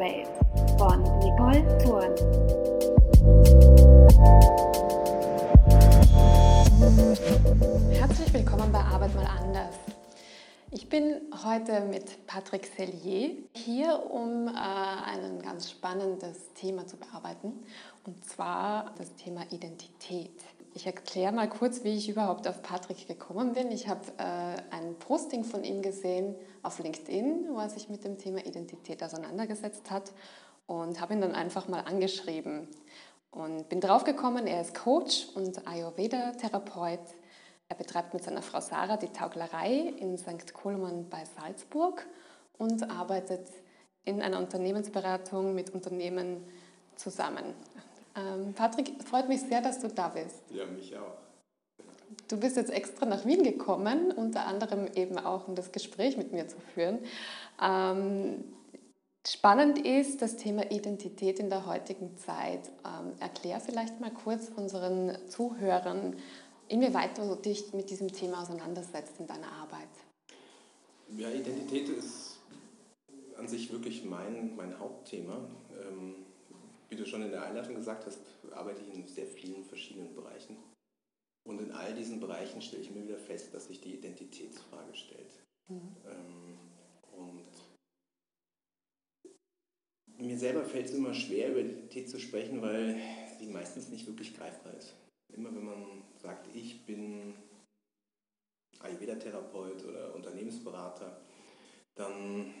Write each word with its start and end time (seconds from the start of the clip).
Arbeitswelt 0.00 0.28
von 0.78 1.02
Nicole 1.18 1.78
Thurn. 1.78 2.14
Herzlich 7.92 8.32
willkommen 8.32 8.72
bei 8.72 8.78
Arbeit 8.80 9.14
mal 9.14 9.26
anders. 9.26 9.74
Ich 10.70 10.88
bin 10.88 11.20
heute 11.44 11.82
mit 11.82 12.26
Patrick 12.26 12.66
Sellier 12.66 13.36
hier, 13.54 14.10
um 14.10 14.48
äh, 14.48 14.52
ein 14.52 15.42
ganz 15.42 15.70
spannendes 15.70 16.54
Thema 16.54 16.86
zu 16.86 16.96
bearbeiten, 16.96 17.52
und 18.06 18.24
zwar 18.24 18.94
das 18.96 19.14
Thema 19.16 19.42
Identität. 19.50 20.40
Ich 20.72 20.86
erkläre 20.86 21.32
mal 21.32 21.48
kurz, 21.48 21.82
wie 21.82 21.96
ich 21.96 22.08
überhaupt 22.08 22.46
auf 22.46 22.62
Patrick 22.62 23.08
gekommen 23.08 23.54
bin. 23.54 23.72
Ich 23.72 23.88
habe 23.88 24.02
äh, 24.18 24.56
ein 24.70 24.94
Posting 25.00 25.42
von 25.42 25.64
ihm 25.64 25.82
gesehen 25.82 26.36
auf 26.62 26.78
LinkedIn, 26.78 27.48
wo 27.50 27.58
er 27.58 27.68
sich 27.68 27.88
mit 27.88 28.04
dem 28.04 28.18
Thema 28.18 28.38
Identität 28.46 29.02
auseinandergesetzt 29.02 29.90
hat 29.90 30.12
und 30.68 31.00
habe 31.00 31.14
ihn 31.14 31.20
dann 31.20 31.34
einfach 31.34 31.66
mal 31.66 31.80
angeschrieben 31.80 32.68
und 33.32 33.68
bin 33.68 33.80
draufgekommen, 33.80 34.46
er 34.46 34.60
ist 34.60 34.74
Coach 34.74 35.28
und 35.34 35.66
Ayurveda-Therapeut. 35.66 37.00
Er 37.68 37.76
betreibt 37.76 38.14
mit 38.14 38.22
seiner 38.22 38.42
Frau 38.42 38.60
Sarah 38.60 38.96
die 38.96 39.08
Tauglerei 39.08 39.92
in 39.98 40.18
St. 40.18 40.52
Koloman 40.54 41.08
bei 41.08 41.24
Salzburg 41.36 42.06
und 42.58 42.88
arbeitet 42.90 43.46
in 44.04 44.22
einer 44.22 44.38
Unternehmensberatung 44.38 45.54
mit 45.54 45.70
Unternehmen 45.70 46.44
zusammen. 46.94 47.54
Ähm, 48.16 48.52
Patrick, 48.54 49.02
freut 49.04 49.28
mich 49.28 49.40
sehr, 49.40 49.60
dass 49.60 49.80
du 49.80 49.88
da 49.88 50.08
bist. 50.08 50.42
Ja, 50.52 50.66
mich 50.66 50.96
auch. 50.96 51.16
Du 52.28 52.36
bist 52.38 52.56
jetzt 52.56 52.70
extra 52.70 53.06
nach 53.06 53.24
Wien 53.24 53.42
gekommen, 53.42 54.12
unter 54.12 54.46
anderem 54.46 54.88
eben 54.94 55.18
auch, 55.18 55.46
um 55.46 55.54
das 55.54 55.72
Gespräch 55.72 56.16
mit 56.16 56.32
mir 56.32 56.48
zu 56.48 56.56
führen. 56.74 56.98
Ähm, 57.62 58.44
spannend 59.26 59.78
ist 59.84 60.22
das 60.22 60.36
Thema 60.36 60.70
Identität 60.70 61.38
in 61.38 61.50
der 61.50 61.66
heutigen 61.66 62.16
Zeit. 62.16 62.68
Ähm, 62.84 63.12
erklär 63.20 63.60
vielleicht 63.60 64.00
mal 64.00 64.10
kurz 64.10 64.50
unseren 64.54 65.16
Zuhörern, 65.28 66.16
inwieweit 66.68 67.18
du 67.18 67.34
dich 67.36 67.72
mit 67.72 67.90
diesem 67.90 68.12
Thema 68.12 68.42
auseinandersetzt 68.42 69.14
in 69.20 69.26
deiner 69.26 69.52
Arbeit. 69.52 69.88
Ja, 71.16 71.28
Identität 71.30 71.88
ist 71.88 72.38
an 73.36 73.48
sich 73.48 73.72
wirklich 73.72 74.04
mein, 74.04 74.54
mein 74.56 74.78
Hauptthema. 74.78 75.38
Ähm, 75.80 76.14
wie 76.90 76.96
du 76.96 77.06
schon 77.06 77.22
in 77.22 77.30
der 77.30 77.44
Einleitung 77.44 77.76
gesagt 77.76 78.04
hast, 78.04 78.20
arbeite 78.50 78.82
ich 78.82 78.92
in 78.92 79.06
sehr 79.06 79.26
vielen 79.26 79.64
verschiedenen 79.64 80.12
Bereichen. 80.14 80.56
Und 81.46 81.60
in 81.60 81.72
all 81.72 81.94
diesen 81.94 82.20
Bereichen 82.20 82.60
stelle 82.60 82.82
ich 82.82 82.90
mir 82.90 83.04
wieder 83.04 83.18
fest, 83.18 83.54
dass 83.54 83.68
sich 83.68 83.80
die 83.80 83.94
Identitätsfrage 83.94 84.94
stellt. 84.94 85.40
Mhm. 85.68 85.96
Ähm, 86.04 86.58
und 87.12 87.48
mir 90.18 90.38
selber 90.38 90.64
fällt 90.64 90.86
es 90.86 90.94
immer 90.94 91.14
schwer, 91.14 91.50
über 91.50 91.60
Identität 91.60 92.10
zu 92.10 92.18
sprechen, 92.18 92.60
weil 92.60 93.00
sie 93.38 93.46
meistens 93.46 93.88
nicht 93.88 94.06
wirklich 94.06 94.36
greifbar 94.36 94.74
ist. 94.74 94.94
Immer 95.32 95.54
wenn 95.54 95.64
man 95.64 96.02
sagt, 96.20 96.54
ich 96.54 96.84
bin 96.84 97.34
Ayurveda-Therapeut 98.80 99.84
oder 99.84 100.14
Unternehmensberater, 100.14 101.20
dann 101.94 102.52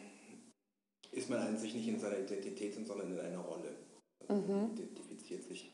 ist 1.10 1.28
man 1.28 1.40
an 1.40 1.58
sich 1.58 1.74
nicht 1.74 1.88
in 1.88 1.98
seiner 1.98 2.18
Identität, 2.18 2.74
sondern 2.86 3.12
in 3.12 3.18
einer 3.18 3.40
Rolle 3.40 3.89
mhm. 4.30 4.70
identifiziert 4.76 5.44
sich 5.44 5.72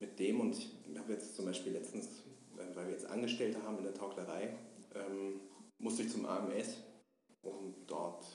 mit 0.00 0.18
dem. 0.18 0.40
Und 0.40 0.56
ich 0.56 0.98
habe 0.98 1.12
jetzt 1.12 1.34
zum 1.34 1.46
Beispiel 1.46 1.72
letztens, 1.72 2.08
weil 2.54 2.86
wir 2.86 2.92
jetzt 2.92 3.06
Angestellte 3.06 3.62
haben 3.62 3.78
in 3.78 3.84
der 3.84 3.94
Tauglerei, 3.94 4.56
ähm, 4.94 5.40
musste 5.78 6.02
ich 6.02 6.10
zum 6.10 6.26
AMS 6.26 6.76
und 7.42 7.74
dort 7.86 8.26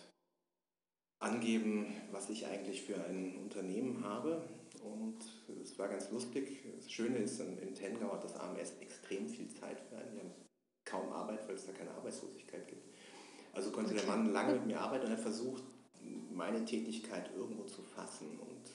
angeben, 1.20 1.94
was 2.12 2.30
ich 2.30 2.46
eigentlich 2.46 2.82
für 2.82 3.04
ein 3.06 3.38
Unternehmen 3.38 4.04
habe. 4.04 4.42
Und 4.84 5.20
es 5.62 5.78
war 5.80 5.88
ganz 5.88 6.12
lustig. 6.12 6.64
Das 6.76 6.92
Schöne 6.92 7.18
ist, 7.18 7.40
in 7.40 7.76
Tengau 7.76 8.12
hat 8.12 8.24
das 8.24 8.36
AMS 8.36 8.74
extrem 8.82 9.30
viel 9.30 9.48
Zeit 9.50 9.80
für 9.80 9.98
einen. 9.98 10.14
Die 10.14 10.20
haben 10.20 10.34
kaum 10.86 11.10
Arbeit, 11.12 11.48
weil 11.48 11.56
es 11.56 11.66
da 11.66 11.72
keine 11.72 11.92
Arbeitslosigkeit 11.92 12.68
gibt. 12.68 12.90
Also 13.54 13.72
konnte 13.72 13.92
okay. 13.92 14.02
der 14.02 14.10
Mann 14.10 14.34
lange 14.34 14.54
mit 14.56 14.66
mir 14.66 14.82
arbeiten 14.82 15.06
und 15.06 15.12
er 15.12 15.18
versucht, 15.18 15.64
meine 16.32 16.66
Tätigkeit 16.66 17.32
irgendwo 17.36 17.64
zu 17.64 17.82
fassen. 17.84 18.40
Und 18.40 18.73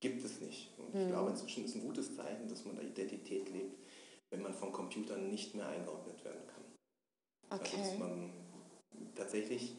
gibt 0.00 0.24
es 0.24 0.40
nicht. 0.40 0.70
Und 0.78 0.88
ich 0.94 1.06
mhm. 1.06 1.10
glaube, 1.10 1.30
inzwischen 1.30 1.64
ist 1.64 1.74
ein 1.74 1.82
gutes 1.82 2.14
Zeichen, 2.14 2.48
dass 2.48 2.64
man 2.64 2.76
da 2.76 2.82
Identität 2.82 3.48
lebt, 3.50 3.78
wenn 4.30 4.42
man 4.42 4.54
von 4.54 4.72
Computern 4.72 5.30
nicht 5.30 5.54
mehr 5.54 5.68
eingeordnet 5.68 6.24
werden 6.24 6.46
kann. 6.46 7.58
Okay. 7.60 7.76
Also, 7.78 7.90
dass 7.90 7.98
man 7.98 8.32
tatsächlich 9.14 9.76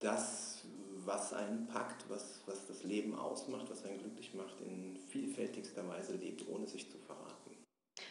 das, 0.00 0.64
was 1.04 1.32
einen 1.32 1.66
packt, 1.66 2.08
was, 2.08 2.40
was 2.46 2.66
das 2.66 2.82
Leben 2.82 3.14
ausmacht, 3.14 3.70
was 3.70 3.84
einen 3.84 3.98
glücklich 3.98 4.34
macht, 4.34 4.60
in 4.60 4.96
vielfältigster 4.96 5.86
Weise 5.88 6.14
lebt, 6.16 6.46
ohne 6.48 6.66
sich 6.66 6.90
zu 6.90 6.98
verraten. 6.98 7.34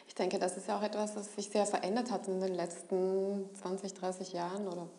Ich 0.07 0.15
denke, 0.15 0.39
das 0.39 0.57
ist 0.57 0.67
ja 0.67 0.77
auch 0.77 0.83
etwas, 0.83 1.15
was 1.15 1.35
sich 1.35 1.49
sehr 1.49 1.65
verändert 1.65 2.11
hat 2.11 2.27
in 2.27 2.39
den 2.39 2.53
letzten 2.53 3.53
20, 3.55 3.93
30 3.93 4.33
Jahren 4.33 4.67
oder 4.67 4.89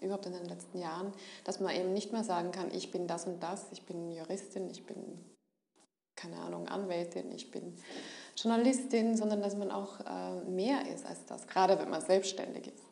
überhaupt 0.00 0.26
in 0.26 0.32
den 0.32 0.46
letzten 0.46 0.78
Jahren, 0.78 1.12
dass 1.44 1.60
man 1.60 1.74
eben 1.74 1.92
nicht 1.92 2.12
mehr 2.12 2.24
sagen 2.24 2.52
kann, 2.52 2.72
ich 2.72 2.90
bin 2.90 3.06
das 3.06 3.26
und 3.26 3.42
das, 3.42 3.66
ich 3.72 3.82
bin 3.82 4.10
Juristin, 4.12 4.68
ich 4.70 4.84
bin, 4.84 4.96
keine 6.16 6.36
Ahnung, 6.36 6.68
Anwältin, 6.68 7.30
ich 7.32 7.50
bin 7.50 7.74
Journalistin, 8.36 9.16
sondern 9.16 9.42
dass 9.42 9.56
man 9.56 9.70
auch 9.70 10.00
äh, 10.00 10.44
mehr 10.44 10.92
ist 10.92 11.04
als 11.06 11.24
das, 11.26 11.46
gerade 11.46 11.78
wenn 11.78 11.90
man 11.90 12.00
selbstständig 12.00 12.68
ist. 12.68 12.84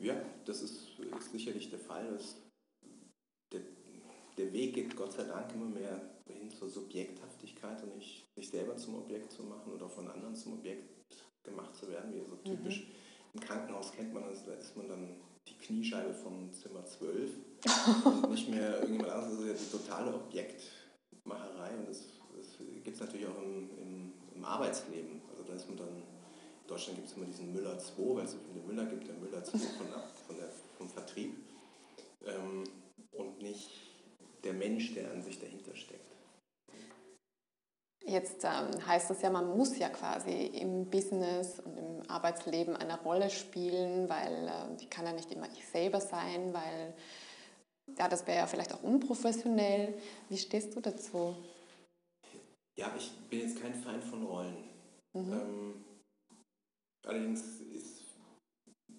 Ja, 0.00 0.14
das 0.44 0.62
ist, 0.62 0.98
ist 0.98 1.32
sicherlich 1.32 1.70
der 1.70 1.80
Fall. 1.80 2.08
Dass 2.12 2.36
der, 3.52 3.62
der 4.36 4.52
Weg 4.52 4.74
geht 4.74 4.96
Gott 4.96 5.12
sei 5.12 5.24
Dank 5.24 5.52
immer 5.54 5.66
mehr 5.66 6.00
hin 6.26 6.50
zur 6.50 6.68
Subjekthaftigkeit 6.68 7.82
und 7.82 7.96
nicht 7.96 8.26
sich 8.36 8.48
selber 8.48 8.76
zum 8.76 8.96
Objekt 8.96 9.32
zu 9.32 9.42
machen 9.42 9.72
oder 9.72 9.88
von 9.88 10.08
anderen 10.08 10.36
zum 10.36 10.54
Objekt 10.54 10.88
gemacht 11.42 11.74
zu 11.74 11.88
werden, 11.88 12.12
wie 12.12 12.20
so 12.20 12.36
typisch 12.36 12.86
mhm. 12.86 13.34
im 13.34 13.40
Krankenhaus 13.40 13.92
kennt 13.92 14.12
man 14.12 14.24
das, 14.24 14.44
da 14.44 14.52
ist 14.54 14.76
man 14.76 14.88
dann 14.88 15.16
die 15.48 15.66
Kniescheibe 15.66 16.14
vom 16.14 16.52
Zimmer 16.52 16.84
12 16.84 17.30
und 18.04 18.30
nicht 18.30 18.48
mehr 18.48 18.80
irgendjemand 18.80 19.10
anderes. 19.12 19.38
Das 19.38 19.60
ist 19.60 19.72
ja 19.72 19.78
die 19.78 19.84
totale 19.84 20.14
Objektmacherei 20.14 21.76
und 21.76 21.88
das, 21.88 22.04
das 22.36 22.46
gibt 22.84 22.96
es 22.96 23.00
natürlich 23.00 23.26
auch 23.26 23.42
im, 23.42 23.70
im, 23.78 24.12
im, 24.34 24.44
Arbeitsleben. 24.44 25.22
Also 25.30 25.44
da 25.44 25.54
ist 25.54 25.68
man 25.68 25.78
dann, 25.78 25.88
in 25.88 26.66
Deutschland 26.66 26.98
gibt 26.98 27.08
es 27.08 27.16
immer 27.16 27.26
diesen 27.26 27.52
Müller 27.52 27.78
2, 27.78 28.16
weil 28.16 28.24
es 28.24 28.32
so 28.32 28.38
viele 28.38 28.64
Müller 28.66 28.86
gibt, 28.86 29.08
der 29.08 29.14
Müller 29.16 29.42
2 29.42 29.58
von, 29.58 29.86
von 30.26 30.36
der, 30.36 30.48
vom 30.76 30.88
Vertrieb 30.88 31.34
ähm, 32.26 32.64
und 33.12 33.42
nicht 33.42 33.70
der 34.44 34.52
Mensch, 34.52 34.94
der 34.94 35.10
an 35.10 35.22
sich 35.22 35.40
dahinter 35.40 35.74
steckt. 35.74 36.17
Jetzt 38.08 38.42
ähm, 38.44 38.86
heißt 38.86 39.10
das 39.10 39.20
ja, 39.20 39.28
man 39.28 39.54
muss 39.54 39.78
ja 39.78 39.90
quasi 39.90 40.46
im 40.46 40.88
Business 40.88 41.60
und 41.60 41.76
im 41.76 42.10
Arbeitsleben 42.10 42.74
eine 42.74 42.98
Rolle 43.02 43.28
spielen, 43.28 44.08
weil 44.08 44.48
äh, 44.48 44.80
ich 44.80 44.88
kann 44.88 45.04
ja 45.04 45.12
nicht 45.12 45.30
immer 45.30 45.46
ich 45.52 45.66
selber 45.66 46.00
sein, 46.00 46.54
weil 46.54 46.94
ja, 47.98 48.08
das 48.08 48.26
wäre 48.26 48.38
ja 48.38 48.46
vielleicht 48.46 48.72
auch 48.72 48.82
unprofessionell. 48.82 50.00
Wie 50.30 50.38
stehst 50.38 50.74
du 50.74 50.80
dazu? 50.80 51.36
Ja, 52.78 52.94
ich 52.96 53.12
bin 53.28 53.40
jetzt 53.40 53.60
kein 53.60 53.74
Feind 53.74 54.02
von 54.02 54.24
Rollen. 54.24 54.56
Mhm. 55.12 55.32
Ähm, 55.32 55.84
allerdings 57.06 57.42
ist, 57.60 58.04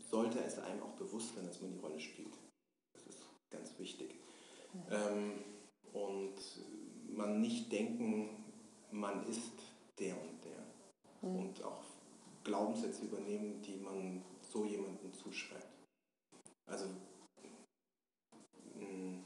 sollte 0.08 0.40
es 0.40 0.60
einem 0.60 0.84
auch 0.84 0.94
bewusst 0.94 1.34
sein, 1.34 1.48
dass 1.48 1.62
man 1.62 1.72
die 1.72 1.80
Rolle 1.80 2.00
spielt. 2.00 2.38
Das 2.94 3.08
ist 3.08 3.26
ganz 3.50 3.74
wichtig. 3.80 4.14
Mhm. 4.74 4.82
Ähm, 4.92 5.44
und 5.94 6.36
man 7.08 7.42
nicht 7.42 7.72
denken 7.72 8.49
man 8.92 9.26
ist 9.28 9.54
der 10.00 10.20
und 10.20 10.44
der. 10.44 11.30
Mhm. 11.30 11.36
Und 11.38 11.64
auch 11.64 11.84
Glaubenssätze 12.44 13.04
übernehmen, 13.04 13.62
die 13.62 13.76
man 13.76 14.24
so 14.42 14.66
jemandem 14.66 15.14
zuschreibt. 15.14 15.68
Also 16.66 16.86
mh, 18.76 18.86
mm, 18.86 19.24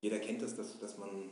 jeder 0.00 0.18
kennt 0.18 0.42
das, 0.42 0.56
dass, 0.56 0.78
dass 0.78 0.98
man 0.98 1.30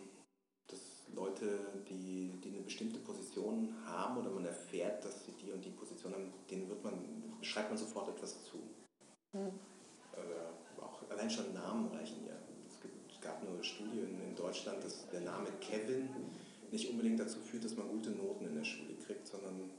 dass 0.68 0.80
Leute, 1.14 1.84
die, 1.88 2.32
die 2.42 2.48
eine 2.48 2.60
bestimmte 2.60 2.98
Position 2.98 3.74
haben 3.86 4.18
oder 4.18 4.30
man 4.30 4.44
erfährt, 4.44 5.04
dass 5.04 5.24
sie 5.24 5.32
die 5.32 5.52
und 5.52 5.64
die 5.64 5.70
Position 5.70 6.12
haben, 6.12 6.32
denen 6.50 6.68
wird 6.68 6.82
man, 6.82 6.94
schreibt 7.42 7.70
man 7.70 7.78
sofort 7.78 8.08
etwas 8.08 8.44
zu. 8.44 8.58
Mhm. 9.32 9.52
Äh, 10.14 10.82
auch 10.82 11.08
allein 11.10 11.30
schon 11.30 11.52
Namen 11.52 11.88
reichen 11.92 12.26
ja. 12.26 12.34
Es, 12.68 12.80
gibt, 12.80 13.12
es 13.12 13.20
gab 13.20 13.40
eine 13.40 13.62
Studie 13.62 14.00
in, 14.00 14.20
in 14.20 14.34
Deutschland, 14.34 14.82
dass 14.82 15.08
der 15.08 15.20
Name 15.20 15.48
Kevin 15.60 16.08
nicht 16.72 16.90
unbedingt 16.90 17.20
dazu 17.20 17.38
führt, 17.40 17.64
dass 17.64 17.76
man 17.76 17.88
gute 17.88 18.10
Noten 18.10 18.46
in 18.46 18.54
der 18.54 18.64
Schule 18.64 18.94
kriegt, 18.94 19.26
sondern 19.26 19.70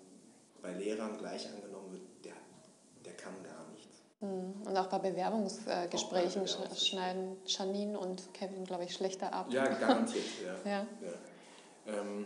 bei 0.61 0.73
Lehrern 0.73 1.17
gleich 1.17 1.47
angenommen 1.53 1.91
wird, 1.91 2.03
der, 2.25 2.33
der 3.05 3.13
kann 3.13 3.33
gar 3.43 3.67
nichts. 3.71 4.01
Mhm. 4.19 4.67
Und 4.67 4.77
auch 4.77 4.87
bei 4.87 4.99
Bewerbungsgesprächen 4.99 6.43
auch 6.43 6.67
bei 6.69 6.75
schneiden 6.75 7.37
Janine 7.45 7.99
und 7.99 8.33
Kevin, 8.33 8.63
glaube 8.65 8.85
ich, 8.85 8.93
schlechter 8.93 9.31
ab. 9.33 9.47
Ja, 9.51 9.65
garantiert. 9.67 10.25
ja. 10.43 10.55
ja. 10.71 10.87
ja. 11.01 11.99
Ähm, 11.99 12.25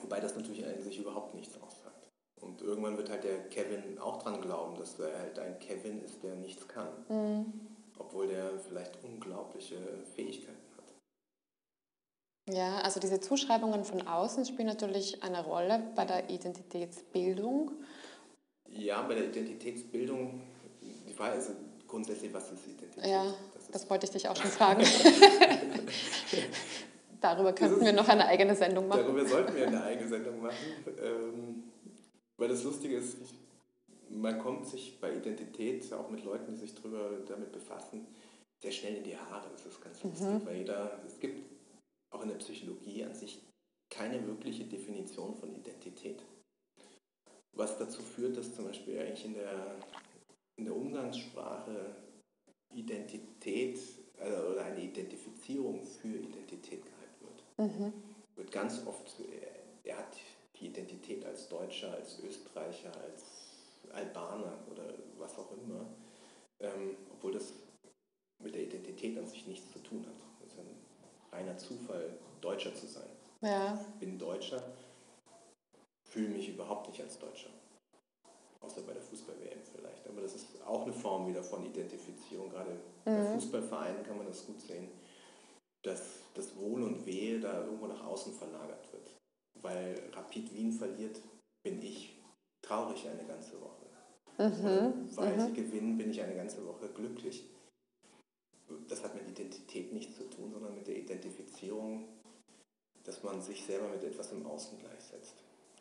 wobei 0.00 0.20
das 0.20 0.34
natürlich 0.34 0.64
eigentlich 0.64 0.98
überhaupt 0.98 1.34
nichts 1.34 1.54
aussagt. 1.60 2.08
Und 2.40 2.62
irgendwann 2.62 2.96
wird 2.96 3.10
halt 3.10 3.24
der 3.24 3.48
Kevin 3.48 3.98
auch 3.98 4.22
dran 4.22 4.40
glauben, 4.40 4.76
dass 4.78 4.98
er 4.98 5.18
halt 5.18 5.38
ein 5.38 5.58
Kevin 5.58 6.02
ist, 6.02 6.22
der 6.22 6.34
nichts 6.36 6.66
kann. 6.68 6.88
Mhm. 7.08 7.52
obwohl 7.98 8.28
der 8.28 8.58
vielleicht 8.60 9.02
unglaubliche 9.02 9.76
Fähigkeiten 10.14 10.52
hat. 10.52 10.67
Ja, 12.50 12.78
also 12.78 12.98
diese 13.00 13.20
Zuschreibungen 13.20 13.84
von 13.84 14.06
außen 14.06 14.46
spielen 14.46 14.68
natürlich 14.68 15.22
eine 15.22 15.44
Rolle 15.44 15.82
bei 15.94 16.04
der 16.04 16.30
Identitätsbildung. 16.30 17.72
Ja, 18.70 19.02
bei 19.02 19.14
der 19.14 19.24
Identitätsbildung, 19.26 20.40
die 20.80 21.12
Frage 21.12 21.38
ist 21.38 21.50
grundsätzlich, 21.86 22.32
was 22.32 22.50
ist 22.52 22.66
Identität? 22.66 23.06
Ja, 23.10 23.24
das, 23.54 23.70
das 23.70 23.90
wollte 23.90 24.06
ich 24.06 24.12
dich 24.12 24.28
auch 24.28 24.36
schon 24.36 24.50
fragen. 24.50 24.82
Darüber 27.20 27.52
könnten 27.52 27.84
wir 27.84 27.92
noch 27.92 28.08
eine 28.08 28.26
eigene 28.26 28.54
Sendung 28.54 28.88
machen. 28.88 29.02
Darüber 29.02 29.26
sollten 29.26 29.54
wir 29.54 29.66
eine 29.66 29.82
eigene 29.82 30.08
Sendung 30.08 30.40
machen. 30.40 30.56
Ähm, 31.02 31.64
weil 32.36 32.48
das 32.48 32.62
Lustige 32.62 32.96
ist, 32.96 33.18
ich, 33.20 33.34
man 34.10 34.38
kommt 34.38 34.66
sich 34.66 34.98
bei 35.00 35.12
Identität, 35.14 35.92
auch 35.92 36.08
mit 36.08 36.24
Leuten, 36.24 36.52
die 36.52 36.56
sich 36.58 36.74
drüber, 36.74 37.10
damit 37.26 37.52
befassen, 37.52 38.06
sehr 38.62 38.70
schnell 38.70 38.96
in 38.96 39.04
die 39.04 39.16
Haare. 39.16 39.48
Das 39.52 39.66
ist 39.66 39.82
ganz 39.82 40.02
lustig, 40.02 40.26
mhm. 40.26 40.46
weil 40.46 40.56
jeder, 40.58 40.98
es 41.04 41.18
gibt 41.18 41.57
auch 42.10 42.22
in 42.22 42.28
der 42.28 42.36
Psychologie 42.36 43.04
an 43.04 43.14
sich 43.14 43.40
keine 43.90 44.26
wirkliche 44.26 44.64
Definition 44.64 45.34
von 45.34 45.54
Identität. 45.54 46.22
Was 47.52 47.78
dazu 47.78 48.02
führt, 48.02 48.36
dass 48.36 48.54
zum 48.54 48.66
Beispiel 48.66 48.98
eigentlich 48.98 49.24
in 49.24 49.34
der, 49.34 49.76
in 50.56 50.64
der 50.66 50.76
Umgangssprache 50.76 51.96
Identität 52.74 53.78
also, 54.20 54.48
oder 54.48 54.64
eine 54.64 54.82
Identifizierung 54.82 55.82
für 55.82 56.16
Identität 56.16 56.82
gehalten 56.84 57.20
wird. 57.20 57.70
Mhm. 57.70 57.92
Wird 58.36 58.52
ganz 58.52 58.86
oft, 58.86 59.16
er 59.84 59.98
hat 59.98 60.16
die 60.60 60.66
Identität 60.66 61.24
als 61.24 61.48
Deutscher, 61.48 61.92
als 61.94 62.20
Österreicher, 62.20 62.92
als 63.02 63.24
Albaner 63.92 64.58
oder 64.70 64.94
was 65.16 65.36
auch 65.38 65.50
immer, 65.52 65.86
ähm, 66.60 66.96
obwohl 67.12 67.32
das 67.32 67.52
mit 68.38 68.54
der 68.54 68.64
Identität 68.64 69.18
an 69.18 69.26
sich 69.26 69.46
nichts 69.46 69.72
zu 69.72 69.78
tun 69.80 70.06
hat. 70.06 70.27
Reiner 71.32 71.56
Zufall, 71.56 72.18
Deutscher 72.40 72.74
zu 72.74 72.86
sein. 72.86 73.08
Ja. 73.40 73.78
Ich 73.80 74.00
bin 74.00 74.18
Deutscher, 74.18 74.62
fühle 76.04 76.28
mich 76.28 76.48
überhaupt 76.48 76.88
nicht 76.88 77.00
als 77.00 77.18
Deutscher. 77.18 77.50
Außer 78.60 78.80
bei 78.82 78.92
der 78.92 79.02
Fußball-WM 79.02 79.60
vielleicht. 79.72 80.08
Aber 80.08 80.20
das 80.20 80.34
ist 80.34 80.46
auch 80.66 80.82
eine 80.82 80.92
Form 80.92 81.28
wieder 81.28 81.42
von 81.42 81.64
Identifizierung. 81.64 82.50
Gerade 82.50 82.72
mhm. 82.72 82.78
bei 83.04 83.24
Fußballvereinen 83.34 84.02
kann 84.04 84.18
man 84.18 84.26
das 84.26 84.46
gut 84.46 84.60
sehen, 84.60 84.88
dass 85.84 86.02
das 86.34 86.56
Wohl 86.56 86.82
und 86.82 87.06
Wehe 87.06 87.38
da 87.38 87.64
irgendwo 87.64 87.86
nach 87.86 88.04
außen 88.04 88.32
verlagert 88.34 88.92
wird. 88.92 89.14
Weil 89.62 90.10
Rapid 90.12 90.52
Wien 90.54 90.72
verliert, 90.72 91.20
bin 91.62 91.80
ich 91.82 92.20
traurig 92.62 93.08
eine 93.08 93.24
ganze 93.24 93.60
Woche. 93.60 93.86
Mhm. 94.38 95.08
Weil 95.16 95.36
mhm. 95.36 95.46
sie 95.46 95.52
gewinnen, 95.52 95.98
bin 95.98 96.10
ich 96.10 96.22
eine 96.22 96.34
ganze 96.34 96.64
Woche 96.66 96.88
glücklich. 96.88 97.44
Das 98.88 99.02
hat 99.02 99.14
mit 99.14 99.28
Identität 99.28 99.92
nichts 99.92 100.16
zu 100.16 100.24
tun, 100.24 100.50
sondern 100.52 100.74
mit 100.74 100.86
der 100.86 100.96
Identifizierung, 100.96 102.08
dass 103.04 103.22
man 103.22 103.40
sich 103.40 103.64
selber 103.64 103.88
mit 103.88 104.04
etwas 104.04 104.32
im 104.32 104.46
Außen 104.46 104.78
gleichsetzt. 104.78 105.34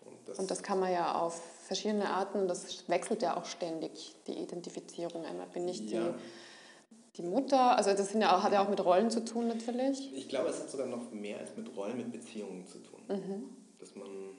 Und 0.06 0.18
das, 0.26 0.40
und 0.40 0.50
das 0.50 0.64
kann 0.64 0.80
man 0.80 0.92
ja 0.92 1.16
auf 1.16 1.42
verschiedene 1.66 2.10
Arten, 2.10 2.48
das 2.48 2.88
wechselt 2.88 3.22
ja 3.22 3.36
auch 3.36 3.46
ständig, 3.46 4.16
die 4.28 4.34
Identifizierung. 4.34 5.26
Einmal 5.26 5.48
bin 5.48 5.68
ich 5.68 5.80
ja. 5.90 6.12
die, 6.12 7.18
die 7.18 7.24
Mutter, 7.24 7.76
also 7.76 7.92
das 7.92 8.14
ja 8.14 8.38
auch, 8.38 8.44
hat 8.44 8.54
ja 8.54 8.64
auch 8.64 8.70
mit 8.70 8.84
Rollen 8.84 9.12
zu 9.12 9.26
tun 9.26 9.48
natürlich. 9.48 10.14
Ich 10.14 10.30
glaube, 10.30 10.50
es 10.50 10.62
hat 10.62 10.70
sogar 10.70 10.88
noch 10.88 11.12
mehr 11.12 11.40
als 11.40 11.56
mit 11.58 11.76
Rollen, 11.76 11.98
mit 11.98 12.12
Beziehungen 12.12 12.66
zu 12.66 12.80
tun. 12.80 13.02
Mhm. 13.10 13.50
Dass 13.80 13.96
man 13.96 14.38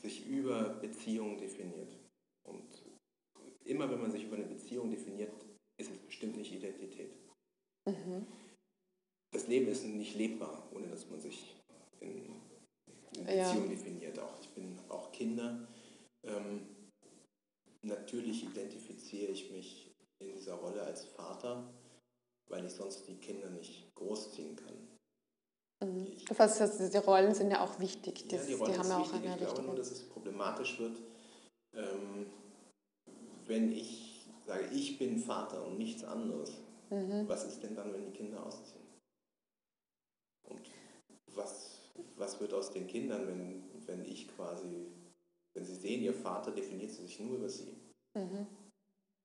sich 0.00 0.26
über 0.26 0.70
Beziehungen 0.80 1.36
definiert. 1.38 1.92
Und 2.44 2.64
immer 3.64 3.90
wenn 3.90 4.00
man 4.00 4.10
sich 4.10 4.24
über 4.24 4.36
eine 4.36 4.46
Beziehung 4.46 4.90
definiert, 4.90 5.32
ist 5.78 5.90
es 5.90 5.98
bestimmt 5.98 6.36
nicht 6.36 6.52
Identität. 6.52 7.12
Mhm. 7.86 8.26
Das 9.32 9.46
Leben 9.48 9.68
ist 9.68 9.84
nicht 9.84 10.16
lebbar, 10.16 10.68
ohne 10.74 10.88
dass 10.88 11.08
man 11.08 11.20
sich 11.20 11.54
in, 12.00 12.26
in 13.16 13.24
Beziehung 13.24 13.64
ja. 13.64 13.66
definiert. 13.68 14.18
Auch 14.18 14.40
ich 14.40 14.48
bin 14.50 14.78
auch 14.88 15.12
Kinder. 15.12 15.66
Ähm, 16.24 16.66
natürlich 17.82 18.44
identifiziere 18.44 19.32
ich 19.32 19.50
mich 19.50 19.94
in 20.20 20.32
dieser 20.32 20.54
Rolle 20.54 20.82
als 20.82 21.04
Vater, 21.04 21.72
weil 22.48 22.64
ich 22.64 22.72
sonst 22.72 23.06
die 23.08 23.16
Kinder 23.16 23.50
nicht 23.50 23.94
großziehen 23.94 24.56
kann. 24.56 24.74
Mhm. 25.84 26.12
Das 26.28 26.60
heißt, 26.60 26.94
die 26.94 26.98
Rollen 26.98 27.34
sind 27.34 27.50
ja 27.50 27.62
auch 27.62 27.78
wichtig. 27.78 28.26
Das, 28.28 28.42
ja, 28.42 28.46
die, 28.46 28.54
Rollen 28.54 28.72
die 28.72 28.78
haben 28.78 28.88
ja 28.88 28.96
auch 28.96 29.12
wichtig. 29.12 29.30
eine 29.30 29.34
Ich 29.34 29.48
glaube 29.48 29.62
nur, 29.62 29.76
dass 29.76 29.90
es 29.90 30.02
problematisch 30.08 30.78
wird, 30.78 30.98
ähm, 31.74 32.26
wenn 33.46 33.72
ich 33.72 34.26
sage, 34.46 34.66
ich 34.72 34.98
bin 34.98 35.18
Vater 35.18 35.66
und 35.66 35.78
nichts 35.78 36.04
anderes. 36.04 36.54
Mhm. 36.90 37.28
Was 37.28 37.44
ist 37.44 37.62
denn 37.62 37.74
dann, 37.74 37.92
wenn 37.92 38.04
die 38.04 38.12
Kinder 38.12 38.44
ausziehen? 38.44 38.86
Und 40.44 40.70
was, 41.34 41.80
was 42.16 42.40
wird 42.40 42.54
aus 42.54 42.70
den 42.70 42.86
Kindern, 42.86 43.26
wenn, 43.26 43.64
wenn 43.86 44.04
ich 44.04 44.28
quasi, 44.28 44.86
wenn 45.54 45.64
sie 45.64 45.74
sehen, 45.74 46.02
ihr 46.02 46.14
Vater 46.14 46.52
definiert 46.52 46.92
sich 46.92 47.18
nur 47.20 47.38
über 47.38 47.48
sie? 47.48 47.76
Mhm. 48.14 48.46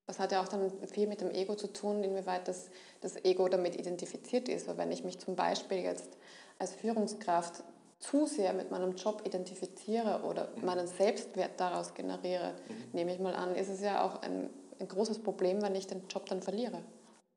Das 0.08 0.20
hat 0.20 0.32
ja 0.32 0.44
auch 0.44 0.48
dann 0.48 0.72
viel 0.88 1.08
mit 1.08 1.22
dem 1.22 1.32
Ego 1.32 1.56
zu 1.56 1.68
tun, 1.68 2.04
inwieweit 2.04 2.48
das, 2.48 2.70
das 3.00 3.24
Ego 3.24 3.48
damit 3.48 3.76
identifiziert 3.78 4.50
ist. 4.50 4.68
Weil 4.68 4.78
wenn 4.78 4.92
ich 4.92 5.04
mich 5.04 5.20
zum 5.20 5.36
Beispiel 5.36 5.78
jetzt 5.78 6.18
als 6.60 6.74
Führungskraft 6.74 7.64
zu 8.00 8.26
sehr 8.26 8.54
mit 8.54 8.72
meinem 8.72 8.96
Job 8.96 9.22
identifiziere 9.26 10.24
oder 10.24 10.50
mhm. 10.56 10.66
meinen 10.66 10.88
Selbstwert 10.88 11.60
daraus 11.60 11.94
generiere, 11.94 12.56
mhm. 12.68 12.76
nehme 12.94 13.14
ich 13.14 13.20
mal 13.20 13.36
an, 13.36 13.56
ist 13.56 13.70
es 13.70 13.82
ja 13.82 14.04
auch 14.04 14.22
ein, 14.22 14.50
ein, 14.80 14.88
großes 14.88 15.20
Problem, 15.20 15.62
wenn 15.62 15.76
ich 15.76 15.88
den 15.88 16.08
Job 16.08 16.26
dann 16.26 16.42
verliere. 16.42 16.84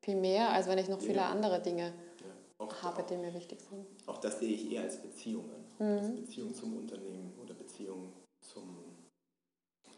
Viel 0.04 0.16
mehr, 0.16 0.50
als 0.50 0.66
wenn 0.68 0.76
ich 0.76 0.88
noch 0.88 1.00
viele 1.00 1.16
ja. 1.16 1.30
andere 1.30 1.62
Dinge 1.62 1.94
ja. 2.60 2.82
habe, 2.82 3.02
die 3.08 3.16
mir 3.16 3.32
wichtig 3.32 3.58
sind. 3.62 3.86
Auch 4.06 4.18
das 4.18 4.38
sehe 4.38 4.52
ich 4.52 4.70
eher 4.70 4.82
als 4.82 5.00
Beziehung 5.00 5.46
an. 5.50 5.64
Mhm. 5.78 5.98
Als 5.98 6.14
Beziehung 6.14 6.54
zum 6.54 6.76
Unternehmen 6.76 7.32
oder 7.42 7.54
Beziehung 7.54 8.12
zum, 8.38 8.76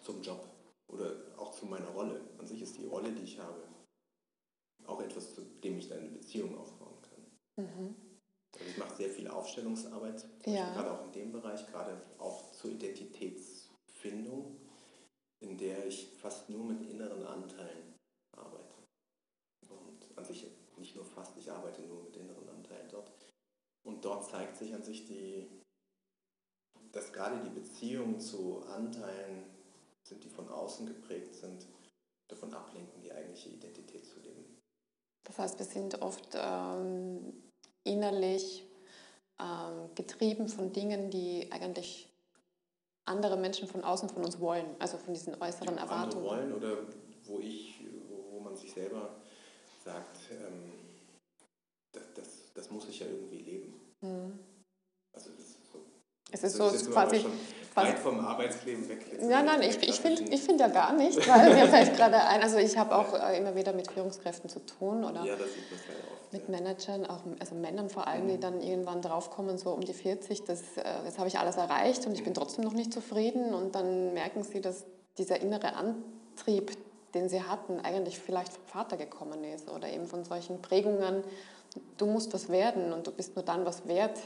zum 0.05 0.23
Job 0.23 0.49
oder 0.87 1.13
auch 1.37 1.51
zu 1.51 1.67
meiner 1.67 1.89
Rolle. 1.89 2.21
An 2.39 2.47
sich 2.47 2.63
ist 2.63 2.77
die 2.79 2.85
Rolle, 2.85 3.11
die 3.11 3.25
ich 3.25 3.41
habe, 3.41 3.61
auch 4.87 5.01
etwas, 5.01 5.35
zu 5.35 5.41
dem 5.43 5.77
ich 5.79 5.89
dann 5.89 5.99
eine 5.99 6.11
Beziehung 6.11 6.57
aufbauen 6.57 7.03
kann. 7.03 7.65
Mhm. 7.65 7.97
Also 8.55 8.71
ich 8.71 8.79
mache 8.79 8.95
sehr 8.95 9.11
viel 9.11 9.27
Aufstellungsarbeit, 9.27 10.25
ja. 10.47 10.73
gerade 10.73 10.93
auch 10.93 11.05
in 11.07 11.13
dem 11.13 11.33
Bereich, 11.33 11.67
gerade 11.67 12.01
auch 12.19 12.53
zur 12.53 12.71
Identitätsfindung, 12.71 14.57
in 15.41 15.59
der 15.59 15.85
ich 15.85 16.13
fast 16.21 16.49
nur 16.49 16.65
mit 16.65 16.89
inneren 16.89 17.27
Anteilen 17.27 17.86
an 20.17 20.25
sich 20.25 20.47
nicht 20.77 20.97
nur 20.97 21.05
fast, 21.05 21.37
ich 21.37 21.51
arbeite 21.51 21.83
nur 21.83 22.03
mit 22.03 22.17
inneren 22.17 22.49
Anteilen 22.49 22.89
dort. 22.91 23.11
Und 23.85 24.05
dort 24.05 24.29
zeigt 24.29 24.57
sich 24.57 24.75
an 24.75 24.83
sich 24.83 25.07
die, 25.07 25.47
dass 26.93 27.13
gerade 27.13 27.39
die 27.41 27.51
Beziehungen 27.51 28.19
zu 28.21 28.63
Anteilen 28.65 29.45
sind, 30.03 30.25
die 30.25 30.29
von 30.29 30.49
außen 30.49 30.87
geprägt 30.87 31.35
sind, 31.35 31.67
davon 32.29 32.53
ablenken, 32.53 33.01
die 33.01 33.13
eigentliche 33.13 33.51
Identität 33.51 34.05
zu 34.05 34.19
leben. 34.21 34.59
Das 35.25 35.39
heißt, 35.39 35.59
wir 35.59 35.67
sind 35.67 36.03
oft 36.03 36.35
ähm, 36.35 37.43
innerlich 37.85 38.65
ähm, 39.41 39.95
getrieben 39.95 40.49
von 40.49 40.73
Dingen, 40.73 41.11
die 41.11 41.51
eigentlich 41.53 42.09
andere 43.05 43.37
Menschen 43.37 43.69
von 43.69 43.85
außen 43.85 44.09
von 44.09 44.25
uns 44.25 44.41
wollen, 44.41 44.67
also 44.79 44.99
von 44.99 45.15
diesen 45.15 45.41
äußeren 45.41 45.75
die 45.75 45.81
Erwartungen. 45.81 46.25
wollen 46.25 46.53
oder 46.53 46.79
wo 47.25 47.39
ich, 47.39 47.85
wo 48.09 48.41
man 48.41 48.57
sich 48.57 48.73
selber 48.73 49.17
sagt, 49.87 50.19
ähm, 50.31 50.73
das, 51.93 52.03
das, 52.15 52.29
das, 52.55 52.71
muss 52.71 52.89
ich 52.89 53.01
ja 53.01 53.07
irgendwie 53.07 53.39
leben. 53.39 53.75
Mhm. 54.01 54.39
Also 55.15 55.31
das 55.31 55.47
ist 55.47 55.73
so, 55.73 55.79
es 56.33 56.43
ist 56.43 56.57
so, 56.57 56.69
ist 56.69 56.91
quasi, 56.91 57.25
weit 57.75 57.99
vom 57.99 58.19
Arbeitsleben 58.21 58.89
weg. 58.89 59.07
Ja, 59.21 59.43
nein, 59.43 59.63
ich, 59.63 59.77
ich 59.89 60.01
finde 60.01 60.25
ich 60.35 60.43
find 60.43 60.61
ja 60.61 60.69
gar 60.69 60.93
nicht, 60.93 61.17
weil 61.29 61.55
mir 61.55 61.69
fällt 61.75 61.97
gerade 61.97 62.17
ein, 62.17 62.43
also 62.43 62.59
ich 62.59 62.77
habe 62.77 62.97
auch 62.97 63.15
äh, 63.15 63.39
immer 63.39 63.55
wieder 63.55 63.73
mit 63.73 63.91
Führungskräften 63.91 64.51
zu 64.51 64.61
tun 64.61 65.05
oder 65.05 65.25
ja, 65.25 65.35
oft, 65.35 66.33
mit 66.33 66.49
Managern, 66.49 67.07
auch, 67.07 67.21
also 67.39 67.55
Männern 67.55 67.89
vor 67.89 68.09
allem, 68.09 68.25
mhm. 68.25 68.29
die 68.29 68.41
dann 68.41 68.61
irgendwann 68.61 69.03
draufkommen, 69.03 69.57
so 69.59 69.71
um 69.71 69.83
die 69.83 69.95
40, 69.95 70.45
das, 70.45 70.63
äh, 70.77 71.05
jetzt 71.05 71.19
habe 71.19 71.29
ich 71.29 71.39
alles 71.39 71.57
erreicht 71.57 72.07
und 72.07 72.15
ich 72.15 72.25
bin 72.25 72.33
mhm. 72.33 72.39
trotzdem 72.39 72.65
noch 72.65 72.75
nicht 72.75 72.93
zufrieden 72.93 73.55
und 73.55 73.75
dann 73.75 74.15
merken 74.15 74.43
sie, 74.43 74.61
dass 74.61 74.85
dieser 75.19 75.41
innere 75.41 75.75
Antrieb, 75.75 76.73
den 77.15 77.29
sie 77.29 77.43
hatten, 77.43 77.81
eigentlich 77.81 78.19
vielleicht 78.19 78.53
vom 78.53 78.65
Vater 78.67 78.97
gekommen 78.97 79.45
ist 79.45 79.71
oder 79.71 79.89
eben 79.93 80.07
von 80.07 80.25
solchen 80.25 80.61
Prägungen, 80.63 81.23
du 81.97 82.07
musst 82.07 82.33
was 82.35 82.49
werden 82.49 82.93
und 82.93 83.07
du 83.07 83.13
bist 83.13 83.37
nur 83.37 83.45
dann 83.45 83.65
was 83.65 83.87
wert, 83.87 84.19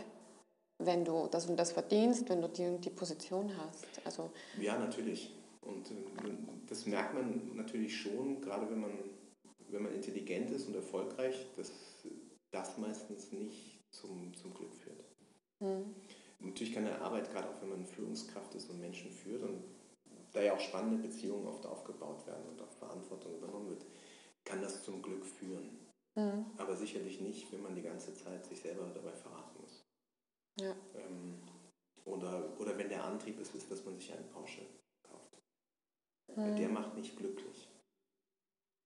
wenn 0.79 1.05
du 1.05 1.29
das 1.31 1.47
und 1.47 1.57
das 1.57 1.73
verdienst, 1.73 2.29
wenn 2.29 2.41
du 2.41 2.49
die 2.49 2.67
und 2.67 2.85
die 2.85 2.91
Position 2.91 3.51
hast. 3.57 3.87
Also 4.05 4.31
ja, 4.61 4.79
natürlich. 4.79 5.35
Und 5.63 5.91
äh, 5.91 6.33
das 6.67 6.87
merkt 6.87 7.15
man 7.15 7.55
natürlich 7.55 7.97
schon, 7.97 8.41
gerade 8.41 8.71
wenn 8.71 8.81
man, 8.81 8.93
wenn 9.69 9.83
man 9.83 9.95
intelligent 9.95 10.51
ist 10.51 10.67
und 10.67 10.75
erfolgreich, 10.75 11.47
dass 11.57 11.71
das 12.51 12.79
meistens 12.79 13.31
nicht 13.33 13.81
zum, 13.91 14.35
zum 14.35 14.55
Glück 14.55 14.75
führt. 14.75 15.05
Mhm. 15.61 15.95
Natürlich 16.41 16.73
kann 16.73 16.87
eine 16.87 17.01
Arbeit, 17.01 17.31
gerade 17.31 17.49
auch 17.49 17.61
wenn 17.61 17.69
man 17.69 17.85
Führungskraft 17.85 18.55
ist 18.55 18.71
und 18.71 18.81
Menschen 18.81 19.11
führt 19.11 19.43
und 19.43 19.63
da 20.33 20.43
ja 20.43 20.55
auch 20.55 20.61
spannende 20.61 21.09
Beziehungen 21.09 21.47
oft 21.47 21.67
aufgebaut 21.67 22.27
werden 22.27 22.47
und 22.49 22.61
auch 22.63 22.73
Verantwortung 22.73 23.37
übernommen 23.37 23.71
wird, 23.71 23.87
kann 24.45 24.63
das 24.63 24.83
zum 24.83 25.03
Glück 25.03 25.25
führen. 25.25 25.87
Mhm. 26.15 26.47
Aber 26.57 26.77
sicherlich 26.77 27.21
nicht, 27.21 27.53
wenn 27.53 27.63
man 27.63 27.75
die 27.75 27.83
ganze 27.83 28.15
Zeit 28.15 28.45
sich 28.47 28.61
selber 28.61 28.91
dabei 28.95 29.13
verraten 29.13 29.61
muss. 29.61 29.85
Ja. 30.61 30.75
Ähm, 30.95 31.41
oder, 32.05 32.59
oder 32.59 32.77
wenn 32.77 32.89
der 32.89 33.05
Antrieb 33.05 33.39
ist, 33.41 33.55
ist, 33.55 33.71
dass 33.71 33.85
man 33.85 33.97
sich 33.97 34.13
einen 34.13 34.29
Porsche 34.31 34.63
kauft. 35.03 35.39
Mhm. 36.37 36.57
Der 36.57 36.69
macht 36.69 36.95
nicht 36.97 37.17
glücklich. 37.17 37.69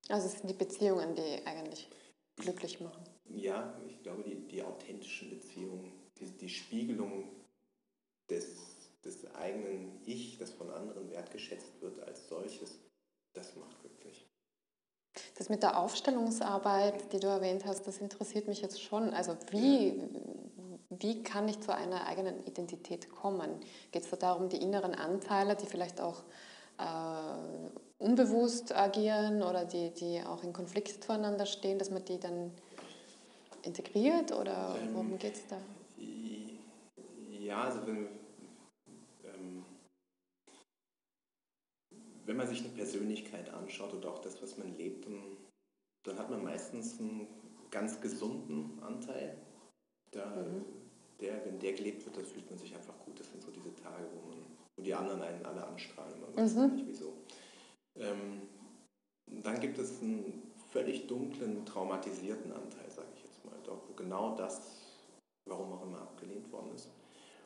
Also 0.08 0.26
es 0.26 0.34
sind 0.34 0.48
die 0.48 0.54
Beziehungen, 0.54 1.14
die 1.14 1.46
eigentlich 1.46 1.88
glücklich 2.36 2.80
machen. 2.80 3.04
Ja, 3.26 3.78
ich 3.88 4.02
glaube, 4.02 4.22
die, 4.22 4.36
die 4.48 4.62
authentischen 4.62 5.30
Beziehungen, 5.30 5.92
die, 6.18 6.26
die 6.26 6.48
Spiegelung 6.48 7.30
des, 8.28 8.73
des 9.04 9.34
eigenen 9.34 10.00
Ich, 10.06 10.38
das 10.38 10.50
von 10.50 10.70
anderen 10.70 11.10
wertgeschätzt 11.10 11.80
wird 11.80 12.00
als 12.00 12.28
solches, 12.28 12.78
das 13.34 13.56
macht 13.56 13.80
glücklich. 13.80 14.26
Das 15.36 15.48
mit 15.48 15.62
der 15.62 15.78
Aufstellungsarbeit, 15.78 17.12
die 17.12 17.20
du 17.20 17.28
erwähnt 17.28 17.64
hast, 17.64 17.86
das 17.86 17.98
interessiert 17.98 18.48
mich 18.48 18.60
jetzt 18.60 18.82
schon. 18.82 19.10
Also 19.10 19.36
wie, 19.50 20.02
wie 20.90 21.22
kann 21.22 21.48
ich 21.48 21.60
zu 21.60 21.74
einer 21.74 22.06
eigenen 22.06 22.42
Identität 22.44 23.10
kommen? 23.10 23.60
Geht 23.92 24.04
es 24.04 24.10
da 24.10 24.16
darum, 24.16 24.48
die 24.48 24.56
inneren 24.56 24.94
Anteile, 24.94 25.54
die 25.54 25.66
vielleicht 25.66 26.00
auch 26.00 26.24
äh, 26.78 27.68
unbewusst 27.98 28.74
agieren 28.74 29.42
oder 29.42 29.64
die, 29.64 29.90
die 29.90 30.22
auch 30.22 30.42
in 30.42 30.52
Konflikt 30.52 31.04
zueinander 31.04 31.46
stehen, 31.46 31.78
dass 31.78 31.90
man 31.90 32.04
die 32.04 32.18
dann 32.18 32.50
integriert 33.62 34.32
oder 34.32 34.76
ähm, 34.80 34.94
worum 34.94 35.18
geht 35.18 35.34
es 35.34 35.46
da? 35.46 35.56
Ja, 37.40 37.64
also 37.64 37.86
wenn, 37.86 38.08
ähm, 39.24 39.64
wenn 42.26 42.36
man 42.36 42.46
sich 42.46 42.60
eine 42.60 42.70
Persönlichkeit 42.70 43.50
anschaut 43.50 43.92
oder 43.94 44.10
auch 44.10 44.20
das, 44.20 44.42
was 44.42 44.56
man 44.56 44.76
lebt, 44.76 45.06
dann, 45.06 46.18
hat 46.18 46.30
man 46.30 46.42
meistens 46.42 46.98
einen 46.98 47.26
ganz 47.70 48.00
gesunden 48.00 48.78
Anteil. 48.82 49.36
Da, 50.10 50.24
mhm. 50.26 50.64
der, 51.20 51.44
wenn 51.44 51.58
der 51.58 51.72
gelebt 51.72 52.04
wird, 52.04 52.16
dann 52.16 52.24
fühlt 52.24 52.48
man 52.48 52.58
sich 52.58 52.74
einfach 52.74 52.98
gut. 53.04 53.18
Das 53.18 53.30
sind 53.30 53.42
so 53.42 53.50
diese 53.50 53.74
Tage, 53.74 54.04
wo, 54.14 54.28
man, 54.28 54.38
wo 54.76 54.82
die 54.82 54.94
anderen 54.94 55.22
einen 55.22 55.44
alle 55.44 55.66
anstrahlen. 55.66 56.20
Man 56.20 56.36
weiß 56.36 56.54
mhm. 56.54 56.74
nicht 56.74 56.86
wieso. 56.86 57.12
Ähm, 57.96 58.42
dann 59.26 59.60
gibt 59.60 59.78
es 59.78 60.00
einen 60.00 60.42
völlig 60.70 61.06
dunklen, 61.06 61.64
traumatisierten 61.64 62.52
Anteil, 62.52 62.90
sage 62.90 63.08
ich 63.16 63.22
jetzt 63.22 63.44
mal, 63.44 63.54
dort, 63.64 63.88
wo 63.88 63.94
genau 63.94 64.34
das, 64.36 64.60
warum 65.48 65.72
auch 65.72 65.82
immer, 65.82 66.00
abgelehnt 66.00 66.50
worden 66.52 66.74
ist. 66.74 66.90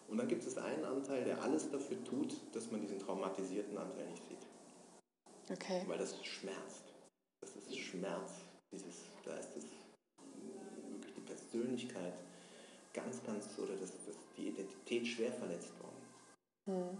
Und 0.08 0.16
dann 0.16 0.28
gibt 0.28 0.44
es 0.46 0.56
einen 0.56 0.84
Anteil, 0.84 1.24
der 1.24 1.42
alles 1.42 1.70
dafür 1.70 2.02
tut, 2.04 2.34
dass 2.52 2.70
man 2.70 2.80
diesen 2.80 2.98
traumatisierten 2.98 3.76
Anteil 3.76 4.08
nicht. 4.10 4.22
Okay. 5.50 5.82
Weil 5.86 5.98
das 5.98 6.14
schmerzt. 6.24 6.84
Das 7.40 7.56
ist 7.56 7.76
Schmerz. 7.76 8.32
Dieses, 8.72 9.04
da 9.24 9.34
ist 9.36 9.56
das, 9.56 9.64
wirklich 9.64 11.14
die 11.14 11.20
Persönlichkeit 11.22 12.14
ganz, 12.92 13.22
ganz, 13.24 13.58
oder 13.58 13.76
das, 13.76 13.92
das, 13.92 14.16
die 14.36 14.48
Identität 14.48 15.06
schwer 15.06 15.32
verletzt 15.32 15.72
worden. 15.80 16.02
Mhm. 16.66 16.98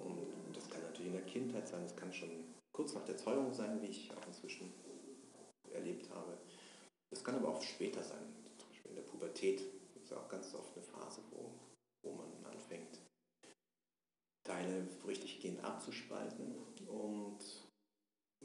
Und 0.00 0.56
das 0.56 0.68
kann 0.68 0.82
natürlich 0.82 1.08
in 1.08 1.18
der 1.18 1.26
Kindheit 1.26 1.68
sein, 1.68 1.82
das 1.82 1.94
kann 1.94 2.12
schon 2.12 2.30
kurz 2.72 2.94
nach 2.94 3.04
der 3.04 3.16
Zeugung 3.16 3.52
sein, 3.52 3.80
wie 3.80 3.86
ich 3.86 4.10
auch 4.16 4.26
inzwischen 4.26 4.72
erlebt 5.72 6.10
habe. 6.10 6.36
Das 7.10 7.22
kann 7.22 7.36
aber 7.36 7.48
auch 7.48 7.62
später 7.62 8.02
sein, 8.02 8.24
zum 8.58 8.68
Beispiel 8.70 8.90
in 8.90 8.96
der 8.96 9.02
Pubertät. 9.02 9.60
Das 9.94 10.02
ist 10.02 10.12
auch 10.12 10.28
ganz 10.28 10.54
oft 10.54 10.74
eine 10.74 10.84
Phase, 10.84 11.20
wo, 11.30 11.50
wo 12.02 12.14
man 12.14 12.28
anfängt, 12.52 12.98
Teile 14.44 14.86
richtig 15.06 15.40
gehend 15.40 15.62
abzuspalten 15.64 16.54
und 16.86 17.38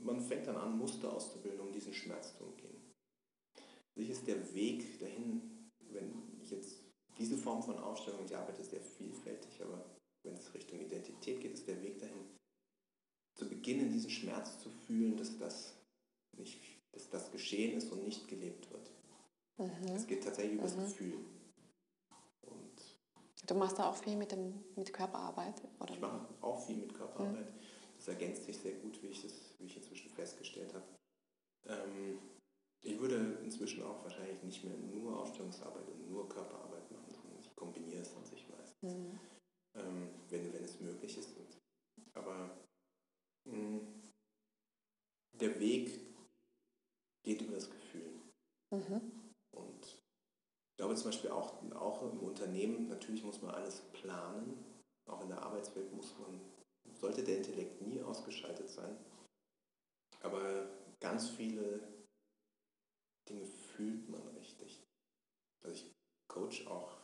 man 0.04 0.22
fängt 0.22 0.48
dann 0.48 0.58
an, 0.58 0.78
Muster 0.78 1.12
auszubilden, 1.14 1.60
um 1.60 1.72
diesen 1.72 1.94
Schmerz 1.94 2.38
zu 2.38 2.46
umgehen. 2.46 2.76
Sich 3.96 4.10
ist 4.10 4.28
der 4.28 4.54
Weg 4.54 5.00
dahin, 5.00 5.70
wenn 5.92 6.40
ich 6.42 6.52
jetzt 6.52 6.80
diese 7.18 7.38
Form 7.38 7.62
von 7.62 7.78
Aufstellung, 7.78 8.24
ich 8.26 8.36
arbeite 8.36 8.64
sehr 8.64 8.82
vielfältig, 8.82 9.62
aber 9.62 9.86
wenn 10.24 10.36
es 10.36 10.54
Richtung 10.54 10.80
Identität 10.80 11.42
geht, 11.42 11.54
ist 11.54 11.68
der 11.68 11.82
Weg 11.82 12.00
dahin, 12.00 12.38
zu 13.36 13.48
beginnen, 13.48 13.92
diesen 13.92 14.10
Schmerz 14.10 14.60
zu 14.60 14.70
fühlen, 14.70 15.18
dass 15.18 15.38
das, 15.38 15.74
nicht, 16.38 16.60
dass 16.92 17.10
das 17.10 17.32
geschehen 17.32 17.78
ist 17.78 17.92
und 17.92 18.04
nicht 18.06 18.28
gelebt 18.28 18.70
wird. 18.72 18.92
Mhm. 19.58 19.96
Es 19.96 20.08
geht 20.08 20.24
tatsächlich 20.24 20.54
über 20.54 20.64
das 20.64 20.76
mhm. 20.76 20.84
Gefühl. 20.84 21.26
Und 22.42 22.72
du 23.48 23.56
machst 23.56 23.80
da 23.80 23.90
auch 23.90 23.96
viel 23.96 24.16
mit, 24.16 24.32
dem, 24.32 24.64
mit 24.76 24.94
Körperarbeit? 24.94 25.62
Oder? 25.80 25.94
Ich 25.94 26.00
mache 26.00 26.26
auch 26.42 26.66
viel 26.66 26.78
mit 26.78 26.94
Körperarbeit. 26.94 27.50
Mhm. 27.50 27.60
Ergänzt 28.10 28.46
sich 28.46 28.58
sehr 28.58 28.74
gut, 28.74 29.02
wie 29.04 29.08
ich, 29.08 29.22
das, 29.22 29.34
wie 29.60 29.66
ich 29.66 29.78
inzwischen 29.78 30.10
festgestellt 30.10 30.74
habe. 30.74 30.86
Ähm, 31.68 32.20
ich 32.82 33.00
würde 33.00 33.38
inzwischen 33.44 33.84
auch 33.84 34.04
wahrscheinlich 34.04 34.42
nicht 34.44 34.64
mehr 34.64 34.78
nur 34.78 35.20
Aufstellungsarbeit 35.20 35.88
und 35.88 36.10
nur 36.10 36.28
Körperarbeit 36.28 36.90
machen, 36.92 37.14
sondern 37.14 37.40
ich 37.40 37.56
kombiniere 37.56 38.02
es 38.02 38.16
an 38.16 38.26
sich 38.26 38.48
meistens, 38.50 38.96
mhm. 38.96 39.20
ähm, 39.76 40.10
wenn, 40.30 40.54
wenn 40.54 40.64
es 40.64 40.80
möglich 40.80 41.18
ist. 41.18 41.38
Und, 41.38 41.58
aber 42.14 42.58
mh, 43.46 43.54
hm, 43.54 44.04
der 45.34 45.60
Weg 45.60 46.00
geht 47.24 47.42
über 47.42 47.56
das 47.56 47.70
Gefühl. 47.70 48.22
Mhm. 48.72 49.02
Und 49.52 49.86
ich 49.86 50.78
glaube 50.78 50.96
zum 50.96 51.12
Beispiel 51.12 51.32
auch, 51.32 51.62
auch 51.74 52.02
im 52.12 52.20
Unternehmen, 52.22 52.88
natürlich 52.88 53.24
muss 53.24 53.42
man 53.42 53.54
alles 53.54 53.82
planen, 53.92 54.66
auch 55.06 55.22
in 55.22 55.30
der 55.30 55.42
Arbeitswelt 55.42 55.92
muss 55.94 56.18
man 56.18 56.40
sollte 57.00 57.24
der 57.24 57.38
Intellekt 57.38 57.82
nie 57.82 58.02
ausgeschaltet 58.02 58.70
sein. 58.70 58.96
Aber 60.22 60.70
ganz 61.00 61.30
viele 61.30 61.80
Dinge 63.30 63.46
fühlt 63.46 64.10
man 64.10 64.28
richtig. 64.38 64.84
Also 65.64 65.76
ich 65.76 65.92
coach 66.28 66.68
auch 66.68 66.98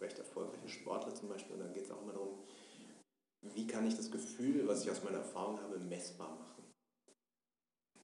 recht 0.00 0.18
erfolgreiche 0.18 0.68
Sportler 0.68 1.14
zum 1.14 1.28
Beispiel 1.28 1.54
und 1.54 1.60
dann 1.60 1.72
geht 1.72 1.84
es 1.84 1.90
auch 1.90 2.02
immer 2.02 2.12
darum, 2.12 2.44
wie 3.42 3.66
kann 3.66 3.86
ich 3.86 3.96
das 3.96 4.10
Gefühl, 4.10 4.66
was 4.66 4.84
ich 4.84 4.90
aus 4.90 5.02
meiner 5.02 5.18
Erfahrung 5.18 5.60
habe, 5.60 5.78
messbar 5.78 6.34
machen. 6.36 6.64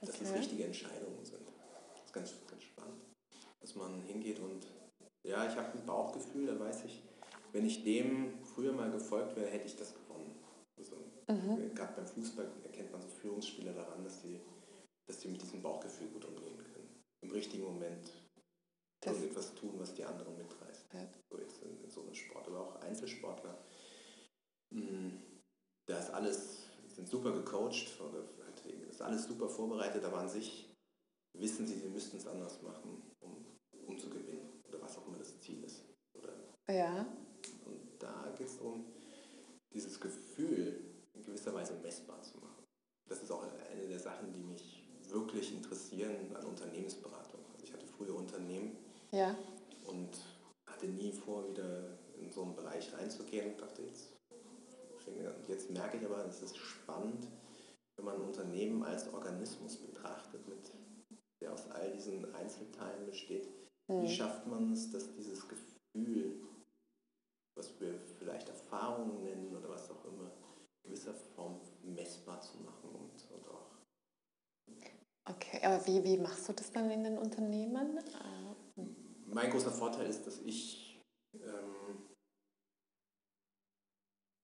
Dass 0.00 0.10
okay. 0.10 0.24
es 0.24 0.34
richtige 0.34 0.64
Entscheidungen 0.64 1.24
sind. 1.24 1.46
Das 1.94 2.04
ist 2.06 2.12
ganz, 2.12 2.34
ganz 2.46 2.62
spannend. 2.62 3.02
Dass 3.60 3.74
man 3.74 4.00
hingeht 4.02 4.38
und 4.38 4.66
ja, 5.22 5.46
ich 5.46 5.56
habe 5.56 5.78
ein 5.78 5.86
Bauchgefühl, 5.86 6.46
da 6.46 6.58
weiß 6.58 6.84
ich, 6.84 7.02
wenn 7.52 7.66
ich 7.66 7.84
dem 7.84 8.42
früher 8.44 8.72
mal 8.72 8.90
gefolgt 8.90 9.36
wäre, 9.36 9.50
hätte 9.50 9.66
ich 9.66 9.76
das 9.76 9.94
Mhm. 11.30 11.74
Gerade 11.74 11.94
beim 11.94 12.06
Fußball 12.06 12.50
erkennt 12.64 12.92
man 12.92 13.00
so 13.00 13.08
Führungsspieler 13.08 13.72
daran, 13.72 14.02
dass 14.04 14.20
die, 14.22 14.40
dass 15.06 15.18
die 15.18 15.28
mit 15.28 15.40
diesem 15.42 15.62
Bauchgefühl 15.62 16.08
gut 16.08 16.24
umgehen 16.24 16.58
können. 16.58 17.02
Im 17.22 17.30
richtigen 17.30 17.64
Moment 17.64 18.10
das 19.00 19.22
etwas 19.22 19.54
tun, 19.54 19.74
was 19.78 19.94
die 19.94 20.04
anderen 20.04 20.36
mitreißt. 20.36 20.92
Ja. 20.92 21.08
So 21.30 21.38
jetzt 21.38 21.62
in, 21.62 21.82
in, 21.82 21.90
so 21.90 22.02
einem 22.02 22.14
Sport. 22.14 22.48
Aber 22.48 22.60
auch 22.60 22.76
Einzelsportler. 22.82 23.56
Mh, 24.70 24.82
mm, 24.82 25.22
da 25.86 25.98
ist 25.98 26.10
alles, 26.10 26.58
sind 26.88 27.08
super 27.08 27.32
gecoacht 27.32 28.00
oder 28.00 28.24
halt 28.44 28.66
ist 28.88 29.02
alles 29.02 29.24
super 29.24 29.48
vorbereitet, 29.48 30.04
aber 30.04 30.18
an 30.18 30.28
sich 30.28 30.68
wissen 31.38 31.66
sie, 31.66 31.78
sie 31.78 31.88
müssten 31.88 32.18
es 32.18 32.26
anders 32.26 32.60
machen, 32.62 33.02
um, 33.20 33.46
um 33.86 33.98
zu 33.98 34.10
gewinnen. 34.10 34.60
Oder 34.68 34.82
was 34.82 34.98
auch 34.98 35.06
immer 35.06 35.18
das 35.18 35.38
Ziel 35.40 35.64
ist. 35.64 35.84
Oder 36.12 36.34
ja. 36.68 37.06
Und 37.64 37.80
da 37.98 38.34
geht 38.36 38.48
es 38.48 38.58
um 38.58 38.84
dieses 39.72 39.98
Gefühl, 40.00 40.79
gewisser 41.40 41.54
Weise 41.54 41.74
messbar 41.82 42.22
zu 42.22 42.38
machen. 42.38 42.64
Das 43.08 43.22
ist 43.22 43.30
auch 43.32 43.42
eine 43.42 43.88
der 43.88 43.98
Sachen, 43.98 44.32
die 44.32 44.42
mich 44.42 44.84
wirklich 45.08 45.54
interessieren 45.54 46.34
an 46.34 46.44
Unternehmensberatung. 46.44 47.40
Also 47.52 47.64
ich 47.64 47.72
hatte 47.72 47.86
früher 47.86 48.14
Unternehmen 48.14 48.76
ja. 49.10 49.34
und 49.86 50.10
hatte 50.66 50.86
nie 50.86 51.12
vor, 51.12 51.48
wieder 51.48 51.98
in 52.20 52.30
so 52.30 52.42
einen 52.42 52.54
Bereich 52.54 52.92
reinzugehen 52.92 53.52
und 53.52 53.60
dachte 53.60 53.82
jetzt, 53.82 54.12
jetzt 55.48 55.70
merke 55.70 55.96
ich 55.96 56.04
aber, 56.04 56.24
es 56.26 56.42
ist 56.42 56.56
spannend, 56.56 57.26
wenn 57.96 58.04
man 58.04 58.16
ein 58.16 58.28
Unternehmen 58.28 58.84
als 58.84 59.12
Organismus 59.12 59.76
betrachtet, 59.78 60.46
mit, 60.46 60.70
der 61.40 61.52
aus 61.52 61.68
all 61.70 61.90
diesen 61.92 62.32
Einzelteilen 62.34 63.06
besteht. 63.06 63.48
Mhm. 63.88 64.02
Wie 64.02 64.14
schafft 64.14 64.46
man 64.46 64.72
es, 64.72 64.90
dass 64.90 65.12
dieses 65.14 65.48
Gefühl, 65.48 66.40
was 67.56 67.80
wir 67.80 67.98
vielleicht 68.18 68.48
Erfahrungen 68.48 69.24
nennen 69.24 69.56
oder 69.56 69.70
was 69.70 69.90
auch 69.90 70.04
immer, 70.04 70.30
gewisser 70.90 71.14
Form 71.14 71.60
messbar 71.82 72.40
zu 72.40 72.58
machen 72.58 72.90
und, 72.90 73.30
und 73.30 73.48
auch. 73.48 73.70
Okay, 75.28 75.64
aber 75.64 75.86
wie, 75.86 76.02
wie 76.02 76.18
machst 76.18 76.48
du 76.48 76.52
das 76.52 76.72
dann 76.72 76.90
in 76.90 77.04
den 77.04 77.16
Unternehmen? 77.16 78.00
Mein 79.26 79.50
großer 79.50 79.70
Vorteil 79.70 80.06
ist, 80.06 80.26
dass 80.26 80.38
ich 80.38 81.00
ähm, 81.34 82.08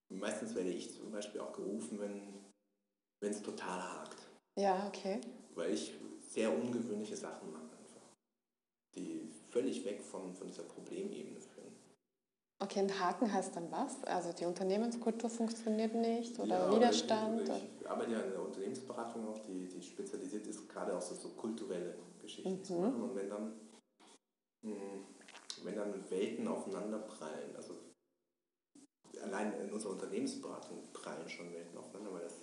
meistens 0.09 0.55
werde 0.55 0.71
ich 0.71 0.95
zum 0.95 1.11
Beispiel 1.11 1.41
auch 1.41 1.53
gerufen, 1.53 1.99
wenn 2.01 3.31
es 3.31 3.43
total 3.43 3.83
hakt. 3.83 4.17
Ja, 4.59 4.87
okay. 4.87 5.21
Weil 5.55 5.73
ich 5.73 5.95
sehr 6.21 6.53
ungewöhnliche 6.53 7.17
Sachen 7.17 7.51
mache 7.51 7.77
einfach, 7.77 8.09
die 8.95 9.29
völlig 9.51 9.85
weg 9.85 10.01
von, 10.01 10.35
von 10.35 10.47
dieser 10.47 10.63
Problemebene 10.63 11.41
Okay, 12.59 12.81
ein 12.81 13.01
Haken 13.01 13.31
heißt 13.31 13.55
dann 13.55 13.71
was? 13.71 14.03
Also 14.05 14.33
die 14.33 14.47
Unternehmenskultur 14.47 15.29
funktioniert 15.29 15.95
nicht 15.95 16.39
oder 16.39 16.71
ja, 16.71 16.75
Widerstand? 16.75 17.43
Ich, 17.43 17.81
ich, 17.81 17.91
arbeite 17.91 18.13
ja 18.13 18.21
in 18.21 18.31
der 18.31 18.43
Unternehmensberatung 18.43 19.29
auch, 19.29 19.39
die, 19.47 19.69
die 19.69 19.83
spezialisiert 19.83 20.47
ist, 20.47 20.67
gerade 20.69 20.97
auch 20.97 21.03
so, 21.03 21.15
so 21.15 21.29
kulturelle 21.31 21.99
Geschichten 22.21 22.53
mhm. 22.53 22.65
zu 22.65 22.73
machen. 22.75 23.03
Und 23.03 23.15
wenn 23.15 23.29
dann 23.29 23.53
hm, 24.63 25.05
wenn 25.63 25.77
dann 25.77 26.11
Welten 26.11 26.49
aufeinanderprallen, 26.49 27.55
also 27.57 27.75
allein 29.23 29.53
in 29.61 29.73
unserer 29.73 29.93
Unternehmensberatung 29.93 30.93
prallen 30.93 31.29
schon 31.29 31.53
Welten 31.53 31.79
aufeinander, 31.79 32.13
weil 32.13 32.23
das 32.23 32.35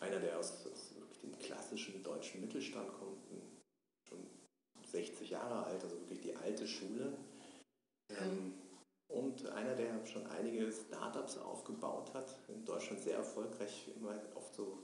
einer, 0.00 0.18
der 0.18 0.38
aus, 0.38 0.66
aus 0.66 0.92
dem 1.22 1.38
klassischen 1.38 2.02
deutschen 2.02 2.40
Mittelstand 2.40 2.88
kommt, 2.98 3.18
schon 4.08 4.26
60 4.86 5.30
Jahre 5.30 5.64
alt, 5.64 5.82
also 5.82 5.98
wirklich 6.00 6.20
die 6.20 6.36
alte 6.36 6.66
Schule. 6.66 7.12
Ähm, 8.10 8.54
und 9.10 9.48
einer, 9.50 9.74
der 9.74 10.04
schon 10.06 10.26
einige 10.26 10.70
Startups 10.70 11.38
aufgebaut 11.38 12.12
hat, 12.14 12.38
in 12.48 12.64
Deutschland 12.64 13.02
sehr 13.02 13.16
erfolgreich, 13.16 13.90
immer 13.96 14.14
oft 14.34 14.54
so 14.54 14.78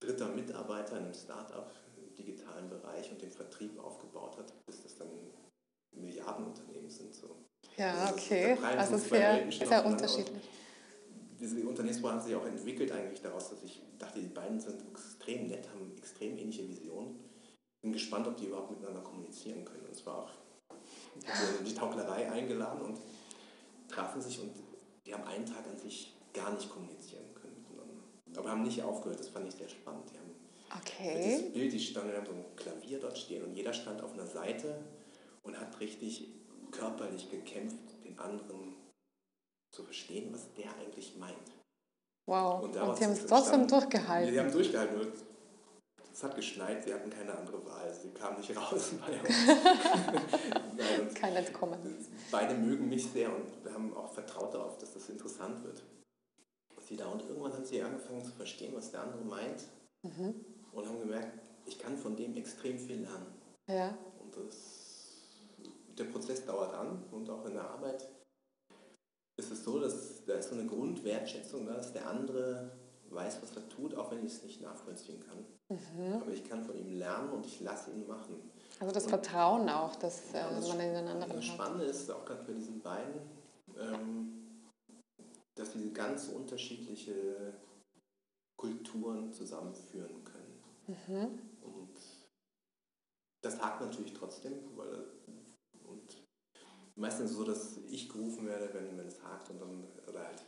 dritter 0.00 0.28
Mitarbeiter 0.28 0.98
in 0.98 1.04
einem 1.04 1.14
Startup 1.14 1.70
im 1.96 2.14
digitalen 2.14 2.68
Bereich 2.68 3.10
und 3.10 3.20
den 3.20 3.30
Vertrieb 3.30 3.78
aufgebaut 3.78 4.36
hat, 4.38 4.52
bis 4.66 4.82
das 4.82 4.96
dann 4.96 5.08
Milliardenunternehmen 5.92 6.90
sind. 6.90 7.14
So. 7.14 7.36
Ja, 7.76 7.94
also 7.94 8.14
okay. 8.14 8.56
Also 8.62 8.96
sehr, 8.98 9.50
sehr 9.50 9.84
unterschiedlich. 9.84 10.48
Diese 11.38 11.66
Unternehmensberatung 11.66 12.20
hat 12.20 12.26
sich 12.26 12.36
auch 12.36 12.46
entwickelt 12.46 12.92
eigentlich 12.92 13.22
daraus, 13.22 13.50
dass 13.50 13.62
ich 13.62 13.82
dachte, 13.98 14.20
die 14.20 14.28
beiden 14.28 14.60
sind 14.60 14.82
extrem 14.90 15.46
nett, 15.46 15.68
haben 15.70 15.96
extrem 15.96 16.36
ähnliche 16.36 16.68
Visionen. 16.68 17.18
Bin 17.82 17.94
gespannt, 17.94 18.26
ob 18.26 18.36
die 18.36 18.46
überhaupt 18.46 18.70
miteinander 18.70 19.00
kommunizieren 19.00 19.64
können. 19.64 19.86
Und 19.86 19.96
zwar 19.96 20.24
auch 20.24 20.30
die 21.64 21.74
Tauglerei 21.74 22.30
eingeladen 22.30 22.80
und 22.82 22.98
trafen 23.88 24.20
sich 24.20 24.40
und 24.40 24.52
die 25.06 25.14
haben 25.14 25.24
einen 25.24 25.46
Tag 25.46 25.66
an 25.66 25.78
sich 25.78 26.14
gar 26.32 26.52
nicht 26.52 26.70
kommunizieren 26.70 27.34
können. 27.34 27.40
Aber 28.36 28.50
haben 28.50 28.62
nicht 28.62 28.82
aufgehört, 28.82 29.20
das 29.20 29.28
fand 29.28 29.48
ich 29.48 29.54
sehr 29.54 29.68
spannend. 29.68 30.04
Die 30.12 30.18
haben 30.18 30.34
okay. 30.80 31.42
das 31.42 31.52
Bild, 31.52 31.72
die 31.72 31.80
standen, 31.80 32.16
haben 32.16 32.26
so 32.26 32.32
ein 32.32 32.44
Klavier 32.56 33.00
dort 33.00 33.18
stehen 33.18 33.44
und 33.44 33.54
jeder 33.54 33.72
stand 33.72 34.02
auf 34.02 34.12
einer 34.12 34.26
Seite 34.26 34.84
und 35.42 35.58
hat 35.58 35.80
richtig 35.80 36.28
körperlich 36.70 37.30
gekämpft, 37.30 38.04
den 38.04 38.18
anderen 38.18 38.76
zu 39.72 39.82
verstehen, 39.82 40.32
was 40.32 40.52
der 40.54 40.74
eigentlich 40.76 41.16
meint. 41.16 41.36
Wow, 42.26 42.62
und, 42.62 42.76
und 42.76 42.98
die 42.98 43.04
haben 43.04 43.12
es 43.12 43.26
trotzdem 43.26 43.66
durchgehalten. 43.66 44.32
Die 44.32 44.38
haben 44.38 44.52
durchgehalten. 44.52 45.12
Es 46.20 46.24
hat 46.24 46.36
geschneit, 46.36 46.84
sie 46.84 46.92
hatten 46.92 47.08
keine 47.08 47.34
andere 47.34 47.64
Wahl. 47.64 47.90
Sie 47.94 48.10
kamen 48.10 48.36
nicht 48.36 48.54
raus. 48.70 48.90
Kein 51.14 51.34
Entkommen. 51.34 51.78
Beide 52.30 52.54
mögen 52.56 52.90
mich 52.90 53.10
sehr 53.10 53.34
und 53.34 53.64
wir 53.64 53.72
haben 53.72 53.96
auch 53.96 54.12
vertraut 54.12 54.52
darauf, 54.52 54.76
dass 54.76 54.92
das 54.92 55.08
interessant 55.08 55.64
wird. 55.64 55.82
Sie 56.78 56.98
da 56.98 57.06
und 57.06 57.22
irgendwann 57.22 57.54
haben 57.54 57.64
sie 57.64 57.80
angefangen 57.80 58.22
zu 58.22 58.32
verstehen, 58.32 58.74
was 58.76 58.90
der 58.90 59.00
andere 59.00 59.24
meint 59.24 59.64
mhm. 60.02 60.44
und 60.72 60.86
haben 60.86 61.00
gemerkt, 61.00 61.40
ich 61.64 61.78
kann 61.78 61.96
von 61.96 62.14
dem 62.16 62.36
extrem 62.36 62.78
viel 62.78 63.00
lernen. 63.00 63.32
Ja. 63.66 63.96
Und 64.18 64.36
das, 64.36 65.56
der 65.96 66.04
Prozess 66.04 66.44
dauert 66.44 66.74
an 66.74 67.02
und 67.12 67.30
auch 67.30 67.46
in 67.46 67.54
der 67.54 67.64
Arbeit 67.64 68.06
ist 69.38 69.50
es 69.50 69.64
so, 69.64 69.80
dass 69.80 70.22
da 70.26 70.34
ist 70.34 70.50
so 70.50 70.54
eine 70.54 70.66
Grundwertschätzung 70.66 71.64
da, 71.64 71.76
dass 71.76 71.94
der 71.94 72.06
andere 72.06 72.78
weiß, 73.14 73.42
was 73.42 73.56
er 73.56 73.68
tut, 73.68 73.94
auch 73.94 74.10
wenn 74.10 74.24
ich 74.24 74.32
es 74.32 74.42
nicht 74.42 74.60
nachvollziehen 74.60 75.20
kann. 75.20 75.44
Mhm. 75.68 76.14
Aber 76.14 76.30
ich 76.30 76.48
kann 76.48 76.64
von 76.64 76.76
ihm 76.76 76.92
lernen 76.92 77.30
und 77.30 77.46
ich 77.46 77.60
lasse 77.60 77.90
ihn 77.90 78.06
machen. 78.06 78.50
Also 78.78 78.92
das 78.92 79.04
und, 79.04 79.10
Vertrauen 79.10 79.68
auch, 79.68 79.96
dass 79.96 80.32
ja, 80.32 80.50
das 80.50 80.68
man 80.68 80.80
in 80.80 80.94
den 80.94 81.08
anderen 81.08 81.36
Das 81.36 81.44
Spannende 81.44 81.84
hat. 81.84 81.90
ist 81.90 82.10
auch 82.10 82.24
gerade 82.24 82.44
bei 82.44 82.52
diesen 82.52 82.80
beiden, 82.80 83.20
ähm, 83.78 84.70
dass 85.54 85.72
sie 85.72 85.92
ganz 85.92 86.28
unterschiedliche 86.28 87.54
Kulturen 88.56 89.32
zusammenführen 89.32 90.24
können. 90.24 90.62
Mhm. 90.86 91.38
Und 91.62 91.96
das 93.42 93.60
hakt 93.60 93.80
natürlich 93.80 94.12
trotzdem, 94.14 94.54
weil 94.76 95.06
und 95.84 96.22
meistens 96.96 97.32
so, 97.32 97.44
dass 97.44 97.78
ich 97.88 98.08
gerufen 98.08 98.46
werde, 98.46 98.72
wenn, 98.74 98.96
wenn 98.98 99.06
es 99.06 99.22
hakt 99.22 99.50
und 99.50 99.60
dann, 99.60 99.84
oder 100.06 100.26
halt 100.26 100.44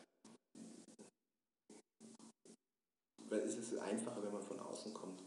es 3.37 3.57
ist 3.57 3.79
einfacher, 3.79 4.23
wenn 4.23 4.33
man 4.33 4.43
von 4.43 4.59
außen 4.61 4.93
kommt, 4.93 5.23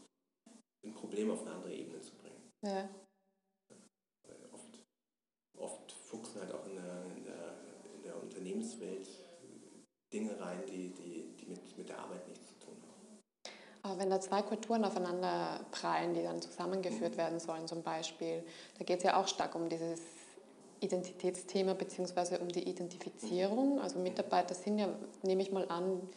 ein 0.84 0.94
Problem 0.94 1.30
auf 1.30 1.42
eine 1.42 1.52
andere 1.52 1.74
Ebene 1.74 2.00
zu 2.00 2.14
bringen. 2.16 2.52
Ja. 2.62 2.88
Oft, 4.52 4.84
oft 5.58 5.92
fuchsen 5.92 6.40
halt 6.40 6.52
auch 6.52 6.66
in 6.66 6.76
der, 6.76 7.04
in 7.16 7.24
der, 7.24 7.56
in 7.94 8.02
der 8.02 8.22
Unternehmenswelt 8.22 9.08
Dinge 10.12 10.40
rein, 10.40 10.60
die, 10.66 10.94
die, 10.94 11.36
die 11.36 11.46
mit, 11.46 11.76
mit 11.76 11.88
der 11.88 11.98
Arbeit 11.98 12.26
nichts 12.28 12.46
zu 12.48 12.54
tun 12.58 12.76
haben. 12.82 13.18
Aber 13.82 13.98
wenn 13.98 14.10
da 14.10 14.20
zwei 14.20 14.42
Kulturen 14.42 14.84
aufeinander 14.84 15.64
prallen, 15.72 16.14
die 16.14 16.22
dann 16.22 16.40
zusammengeführt 16.40 17.14
mhm. 17.14 17.18
werden 17.18 17.40
sollen, 17.40 17.66
zum 17.66 17.82
Beispiel, 17.82 18.44
da 18.78 18.84
geht 18.84 18.98
es 18.98 19.04
ja 19.04 19.20
auch 19.20 19.28
stark 19.28 19.54
um 19.54 19.68
dieses 19.68 20.00
Identitätsthema 20.80 21.74
bzw. 21.74 22.38
um 22.38 22.48
die 22.48 22.68
Identifizierung. 22.68 23.74
Mhm. 23.74 23.80
Also 23.80 23.98
Mitarbeiter 23.98 24.54
sind 24.54 24.78
ja, 24.78 24.88
nehme 25.22 25.42
ich 25.42 25.50
mal 25.50 25.68
an, 25.68 26.08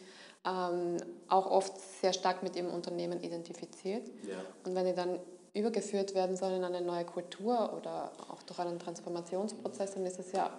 ähm, 0.44 0.96
auch 1.28 1.50
oft 1.50 1.78
sehr 2.00 2.12
stark 2.12 2.42
mit 2.42 2.56
ihrem 2.56 2.70
Unternehmen 2.70 3.22
identifiziert. 3.22 4.08
Ja. 4.28 4.38
Und 4.64 4.74
wenn 4.74 4.86
die 4.86 4.94
dann 4.94 5.18
übergeführt 5.52 6.14
werden 6.14 6.36
sollen 6.36 6.56
in 6.56 6.64
eine 6.64 6.80
neue 6.80 7.04
Kultur 7.04 7.74
oder 7.76 8.12
auch 8.28 8.42
durch 8.44 8.58
einen 8.60 8.78
Transformationsprozess, 8.78 9.94
dann 9.94 10.06
ist 10.06 10.18
es 10.18 10.32
ja, 10.32 10.58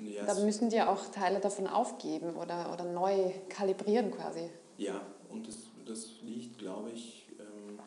yes. 0.00 0.26
da 0.26 0.34
müssen 0.44 0.68
die 0.68 0.76
ja 0.76 0.92
auch 0.92 1.06
Teile 1.06 1.38
davon 1.40 1.66
aufgeben 1.66 2.36
oder, 2.36 2.72
oder 2.72 2.84
neu 2.84 3.32
kalibrieren 3.48 4.10
quasi. 4.10 4.50
Ja, 4.78 5.00
und 5.30 5.46
das, 5.46 5.58
das 5.86 6.20
liegt, 6.22 6.58
glaube 6.58 6.90
ich, 6.90 7.28
ähm, 7.38 7.78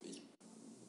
ich 0.00 0.22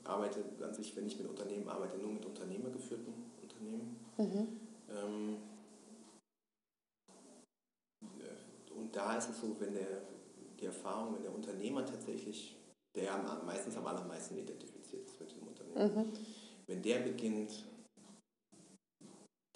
arbeite 0.04 0.44
an 0.64 0.74
sich, 0.74 0.96
wenn 0.96 1.06
ich 1.06 1.18
mit 1.20 1.30
Unternehmen 1.30 1.70
arbeite, 1.70 1.98
nur 1.98 2.14
mit 2.14 2.26
unternehmergeführten 2.26 3.14
Unternehmen. 3.42 3.98
Mhm. 4.18 4.48
Ähm, 4.90 5.38
und 8.92 8.98
da 8.98 9.18
ist 9.18 9.30
es 9.30 9.40
so, 9.40 9.58
wenn 9.58 9.74
der, 9.74 10.02
die 10.60 10.66
Erfahrung, 10.66 11.16
wenn 11.16 11.24
der 11.24 11.34
Unternehmer 11.34 11.86
tatsächlich, 11.86 12.58
der 12.94 13.18
meistens 13.46 13.78
am 13.78 13.88
allermeisten 13.88 14.38
identifiziert 14.38 15.08
ist 15.08 15.18
mit 15.18 15.32
dem 15.32 15.48
Unternehmen, 15.48 15.96
mhm. 15.96 16.14
wenn 16.68 16.82
der 16.82 17.00
beginnt, 17.00 17.64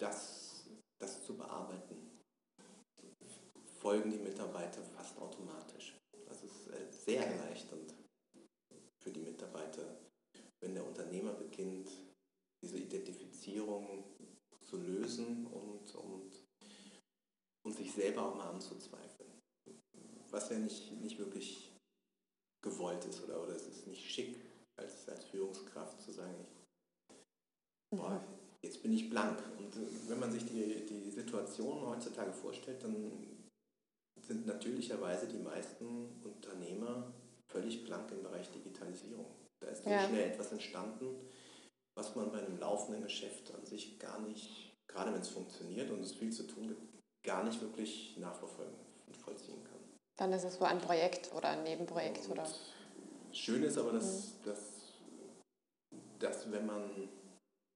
das, 0.00 0.64
das 0.98 1.22
zu 1.22 1.36
bearbeiten, 1.36 2.22
folgen 3.78 4.10
die 4.10 4.16
Mitarbeiter 4.16 4.82
fast 4.82 5.18
automatisch. 5.18 5.98
Das 6.26 6.42
ist 6.42 6.68
äh, 6.68 6.90
sehr 6.90 7.26
erleichternd 7.26 7.94
für 9.02 9.10
die 9.10 9.20
Mitarbeiter, 9.20 9.98
wenn 10.62 10.72
der 10.72 10.86
Unternehmer 10.86 11.34
beginnt, 11.34 11.90
diese 12.64 12.78
Identifizierung 12.78 14.02
zu 14.62 14.78
lösen 14.78 15.46
und, 15.48 15.94
und, 15.94 16.46
und 17.66 17.76
sich 17.76 17.92
selber 17.92 18.30
auch 18.30 18.34
mal 18.34 18.48
anzuzweifeln 18.48 19.25
was 20.30 20.50
ja 20.50 20.58
nicht, 20.58 20.92
nicht 21.02 21.18
wirklich 21.18 21.72
gewollt 22.62 23.04
ist 23.04 23.22
oder, 23.24 23.42
oder 23.42 23.54
es 23.54 23.66
ist 23.66 23.86
nicht 23.86 24.04
schick 24.04 24.36
als, 24.76 25.08
als 25.08 25.24
Führungskraft 25.24 26.00
zu 26.00 26.12
sagen, 26.12 26.34
ich, 26.40 27.96
boah, 27.96 28.22
jetzt 28.62 28.82
bin 28.82 28.92
ich 28.92 29.08
blank. 29.08 29.38
Und 29.58 29.72
wenn 30.08 30.18
man 30.18 30.32
sich 30.32 30.44
die, 30.44 30.84
die 30.86 31.10
Situation 31.10 31.86
heutzutage 31.86 32.32
vorstellt, 32.32 32.82
dann 32.82 33.46
sind 34.20 34.46
natürlicherweise 34.46 35.28
die 35.28 35.38
meisten 35.38 36.20
Unternehmer 36.22 37.12
völlig 37.48 37.84
blank 37.84 38.10
im 38.10 38.22
Bereich 38.22 38.50
Digitalisierung. 38.50 39.26
Da 39.60 39.68
ist 39.68 39.86
ja. 39.86 40.06
schnell 40.08 40.30
etwas 40.30 40.52
entstanden, 40.52 41.16
was 41.96 42.14
man 42.14 42.30
bei 42.30 42.44
einem 42.44 42.58
laufenden 42.58 43.02
Geschäft 43.02 43.54
an 43.54 43.64
sich 43.64 43.98
gar 43.98 44.20
nicht, 44.20 44.74
gerade 44.88 45.12
wenn 45.12 45.20
es 45.20 45.28
funktioniert 45.28 45.90
und 45.90 46.00
es 46.00 46.12
viel 46.12 46.32
zu 46.32 46.46
tun 46.46 46.68
gibt, 46.68 46.82
gar 47.24 47.44
nicht 47.44 47.60
wirklich 47.60 48.16
nachverfolgen 48.18 48.74
und 49.06 49.16
vollziehen. 49.16 49.65
Dann 50.16 50.32
ist 50.32 50.44
es 50.44 50.54
so 50.54 50.64
ein 50.64 50.80
Projekt 50.80 51.32
oder 51.34 51.50
ein 51.50 51.62
Nebenprojekt, 51.62 52.24
und 52.26 52.32
oder? 52.32 52.46
Schön 53.32 53.62
ist 53.62 53.76
aber, 53.76 53.92
dass, 53.92 54.38
mhm. 54.40 54.44
dass, 54.44 54.60
dass 56.18 56.50
wenn, 56.50 56.64
man, 56.64 57.08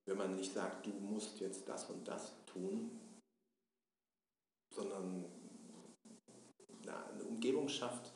wenn 0.07 0.17
man 0.17 0.37
nicht 0.37 0.53
sagt, 0.55 0.87
du 0.87 0.91
musst 0.91 1.39
jetzt 1.41 1.69
das 1.69 1.91
und 1.91 2.09
das 2.09 2.33
tun, 2.47 2.99
sondern 4.75 5.27
eine 6.87 7.25
Umgebung 7.25 7.69
schafft, 7.69 8.11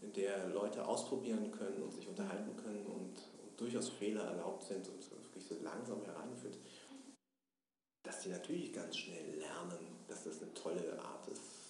in 0.00 0.12
der 0.14 0.48
Leute 0.48 0.86
ausprobieren 0.86 1.50
können 1.50 1.82
und 1.82 1.92
sich 1.92 2.08
unterhalten 2.08 2.56
können 2.56 2.86
und, 2.86 3.16
und 3.42 3.60
durchaus 3.60 3.88
Fehler 3.90 4.24
erlaubt 4.24 4.64
sind 4.64 4.88
und 4.88 5.10
wirklich 5.10 5.44
so 5.44 5.56
langsam 5.62 6.02
heranführt, 6.04 6.58
dass 8.02 8.20
die 8.20 8.30
natürlich 8.30 8.72
ganz 8.72 8.96
schnell 8.96 9.38
lernen, 9.38 9.78
dass 10.08 10.24
das 10.24 10.42
eine 10.42 10.52
tolle 10.54 11.00
Art 11.00 11.28
ist, 11.28 11.61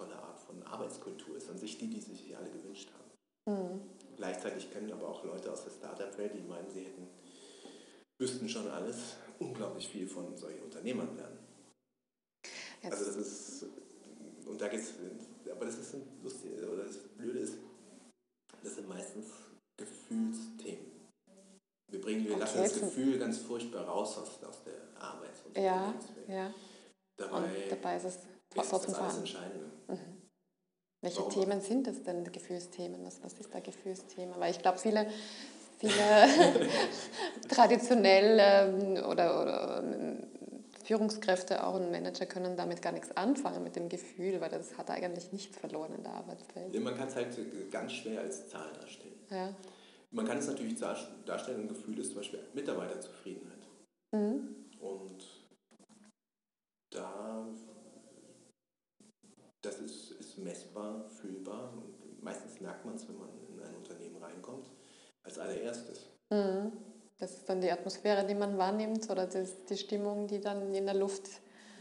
tolle 0.00 0.16
Art 0.16 0.40
von 0.40 0.62
Arbeitskultur 0.62 1.36
ist, 1.36 1.50
an 1.50 1.58
sich 1.58 1.78
die, 1.78 1.88
die 1.88 2.00
sich 2.00 2.36
alle 2.36 2.50
gewünscht 2.50 2.90
haben. 2.92 3.10
Mhm. 3.50 3.80
Gleichzeitig 4.16 4.70
können 4.72 4.92
aber 4.92 5.08
auch 5.08 5.24
Leute 5.24 5.52
aus 5.52 5.64
der 5.64 5.70
Startup-Welt, 5.70 6.32
die 6.34 6.42
meinen, 6.42 6.70
sie 6.70 6.84
hätten, 6.84 7.08
wüssten 8.18 8.48
schon 8.48 8.68
alles, 8.68 9.16
unglaublich 9.38 9.88
viel 9.88 10.06
von 10.06 10.36
solchen 10.36 10.62
Unternehmern 10.62 11.16
lernen. 11.16 11.38
Jetzt. 12.82 12.92
Also 12.92 13.04
das 13.04 13.16
ist, 13.16 13.66
und 14.46 14.60
da 14.60 14.68
geht's, 14.68 14.94
aber 15.50 15.64
das 15.64 15.78
ist 15.78 15.96
lustig, 16.22 16.52
oder 16.62 16.84
das 16.84 16.98
Blöde 16.98 17.38
ist, 17.40 17.54
das 18.62 18.74
sind 18.74 18.88
meistens 18.88 19.26
Gefühlsthemen. 19.78 20.90
Wir 21.90 22.00
bringen, 22.00 22.24
wir 22.24 22.32
okay. 22.32 22.40
lassen 22.40 22.58
das 22.58 22.80
Gefühl 22.80 23.18
ganz 23.18 23.38
furchtbar 23.38 23.84
raus 23.84 24.16
aus, 24.18 24.42
aus 24.44 24.62
der 24.64 25.02
Arbeit. 25.02 25.32
Ja, 25.56 25.94
ja. 26.28 26.54
Dabei, 27.16 27.36
und 27.36 27.70
dabei 27.70 27.96
ist 27.96 28.04
es 28.04 28.18
trotzdem 28.54 28.92
das 28.92 29.00
alles 29.00 29.18
Entscheidende. 29.18 29.66
Mhm. 29.88 30.20
Welche 31.02 31.20
Warum? 31.20 31.32
Themen 31.32 31.60
sind 31.60 31.86
das 31.86 32.02
denn, 32.02 32.24
Gefühlsthemen? 32.24 33.04
Was, 33.04 33.22
was 33.22 33.32
ist 33.34 33.54
da 33.54 33.60
Gefühlsthema? 33.60 34.38
Weil 34.38 34.50
ich 34.50 34.58
glaube, 34.58 34.78
viele, 34.78 35.06
viele 35.78 35.90
traditionell 37.48 38.38
ähm, 38.40 39.04
oder, 39.04 39.40
oder 39.42 39.82
ähm, 39.82 40.26
Führungskräfte, 40.84 41.64
auch 41.64 41.76
ein 41.76 41.90
Manager, 41.90 42.26
können 42.26 42.56
damit 42.56 42.82
gar 42.82 42.92
nichts 42.92 43.16
anfangen 43.16 43.62
mit 43.62 43.76
dem 43.76 43.88
Gefühl, 43.88 44.40
weil 44.40 44.50
das 44.50 44.76
hat 44.76 44.90
eigentlich 44.90 45.32
nichts 45.32 45.56
verloren 45.56 45.94
in 45.94 46.02
der 46.02 46.14
Arbeitswelt. 46.14 46.74
Ja, 46.74 46.80
man 46.80 46.96
kann 46.96 47.08
es 47.08 47.16
halt 47.16 47.70
ganz 47.70 47.92
schwer 47.92 48.20
als 48.20 48.48
Zahl 48.48 48.72
darstellen. 48.72 49.14
Ja. 49.30 49.54
Man 50.10 50.26
kann 50.26 50.38
es 50.38 50.48
natürlich 50.48 50.78
darstellen, 50.78 51.60
ein 51.60 51.68
Gefühl 51.68 51.98
ist 51.98 52.08
zum 52.08 52.16
Beispiel 52.16 52.40
Mitarbeiterzufriedenheit. 52.54 53.68
Mhm. 54.12 54.56
Und 54.80 55.24
da, 56.90 57.46
das 59.62 59.78
ist, 59.78 60.10
ist 60.12 60.38
messbar, 60.50 61.08
fühlbar 61.08 61.72
und 61.72 62.22
meistens 62.22 62.60
merkt 62.60 62.84
man 62.84 62.96
es, 62.96 63.08
wenn 63.08 63.18
man 63.18 63.28
in 63.48 63.62
ein 63.62 63.74
Unternehmen 63.76 64.16
reinkommt, 64.16 64.68
als 65.22 65.38
allererstes. 65.38 66.08
Mhm. 66.30 66.72
Das 67.18 67.32
ist 67.32 67.48
dann 67.48 67.60
die 67.60 67.70
Atmosphäre, 67.70 68.26
die 68.26 68.34
man 68.34 68.56
wahrnimmt 68.58 69.08
oder 69.10 69.26
das, 69.26 69.64
die 69.66 69.76
Stimmung, 69.76 70.26
die 70.26 70.40
dann 70.40 70.74
in 70.74 70.86
der 70.86 70.94
Luft 70.94 71.28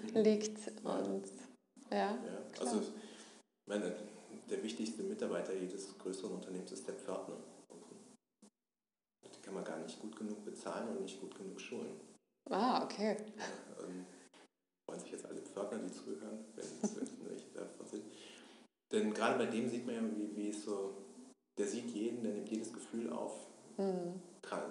mhm. 0.04 0.22
liegt. 0.22 0.60
Und, 0.84 1.24
ja, 1.92 2.12
ja 2.12 2.18
also 2.60 2.82
meine, 3.66 3.96
der 4.50 4.62
wichtigste 4.62 5.02
Mitarbeiter 5.04 5.54
jedes 5.54 5.98
größeren 5.98 6.34
Unternehmens 6.34 6.72
ist 6.72 6.88
der 6.88 6.96
Pförtner. 6.96 7.38
Die 9.24 9.42
kann 9.42 9.54
man 9.54 9.64
gar 9.64 9.80
nicht 9.80 10.00
gut 10.00 10.16
genug 10.16 10.44
bezahlen 10.46 10.90
und 10.90 11.02
nicht 11.02 11.20
gut 11.20 11.36
genug 11.36 11.60
schulen. 11.60 12.00
Ah, 12.50 12.84
okay. 12.84 13.18
Ja, 13.38 13.84
ähm, 13.84 14.06
freuen 14.86 15.00
sich 15.00 15.12
jetzt 15.12 15.26
alle 15.26 15.42
Pförtner, 15.42 15.80
die 15.80 15.92
zuhören, 15.92 16.46
wenn 16.56 16.66
es. 16.66 17.19
Denn 18.92 19.14
gerade 19.14 19.38
bei 19.38 19.46
dem 19.46 19.70
sieht 19.70 19.86
man 19.86 19.96
ja, 19.96 20.02
wie, 20.02 20.36
wie 20.36 20.50
es 20.50 20.64
so, 20.64 20.96
der 21.58 21.68
sieht 21.68 21.90
jeden, 21.92 22.24
der 22.24 22.34
nimmt 22.34 22.50
jedes 22.50 22.74
Gefühl 22.74 23.12
auf, 23.12 23.48
mhm. 23.78 24.22
tra 24.42 24.68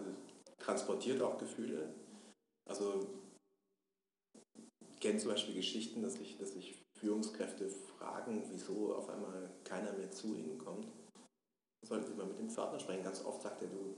transportiert 0.58 1.22
auch 1.22 1.38
Gefühle. 1.38 1.94
Also 2.68 3.06
ich 4.92 5.00
kenne 5.00 5.18
zum 5.18 5.30
Beispiel 5.30 5.54
Geschichten, 5.54 6.02
dass 6.02 6.14
sich 6.14 6.36
dass 6.36 6.56
ich 6.56 6.82
Führungskräfte 6.98 7.68
fragen, 7.68 8.42
wieso 8.50 8.94
auf 8.96 9.08
einmal 9.08 9.50
keiner 9.64 9.92
mehr 9.92 10.10
zu 10.10 10.34
ihnen 10.34 10.58
kommt. 10.58 10.88
Sollten 11.86 12.06
Sie 12.06 12.14
mal 12.14 12.26
mit 12.26 12.38
dem 12.38 12.50
Pförtner 12.50 12.80
sprechen. 12.80 13.04
Ganz 13.04 13.24
oft 13.24 13.40
sagt 13.40 13.62
er, 13.62 13.68
du, 13.68 13.94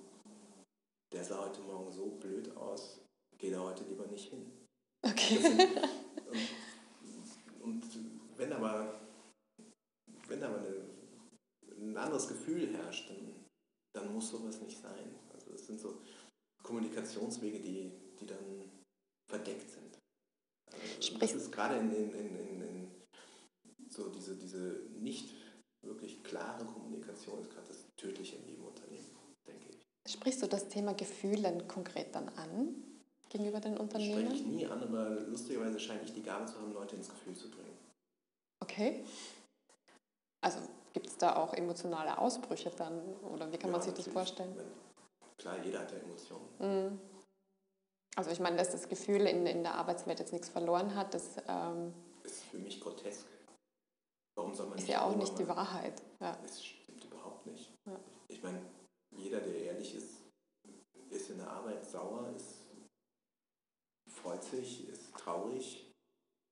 der 1.12 1.24
sah 1.24 1.46
heute 1.46 1.62
Morgen 1.62 1.90
so 1.90 2.10
blöd 2.10 2.54
aus, 2.56 3.00
geh 3.38 3.50
da 3.50 3.60
heute 3.60 3.84
lieber 3.84 4.06
nicht 4.06 4.28
hin. 4.28 4.52
Okay. 5.02 5.38
Sind, 5.38 5.60
und, 7.62 7.82
und, 7.82 7.84
wenn 8.36 8.52
aber, 8.52 8.99
anderes 12.00 12.28
Gefühl 12.28 12.74
herrscht, 12.74 13.10
dann, 13.10 13.44
dann 13.94 14.14
muss 14.14 14.30
sowas 14.30 14.60
nicht 14.60 14.80
sein. 14.80 15.14
Also 15.32 15.52
es 15.52 15.66
sind 15.66 15.80
so 15.80 16.00
Kommunikationswege, 16.62 17.60
die, 17.60 17.92
die 18.18 18.26
dann 18.26 18.70
verdeckt 19.28 19.70
sind. 19.70 19.98
Also 20.72 21.18
das 21.18 21.32
ist 21.32 21.52
gerade 21.52 21.76
in, 21.76 21.92
in, 21.92 22.14
in, 22.14 22.62
in, 22.62 22.90
so 23.88 24.08
diese, 24.08 24.36
diese 24.36 24.82
nicht 25.00 25.34
wirklich 25.82 26.22
klare 26.22 26.64
Kommunikation 26.64 27.40
ist 27.40 27.50
gerade 27.50 27.68
das 27.68 27.84
Tödliche 27.96 28.36
in 28.36 28.48
jedem 28.48 28.64
Unternehmen, 28.66 29.10
denke 29.46 29.66
ich. 29.70 30.12
Sprichst 30.12 30.42
du 30.42 30.46
das 30.46 30.68
Thema 30.68 30.94
Gefühl 30.94 31.42
dann 31.42 31.66
konkret 31.66 32.14
dann 32.14 32.28
an 32.30 32.74
gegenüber 33.28 33.60
den 33.60 33.76
Unternehmen? 33.76 34.26
Spreche 34.26 34.42
ich 34.42 34.46
nie 34.46 34.66
an, 34.66 34.82
aber 34.82 35.20
lustigerweise 35.22 35.80
scheine 35.80 36.02
ich 36.02 36.12
die 36.12 36.22
Gabe 36.22 36.46
zu 36.46 36.54
haben, 36.60 36.72
Leute 36.72 36.96
ins 36.96 37.08
Gefühl 37.08 37.34
zu 37.34 37.50
bringen. 37.50 37.76
Okay. 38.62 39.04
Also 40.42 40.58
gibt 40.92 41.06
es 41.06 41.16
da 41.16 41.36
auch 41.36 41.54
emotionale 41.54 42.18
Ausbrüche 42.18 42.70
dann? 42.70 43.00
Oder 43.32 43.50
wie 43.52 43.56
kann 43.56 43.70
ja, 43.70 43.76
man 43.76 43.82
sich 43.82 43.94
das 43.94 44.08
vorstellen? 44.08 44.54
Klar, 45.38 45.56
jeder 45.64 45.80
hat 45.80 45.92
ja 45.92 45.98
Emotionen. 45.98 46.48
Mhm. 46.58 47.00
Also 48.16 48.30
ich 48.30 48.40
meine, 48.40 48.56
dass 48.56 48.70
das 48.70 48.88
Gefühl 48.88 49.22
in, 49.26 49.46
in 49.46 49.62
der 49.62 49.74
Arbeitswelt 49.74 50.18
jetzt 50.18 50.32
nichts 50.32 50.48
verloren 50.48 50.94
hat, 50.94 51.14
das 51.14 51.36
ähm, 51.46 51.94
ist 52.24 52.42
für 52.44 52.58
mich 52.58 52.80
grotesk. 52.80 53.26
Warum 54.36 54.54
soll 54.54 54.66
man 54.66 54.78
ist 54.78 54.88
ja 54.88 55.02
auch 55.02 55.16
nicht 55.16 55.38
die 55.38 55.48
Wahrheit. 55.48 56.02
Ja. 56.20 56.36
Das 56.42 56.64
stimmt 56.64 57.04
überhaupt 57.04 57.46
nicht. 57.46 57.72
Ja. 57.86 57.98
Ich 58.28 58.42
meine, 58.42 58.60
jeder, 59.10 59.40
der 59.40 59.54
ehrlich 59.54 59.94
ist, 59.94 60.22
ist 61.10 61.30
in 61.30 61.38
der 61.38 61.50
Arbeit 61.50 61.84
sauer, 61.84 62.32
ist 62.34 62.60
freut 64.10 64.42
sich, 64.42 64.88
ist 64.88 65.14
traurig, 65.14 65.92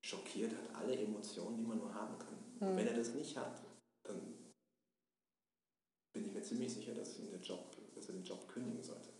schockiert, 0.05 0.53
hat 0.53 0.83
alle 0.83 0.96
Emotionen, 0.96 1.57
die 1.57 1.64
man 1.64 1.79
nur 1.79 1.92
haben 1.94 2.18
kann. 2.18 2.38
Mhm. 2.61 2.68
Und 2.68 2.77
wenn 2.77 2.87
er 2.87 2.96
das 2.96 3.14
nicht 3.14 3.37
hat, 3.37 3.61
bin 6.18 6.26
ich 6.28 6.35
mir 6.35 6.42
ziemlich 6.42 6.72
sicher, 6.72 6.94
dass 6.94 7.18
ihn 7.18 7.31
der 7.31 7.40
Job 7.40 7.64
dass 7.98 8.09
er 8.09 8.14
den 8.14 8.24
Job 8.24 8.48
kündigen 8.48 8.83
sollte. 8.83 9.11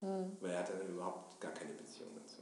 Mhm. 0.00 0.36
Weil 0.40 0.50
er 0.52 0.60
hat 0.60 0.70
dann 0.70 0.88
überhaupt 0.88 1.40
gar 1.40 1.52
keine 1.52 1.72
Beziehung 1.72 2.10
dazu. 2.14 2.36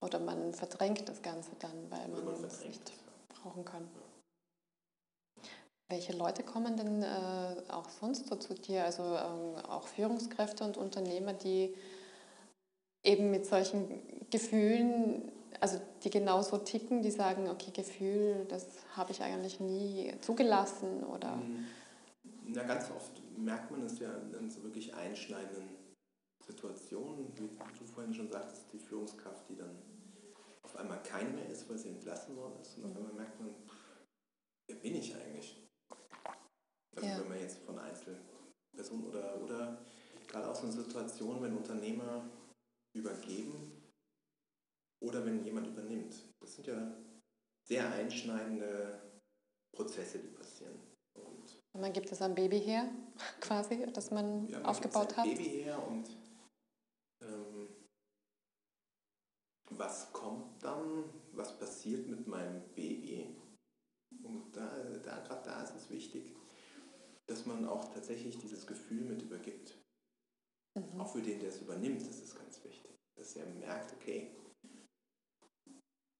Oder 0.00 0.18
man 0.18 0.52
verdrängt 0.52 1.08
das 1.08 1.22
Ganze 1.22 1.50
dann, 1.58 1.90
weil 1.90 2.08
man, 2.08 2.24
man 2.24 2.44
es 2.44 2.64
nicht 2.64 2.82
das, 2.88 3.40
brauchen 3.40 3.64
kann. 3.64 3.88
Ja. 3.94 5.42
Welche 5.88 6.12
Leute 6.12 6.42
kommen 6.42 6.76
denn 6.76 7.02
äh, 7.02 7.62
auch 7.68 7.88
sonst 7.88 8.26
so 8.26 8.36
zu 8.36 8.54
dir? 8.54 8.84
Also 8.84 9.02
ähm, 9.02 9.56
auch 9.68 9.86
Führungskräfte 9.86 10.64
und 10.64 10.76
Unternehmer, 10.76 11.34
die 11.34 11.74
eben 13.04 13.30
mit 13.30 13.46
solchen 13.46 14.00
Gefühlen, 14.30 15.30
also 15.60 15.80
die 16.02 16.10
genauso 16.10 16.58
ticken, 16.58 17.02
die 17.02 17.10
sagen, 17.10 17.48
okay, 17.48 17.70
Gefühl, 17.72 18.46
das 18.48 18.66
habe 18.96 19.12
ich 19.12 19.22
eigentlich 19.22 19.60
nie 19.60 20.12
zugelassen 20.20 21.04
oder. 21.04 21.36
Mhm. 21.36 21.66
Na, 22.44 22.62
ganz 22.64 22.90
oft 22.90 23.22
merkt 23.38 23.70
man 23.70 23.82
es 23.84 23.98
ja 23.98 24.14
in 24.16 24.50
so 24.50 24.62
wirklich 24.62 24.94
einschneidenden 24.94 25.76
Situationen, 26.44 27.28
wie 27.28 27.48
du 27.78 27.84
vorhin 27.84 28.14
schon 28.14 28.30
sagtest, 28.30 28.72
die 28.72 28.78
Führungskraft, 28.78 29.48
die 29.48 29.56
dann 29.56 29.82
auf 30.62 30.76
einmal 30.76 31.02
keine 31.02 31.30
mehr 31.30 31.48
ist, 31.48 31.68
weil 31.68 31.78
sie 31.78 31.90
entlassen 31.90 32.36
worden 32.36 32.60
ist. 32.60 32.76
Und 32.76 32.86
auf 32.86 32.96
einmal 32.96 33.12
merkt 33.12 33.38
man, 33.40 33.54
wer 34.66 34.76
bin 34.76 34.96
ich 34.96 35.14
eigentlich? 35.14 35.68
Also 36.94 37.08
ja. 37.08 37.20
wenn 37.20 37.28
man 37.28 37.40
jetzt 37.40 37.58
von 37.60 37.78
Einzelpersonen 37.78 39.06
oder, 39.06 39.40
oder 39.40 39.84
gerade 40.28 40.50
auch 40.50 40.54
so 40.54 40.64
eine 40.64 40.72
Situation, 40.72 41.42
wenn 41.42 41.56
Unternehmer 41.56 42.28
übergeben 42.94 43.82
oder 45.00 45.24
wenn 45.24 45.44
jemand 45.44 45.68
übernimmt. 45.68 46.14
Das 46.40 46.54
sind 46.54 46.66
ja 46.66 46.96
sehr 47.66 47.90
einschneidende 47.92 49.20
Prozesse, 49.74 50.18
die 50.18 50.28
passieren. 50.28 50.41
Und 51.72 51.80
man 51.80 51.92
gibt 51.92 52.12
es 52.12 52.20
ein 52.20 52.34
Baby 52.34 52.60
her, 52.60 52.88
quasi, 53.40 53.86
das 53.92 54.10
man, 54.10 54.46
ja, 54.48 54.58
man 54.58 54.66
aufgebaut 54.66 55.16
hat. 55.16 55.24
Baby 55.24 55.62
her 55.64 55.86
und 55.86 56.08
ähm, 57.22 57.68
was 59.70 60.12
kommt 60.12 60.62
dann? 60.62 61.04
Was 61.32 61.58
passiert 61.58 62.06
mit 62.08 62.26
meinem 62.26 62.62
Baby? 62.74 63.34
Und 64.22 64.54
da, 64.54 64.68
da 65.02 65.18
gerade 65.20 65.42
da 65.44 65.62
ist 65.62 65.74
es 65.74 65.90
wichtig, 65.90 66.34
dass 67.26 67.46
man 67.46 67.66
auch 67.66 67.92
tatsächlich 67.94 68.36
dieses 68.38 68.66
Gefühl 68.66 69.04
mit 69.04 69.22
übergibt. 69.22 69.78
Mhm. 70.74 71.00
Auch 71.00 71.12
für 71.12 71.22
den, 71.22 71.40
der 71.40 71.48
es 71.48 71.60
übernimmt, 71.60 72.02
ist 72.02 72.22
es 72.22 72.34
ganz 72.34 72.62
wichtig. 72.64 72.92
Dass 73.16 73.36
er 73.36 73.46
merkt, 73.46 73.94
okay, 73.94 74.30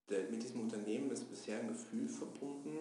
der, 0.09 0.31
mit 0.31 0.43
diesem 0.43 0.61
Unternehmen 0.61 1.11
ist 1.11 1.29
bisher 1.29 1.61
ein 1.61 1.69
Gefühl 1.69 2.09
verbunden, 2.09 2.79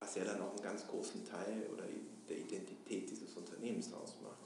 was 0.00 0.14
ja 0.14 0.24
dann 0.24 0.40
auch 0.40 0.50
einen 0.50 0.62
ganz 0.62 0.86
großen 0.86 1.24
Teil 1.24 1.68
oder 1.72 1.84
der 2.28 2.38
Identität 2.38 3.10
dieses 3.10 3.36
Unternehmens 3.36 3.92
ausmacht, 3.92 4.38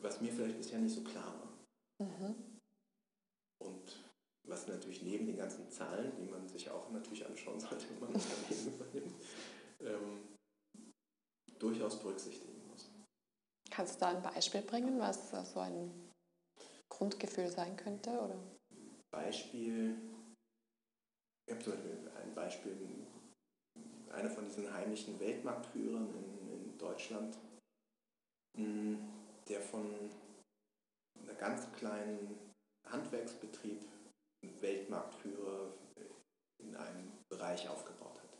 was 0.00 0.20
mir 0.20 0.32
vielleicht 0.32 0.58
bisher 0.58 0.78
nicht 0.78 0.94
so 0.94 1.02
klar 1.02 1.34
war. 1.40 2.06
Mhm. 2.06 2.58
Und 3.62 4.04
was 4.46 4.66
natürlich 4.66 5.02
neben 5.02 5.26
den 5.26 5.36
ganzen 5.36 5.70
Zahlen, 5.70 6.12
die 6.16 6.26
man 6.26 6.46
sich 6.48 6.68
auch 6.70 6.90
natürlich 6.90 7.24
anschauen 7.26 7.60
sollte, 7.60 7.88
wenn 7.90 8.00
man 8.00 8.08
ein 8.10 8.14
Unternehmen 8.14 8.74
übernimmt, 8.80 9.14
ähm, 9.80 10.36
durchaus 11.58 11.98
berücksichtigen 12.00 12.66
muss. 12.68 12.90
Kannst 13.70 13.96
du 13.96 14.00
da 14.00 14.08
ein 14.08 14.22
Beispiel 14.22 14.62
bringen, 14.62 14.98
was 14.98 15.30
so 15.30 15.60
ein 15.60 16.10
Grundgefühl 16.90 17.48
sein 17.48 17.76
könnte? 17.76 18.10
Oder? 18.10 18.38
Beispiel, 19.10 19.96
ich 21.46 21.54
habe 21.54 21.64
zum 21.64 21.72
Beispiel 21.72 22.10
ein 22.22 22.34
Beispiel, 22.34 23.06
einer 24.14 24.30
von 24.30 24.44
diesen 24.44 24.72
heimlichen 24.72 25.18
Weltmarktführern 25.20 26.08
in, 26.14 26.48
in 26.48 26.78
Deutschland, 26.78 27.38
hm, 28.56 28.98
der 29.48 29.60
von 29.60 30.10
einer 31.20 31.34
ganz 31.34 31.70
kleinen 31.72 32.38
Handwerksbetrieb 32.86 33.84
Weltmarktführer 34.60 35.74
in 36.58 36.76
einem 36.76 37.12
Bereich 37.28 37.68
aufgebaut 37.68 38.20
hat. 38.22 38.38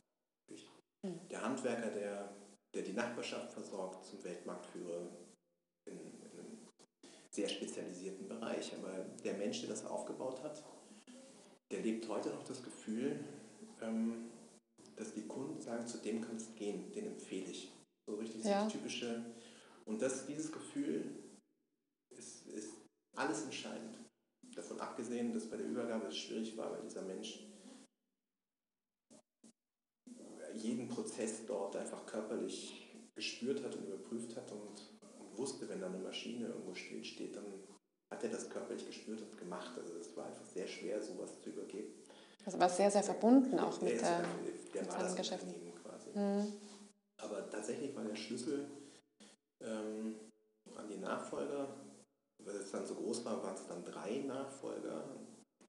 Hm. 1.05 1.21
Der 1.29 1.43
Handwerker, 1.43 1.91
der, 1.91 2.35
der 2.75 2.83
die 2.83 2.93
Nachbarschaft 2.93 3.53
versorgt, 3.53 4.05
zum 4.05 4.23
Weltmarktführer 4.25 5.09
in, 5.87 5.99
in 5.99 6.31
einem 6.31 6.69
sehr 7.31 7.49
spezialisierten 7.49 8.29
Bereich. 8.29 8.75
Aber 8.75 9.05
der 9.23 9.35
Mensch, 9.35 9.61
der 9.61 9.71
das 9.71 9.85
aufgebaut 9.85 10.43
hat, 10.43 10.65
der 11.71 11.81
lebt 11.81 12.09
heute 12.09 12.31
noch 12.31 12.45
das 12.45 12.63
Gefühl, 12.63 13.23
ähm, 13.83 14.31
dass 14.97 15.15
die 15.15 15.27
Kunden 15.27 15.61
sagen, 15.61 15.87
zu 15.87 15.99
dem 15.99 16.21
kannst 16.21 16.51
du 16.51 16.55
gehen, 16.55 16.93
den 16.93 17.07
empfehle 17.07 17.51
ich. 17.51 17.73
So 18.07 18.17
richtig 18.17 18.45
ja. 18.45 18.69
typische. 18.69 19.25
Und 19.87 20.01
das, 20.01 20.27
dieses 20.27 20.53
Gefühl 20.53 21.05
ist, 22.11 22.47
ist 22.47 22.75
alles 23.17 23.43
entscheidend. 23.43 23.99
Davon 24.55 24.81
abgesehen, 24.81 25.33
dass 25.33 25.49
bei 25.49 25.57
der 25.57 25.67
Übergabe 25.67 26.07
es 26.07 26.17
schwierig 26.17 26.57
war, 26.57 26.71
weil 26.73 26.83
dieser 26.83 27.03
Mensch 27.03 27.45
jeden 30.55 30.89
Prozess 30.89 31.45
dort 31.47 31.77
einfach 31.77 32.07
körperlich 32.07 32.87
gespürt 33.15 33.63
hat 33.65 33.75
und 33.77 33.87
überprüft 33.87 34.37
hat 34.37 34.51
und, 34.53 34.99
und 35.19 35.39
wusste, 35.39 35.69
wenn 35.69 35.81
da 35.81 35.87
eine 35.87 35.99
Maschine 35.99 36.49
irgendwo 36.49 36.75
stillsteht, 36.75 37.37
dann 37.37 37.45
hat 38.11 38.23
er 38.23 38.31
das 38.31 38.49
körperlich 38.49 38.87
gespürt 38.87 39.23
und 39.23 39.37
gemacht. 39.37 39.77
Also 39.77 39.95
es 39.97 40.17
war 40.17 40.27
einfach 40.27 40.47
sehr 40.47 40.67
schwer, 40.67 41.03
sowas 41.03 41.41
zu 41.41 41.51
übergeben. 41.51 41.93
Also 42.45 42.59
war 42.59 42.69
sehr, 42.69 42.91
sehr 42.91 43.03
verbunden 43.03 43.59
auch 43.59 43.81
mit, 43.81 44.01
der, 44.01 44.25
der 44.75 44.83
mit 44.83 44.93
war 44.93 44.99
das 44.99 45.17
Geschäft. 45.17 45.47
quasi. 45.83 46.19
Mhm. 46.19 46.53
Aber 47.23 47.49
tatsächlich 47.51 47.95
war 47.97 48.05
der 48.05 48.17
Schlüssel 48.17 48.67
ähm, 49.63 50.17
an 50.77 50.89
die 50.89 50.99
Nachfolger, 50.99 51.69
weil 52.45 52.57
es 52.57 52.71
dann 52.71 52.87
so 52.87 52.95
groß 52.95 53.25
war, 53.25 53.43
waren 53.43 53.55
es 53.55 53.67
dann 53.67 53.85
drei 53.85 54.19
Nachfolger 54.19 55.05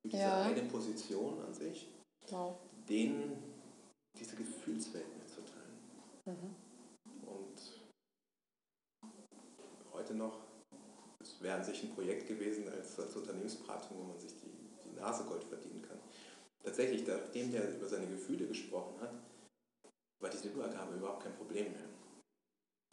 diese 0.04 0.18
ja. 0.18 0.44
eine 0.44 0.62
Position 0.64 1.42
an 1.42 1.54
sich, 1.54 1.88
wow. 2.30 2.58
denen 2.88 3.42
diese 4.18 4.36
Gefühlswelt 4.36 5.18
mitzuteilen. 5.18 5.80
Mhm. 6.26 6.56
Und 7.28 7.60
heute 9.94 10.14
noch, 10.14 10.40
es 11.20 11.42
wäre 11.42 11.58
an 11.58 11.64
sich 11.64 11.84
ein 11.84 11.96
Projekt 11.96 12.28
gewesen 12.28 12.68
als, 12.70 13.00
als 13.00 13.16
Unternehmensberatung, 13.16 13.98
wo 13.98 14.04
man 14.04 14.20
sich 14.20 14.36
die, 14.38 14.52
die 14.84 14.96
Nase 14.96 15.24
Gold 15.24 15.44
verdienen 15.44 15.82
kann. 15.82 15.95
Tatsächlich, 16.66 17.06
nachdem 17.06 17.52
der 17.52 17.76
über 17.76 17.88
seine 17.88 18.08
Gefühle 18.08 18.48
gesprochen 18.48 19.00
hat, 19.00 19.14
war 20.20 20.30
diese 20.32 20.50
Übergabe 20.50 20.96
überhaupt 20.96 21.24
kein 21.24 21.36
Problem 21.36 21.72
mehr. 21.72 21.88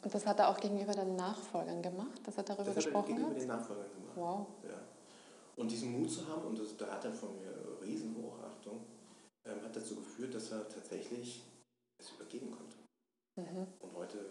Und 0.03 0.13
das 0.13 0.27
hat 0.27 0.37
er 0.37 0.49
auch 0.49 0.59
gegenüber 0.59 0.93
den 0.93 1.15
Nachfolgern 1.15 1.81
gemacht, 1.81 2.21
dass 2.23 2.37
er 2.37 2.43
darüber 2.43 2.65
das 2.65 2.75
gesprochen 2.75 2.97
hat? 2.97 3.07
gegenüber 3.07 3.33
den 3.33 3.47
Nachfolgern 3.47 3.91
gemacht. 3.91 4.15
Wow. 4.15 4.47
Ja. 4.63 4.79
Und 5.55 5.71
diesen 5.71 5.91
Mut 5.91 6.11
zu 6.11 6.27
haben, 6.27 6.45
und 6.45 6.59
das, 6.59 6.77
da 6.77 6.91
hat 6.91 7.05
er 7.05 7.13
von 7.13 7.35
mir 7.39 7.51
Riesenhochachtung, 7.81 8.85
ähm, 9.45 9.61
hat 9.63 9.75
dazu 9.75 9.95
geführt, 9.95 10.35
dass 10.35 10.51
er 10.51 10.69
tatsächlich 10.69 11.43
es 11.99 12.11
übergeben 12.11 12.51
konnte. 12.51 12.77
Mhm. 13.35 13.67
Und 13.79 13.93
heute 13.95 14.23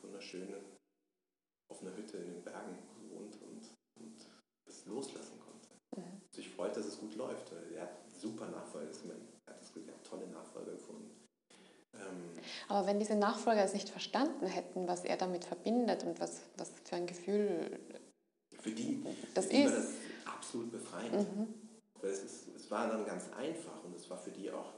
wunderschön 0.00 0.54
auf 1.68 1.82
einer 1.82 1.94
Hütte 1.94 2.16
in 2.18 2.34
den 2.34 2.42
Bergen 2.42 2.78
wohnt 3.10 3.36
und, 3.42 3.68
und 4.00 4.16
es 4.66 4.86
loslassen 4.86 5.40
konnte. 5.40 5.68
Mhm. 5.96 6.22
Sich 6.30 6.48
freut, 6.48 6.76
dass 6.76 6.86
es 6.86 6.98
gut 6.98 7.16
läuft. 7.16 7.52
Er 7.74 7.82
hat 7.82 8.05
super 8.26 8.46
Nachfolger, 8.48 8.88
er 8.88 9.54
hat, 9.54 9.60
er 9.86 9.94
hat 9.94 10.04
tolle 10.04 10.26
Nachfolger 10.28 10.72
gefunden. 10.72 11.10
Ähm, 11.94 12.30
Aber 12.68 12.86
wenn 12.86 12.98
diese 12.98 13.14
Nachfolger 13.14 13.64
es 13.64 13.72
nicht 13.72 13.88
verstanden 13.88 14.46
hätten, 14.46 14.86
was 14.88 15.04
er 15.04 15.16
damit 15.16 15.44
verbindet 15.44 16.04
und 16.04 16.20
was, 16.20 16.42
was 16.56 16.70
für 16.84 16.96
ein 16.96 17.06
Gefühl 17.06 17.78
für 18.58 18.70
die, 18.70 19.04
das 19.34 19.46
für 19.46 19.52
die 19.52 19.62
ist. 19.62 19.72
war 19.72 19.78
das 19.78 19.90
absolut 20.24 20.72
befreiend. 20.72 21.36
Mhm. 21.36 21.54
Weil 22.00 22.10
es, 22.10 22.24
ist, 22.24 22.48
es 22.56 22.70
war 22.70 22.88
dann 22.88 23.06
ganz 23.06 23.32
einfach 23.32 23.82
und 23.84 23.94
es 23.94 24.08
war 24.10 24.18
für 24.18 24.30
die 24.30 24.50
auch, 24.50 24.72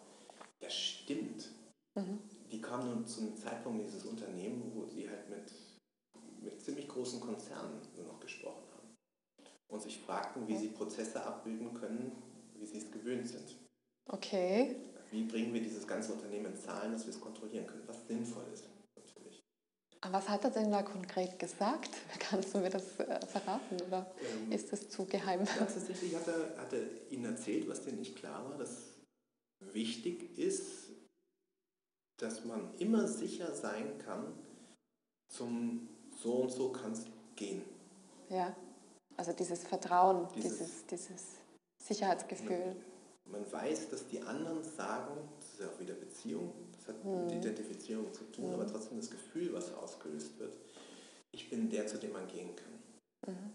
das 0.60 0.74
stimmt. 0.74 1.48
Mhm. 1.94 2.18
Die 2.50 2.60
kamen 2.60 2.90
nun 2.90 3.06
zu 3.06 3.20
einem 3.22 3.36
Zeitpunkt 3.36 3.80
in 3.80 3.86
dieses 3.86 4.04
Unternehmen, 4.04 4.72
wo 4.74 4.84
sie 4.86 5.08
halt 5.08 5.28
mit, 5.28 5.52
mit 6.40 6.60
ziemlich 6.62 6.88
großen 6.88 7.20
Konzernen 7.20 7.80
nur 7.96 8.06
noch 8.06 8.20
gesprochen 8.20 8.62
haben 8.76 8.96
und 9.68 9.82
sich 9.82 9.98
fragten, 9.98 10.46
wie 10.48 10.56
sie 10.56 10.68
Prozesse 10.68 11.22
abbilden 11.22 11.74
können, 11.74 12.12
wie 12.58 12.66
sie 12.66 12.78
es 12.78 12.90
gewöhnt 12.90 13.28
sind. 13.28 13.56
Okay 14.06 14.76
wie 15.10 15.24
bringen 15.24 15.54
wir 15.54 15.62
dieses 15.62 15.86
ganze 15.86 16.12
Unternehmen 16.12 16.46
in 16.46 16.56
Zahlen, 16.56 16.92
dass 16.92 17.06
wir 17.06 17.12
es 17.12 17.20
kontrollieren 17.20 17.66
können, 17.66 17.86
was 17.86 18.06
sinnvoll 18.06 18.44
ist. 18.52 18.64
Natürlich. 18.96 19.42
Aber 20.00 20.14
was 20.14 20.28
hat 20.28 20.44
er 20.44 20.50
denn 20.50 20.70
da 20.70 20.82
konkret 20.82 21.38
gesagt? 21.38 21.90
Kannst 22.18 22.54
du 22.54 22.58
mir 22.58 22.70
das 22.70 22.98
äh, 23.00 23.26
verraten 23.26 23.80
oder 23.86 24.10
ähm, 24.20 24.52
ist 24.52 24.72
das 24.72 24.88
zu 24.88 25.06
geheim? 25.06 25.44
Tatsächlich 25.44 26.14
hat 26.14 26.28
er, 26.28 26.56
hat 26.58 26.72
er 26.72 27.10
Ihnen 27.10 27.24
erzählt, 27.24 27.68
was 27.68 27.82
dir 27.82 27.92
nicht 27.92 28.16
klar 28.16 28.48
war, 28.48 28.58
dass 28.58 28.94
wichtig 29.60 30.38
ist, 30.38 30.90
dass 32.18 32.44
man 32.44 32.76
immer 32.78 33.06
sicher 33.08 33.54
sein 33.54 33.98
kann, 33.98 34.32
zum 35.28 35.88
so 36.22 36.34
und 36.34 36.50
so 36.50 36.72
kannst 36.72 37.08
gehen. 37.36 37.62
Ja, 38.28 38.54
also 39.16 39.32
dieses 39.32 39.64
Vertrauen, 39.64 40.28
dieses, 40.34 40.58
dieses, 40.58 40.86
dieses 40.86 41.37
Sicherheitsgefühl. 41.88 42.76
Man 43.24 43.50
weiß, 43.50 43.90
dass 43.90 44.06
die 44.08 44.20
anderen 44.20 44.62
sagen, 44.62 45.14
das 45.38 45.52
ist 45.52 45.60
ja 45.60 45.68
auch 45.68 45.80
wieder 45.80 45.94
Beziehung, 45.94 46.52
das 46.72 46.88
hat 46.88 47.04
mhm. 47.04 47.26
mit 47.26 47.32
Identifizierung 47.32 48.12
zu 48.12 48.24
tun, 48.24 48.48
mhm. 48.48 48.54
aber 48.54 48.66
trotzdem 48.66 48.98
das 48.98 49.10
Gefühl, 49.10 49.52
was 49.52 49.72
ausgelöst 49.74 50.38
wird, 50.38 50.56
ich 51.32 51.50
bin 51.50 51.68
der, 51.68 51.86
zu 51.86 51.98
dem 51.98 52.12
man 52.12 52.26
gehen 52.26 52.54
kann. 52.56 53.34
Mhm. 53.34 53.52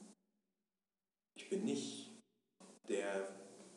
Ich 1.36 1.50
bin 1.50 1.64
nicht 1.64 2.12
der, 2.88 3.28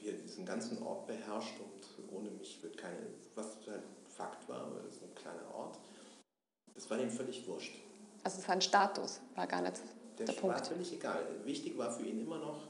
der 0.03 0.13
diesen 0.13 0.45
ganzen 0.45 0.83
Ort 0.83 1.07
beherrscht 1.07 1.55
und 1.61 2.13
ohne 2.13 2.31
mich 2.31 2.63
wird 2.63 2.77
keine, 2.77 2.99
was 3.35 3.57
halt 3.67 3.83
Fakt 4.09 4.49
war, 4.49 4.63
aber 4.63 4.81
das 4.81 4.97
ist 4.97 5.03
ein 5.03 5.15
kleiner 5.15 5.55
Ort. 5.55 5.79
Das 6.75 6.89
war 6.91 6.99
ihm 6.99 7.11
völlig 7.11 7.47
wurscht. 7.47 7.75
Also 8.25 8.41
sein 8.41 8.61
Status 8.61 9.21
war 9.35 9.47
gar 9.47 9.63
nicht 9.63 9.81
der, 10.19 10.27
der 10.27 10.33
Punkt. 10.35 10.57
war 10.57 10.65
völlig 10.65 10.93
egal. 10.93 11.25
Wichtig 11.45 11.77
war 11.79 11.91
für 11.91 12.05
ihn 12.05 12.21
immer 12.21 12.39
noch, 12.39 12.69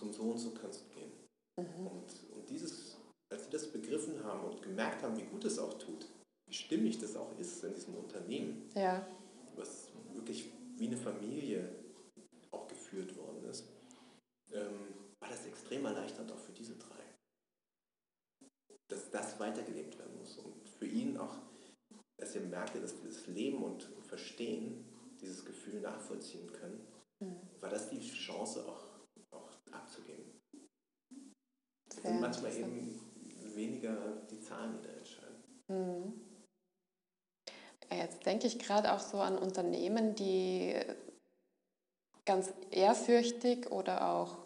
zum 0.00 0.12
so 0.12 0.22
und 0.22 0.38
so 0.38 0.50
kannst 0.52 0.82
du 0.82 0.94
gehen. 0.94 1.12
Mhm. 1.58 1.86
Und, 1.86 2.30
und 2.34 2.48
dieses, 2.48 2.96
als 3.30 3.44
sie 3.44 3.50
das 3.50 3.70
begriffen 3.70 4.24
haben 4.24 4.44
und 4.44 4.62
gemerkt 4.62 5.02
haben, 5.02 5.16
wie 5.16 5.24
gut 5.24 5.44
es 5.44 5.58
auch 5.58 5.74
tut, 5.74 6.06
wie 6.46 6.54
stimmig 6.54 6.98
das 6.98 7.16
auch 7.16 7.38
ist 7.38 7.62
in 7.62 7.74
diesem 7.74 7.94
Unternehmen, 7.94 8.70
ja. 8.74 9.06
was 9.56 9.88
wirklich 10.14 10.50
wie 10.76 10.86
eine 10.86 10.96
Familie 10.96 11.68
auch 12.50 12.66
geführt 12.66 13.14
worden 13.16 13.44
ist, 13.44 13.68
ähm, 14.52 14.94
war 15.20 15.28
das 15.28 15.46
extrem 15.46 15.84
erleichternd 15.84 16.32
auch 16.32 16.38
für 16.38 16.52
diese 16.52 16.76
drei. 16.76 16.96
Dass 18.88 19.10
das 19.10 19.38
weitergelebt 19.38 19.98
werden 19.98 20.18
muss. 20.18 20.38
Und 20.38 20.68
für 20.68 20.86
ihn 20.86 21.16
auch, 21.18 21.36
dass 22.16 22.34
er 22.34 22.42
merkte, 22.42 22.80
dass 22.80 22.98
dieses 23.00 23.26
Leben 23.26 23.62
und 23.62 23.82
Verstehen 24.08 24.84
dieses 25.20 25.44
Gefühl 25.44 25.80
nachvollziehen 25.80 26.50
können, 26.50 26.80
mhm. 27.20 27.36
war 27.60 27.68
das 27.68 27.90
die 27.90 28.00
Chance 28.00 28.66
auch 28.66 28.89
es 32.02 32.08
sind 32.08 32.20
manchmal 32.20 32.56
eben 32.56 32.98
weniger 33.54 33.96
die 34.30 34.40
Zahlen, 34.40 34.78
die 34.78 34.86
da 34.86 34.92
entscheiden. 34.94 35.36
Mhm. 35.68 36.20
Jetzt 37.92 38.24
denke 38.24 38.46
ich 38.46 38.58
gerade 38.58 38.92
auch 38.92 39.00
so 39.00 39.18
an 39.18 39.36
Unternehmen, 39.36 40.14
die 40.14 40.74
ganz 42.24 42.52
ehrfürchtig 42.70 43.70
oder 43.70 44.08
auch 44.12 44.38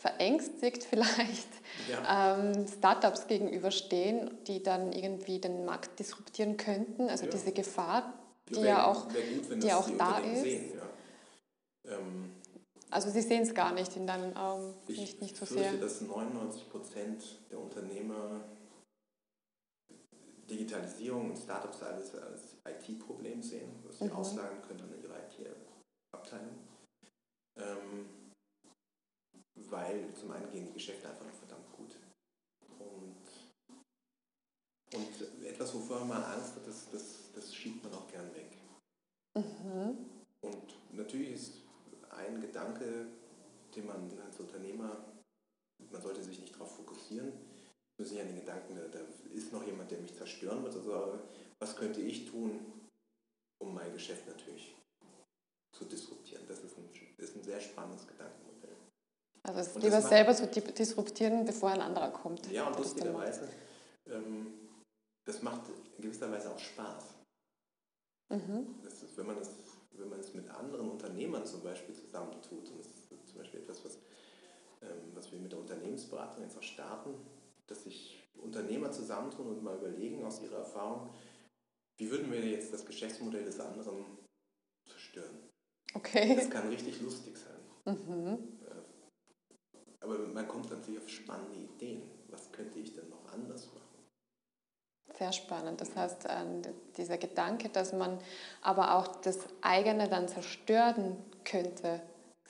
verängstigt 0.00 0.82
vielleicht 0.90 1.48
ja. 1.90 2.40
ähm, 2.40 2.66
Startups 2.66 3.26
gegenüberstehen, 3.26 4.30
die 4.46 4.62
dann 4.62 4.92
irgendwie 4.92 5.38
den 5.38 5.64
Markt 5.64 5.98
disruptieren 5.98 6.56
könnten. 6.56 7.08
Also 7.08 7.26
ja. 7.26 7.30
diese 7.30 7.52
Gefahr, 7.52 8.14
die 8.48 8.60
ja, 8.60 8.64
ja 8.64 8.86
auch, 8.86 9.08
gut, 9.08 9.62
die 9.62 9.72
auch 9.72 9.88
da 9.96 10.18
ist. 10.18 10.42
Sehen, 10.42 10.72
ähm, 11.86 12.33
also 12.90 13.10
Sie 13.10 13.22
sehen 13.22 13.42
es 13.42 13.54
gar 13.54 13.72
nicht 13.72 13.96
in 13.96 14.06
deinen 14.06 14.36
Augen, 14.36 14.74
ich 14.88 14.98
nicht, 14.98 15.22
nicht 15.22 15.36
so 15.36 15.44
sehr. 15.44 15.72
dass 15.74 16.00
99 16.00 16.70
Prozent 16.70 17.24
der 17.50 17.58
Unternehmer 17.58 18.40
Digitalisierung 20.48 21.30
und 21.30 21.38
Startups 21.38 21.82
alles 21.82 22.14
als 22.14 22.56
IT-Problem 22.68 23.42
sehen, 23.42 23.70
was 23.84 23.98
sie 23.98 24.04
mhm. 24.04 24.12
auslagern 24.12 24.62
können 24.62 24.80
an 24.80 25.02
ihre 25.02 25.14
IT-Abteilung. 25.14 26.58
Ähm, 27.56 28.06
weil 29.70 30.12
zum 30.14 30.30
einen 30.32 30.50
gehen 30.50 30.66
die 30.66 30.72
Geschäfte 30.72 31.08
einfach 31.08 31.24
noch 31.24 31.34
verdammt 31.34 31.72
gut. 31.72 31.96
Und, 32.78 33.16
und 34.92 35.44
etwas, 35.44 35.74
wovor 35.74 36.04
man 36.04 36.22
Angst 36.22 36.56
hat, 36.56 36.66
das, 36.66 36.90
das, 36.90 37.32
das 37.34 37.54
schiebt 37.54 37.82
man 37.84 37.94
auch 37.94 38.08
gern 38.10 38.34
weg. 38.34 38.58
Mhm. 39.36 39.96
Und 40.42 40.74
natürlich 40.92 41.32
ist 41.32 41.63
ein 42.16 42.40
Gedanke, 42.40 43.06
den 43.74 43.86
man 43.86 44.10
als 44.24 44.38
Unternehmer, 44.38 45.04
man 45.90 46.02
sollte 46.02 46.22
sich 46.22 46.38
nicht 46.40 46.54
darauf 46.54 46.76
fokussieren, 46.76 47.32
nur 47.98 48.06
sich 48.06 48.20
an 48.20 48.26
den 48.26 48.36
Gedanken, 48.36 48.74
da 48.76 48.98
ist 49.32 49.52
noch 49.52 49.64
jemand, 49.64 49.90
der 49.90 49.98
mich 49.98 50.14
zerstören 50.14 50.62
wird. 50.62 50.74
Also 50.74 51.18
was 51.60 51.76
könnte 51.76 52.00
ich 52.00 52.30
tun, 52.30 52.88
um 53.58 53.74
mein 53.74 53.92
Geschäft 53.92 54.26
natürlich 54.26 54.74
zu 55.72 55.84
disruptieren? 55.84 56.42
Das 56.48 56.60
ist 56.60 56.76
ein, 56.76 56.88
ist 57.16 57.36
ein 57.36 57.42
sehr 57.42 57.60
spannendes 57.60 58.06
Gedankenmodell. 58.06 58.76
Also 59.42 59.60
es 59.60 59.68
ist 59.68 59.82
lieber 59.82 60.00
selber 60.00 60.34
zu 60.34 60.46
disruptieren, 60.48 61.44
bevor 61.44 61.70
ein 61.70 61.80
anderer 61.80 62.10
kommt. 62.10 62.50
Ja, 62.50 62.66
und 62.66 62.78
lustigerweise, 62.78 63.48
ähm, 64.06 64.54
das 65.26 65.42
macht 65.42 65.62
in 65.96 66.02
gewisser 66.02 66.30
Weise 66.30 66.50
auch 66.50 66.58
Spaß. 66.58 67.14
Mhm. 68.30 68.80
Ist, 68.86 69.16
wenn 69.16 69.26
man 69.26 69.36
das 69.36 69.50
wenn 69.98 70.08
man 70.08 70.20
es 70.20 70.34
mit 70.34 70.48
anderen 70.48 70.90
Unternehmern 70.90 71.46
zum 71.46 71.62
Beispiel 71.62 71.94
zusammentut, 71.94 72.68
und 72.70 72.78
das 72.78 72.86
ist 72.86 73.08
zum 73.08 73.38
Beispiel 73.38 73.60
etwas, 73.60 73.84
was, 73.84 73.98
ähm, 74.82 75.12
was 75.14 75.30
wir 75.32 75.38
mit 75.38 75.52
der 75.52 75.60
Unternehmensberatung 75.60 76.42
jetzt 76.42 76.56
auch 76.58 76.62
starten, 76.62 77.14
dass 77.66 77.84
sich 77.84 78.22
Unternehmer 78.36 78.90
zusammentun 78.92 79.48
und 79.48 79.62
mal 79.62 79.78
überlegen 79.78 80.24
aus 80.24 80.42
ihrer 80.42 80.58
Erfahrung, 80.58 81.10
wie 81.96 82.10
würden 82.10 82.30
wir 82.30 82.44
jetzt 82.44 82.72
das 82.72 82.84
Geschäftsmodell 82.84 83.44
des 83.44 83.60
anderen 83.60 84.18
zerstören? 84.84 85.48
Okay. 85.94 86.34
Das 86.34 86.50
kann 86.50 86.68
richtig 86.68 87.00
lustig 87.00 87.36
sein. 87.36 87.94
Mhm. 87.96 88.58
Aber 90.00 90.18
man 90.18 90.46
kommt 90.46 90.70
natürlich 90.70 91.00
auf 91.00 91.08
spannende 91.08 91.56
Ideen. 91.56 92.02
Was 92.28 92.52
könnte 92.52 92.78
ich 92.78 92.94
denn 92.94 93.08
noch 93.08 93.32
anders 93.32 93.72
machen? 93.72 93.83
Sehr 95.18 95.32
spannend. 95.32 95.80
Das 95.80 95.94
heißt, 95.94 96.26
ähm, 96.28 96.62
dieser 96.96 97.18
Gedanke, 97.18 97.68
dass 97.68 97.92
man 97.92 98.18
aber 98.62 98.96
auch 98.96 99.06
das 99.20 99.38
eigene 99.60 100.08
dann 100.08 100.28
zerstören 100.28 101.16
könnte, 101.44 102.00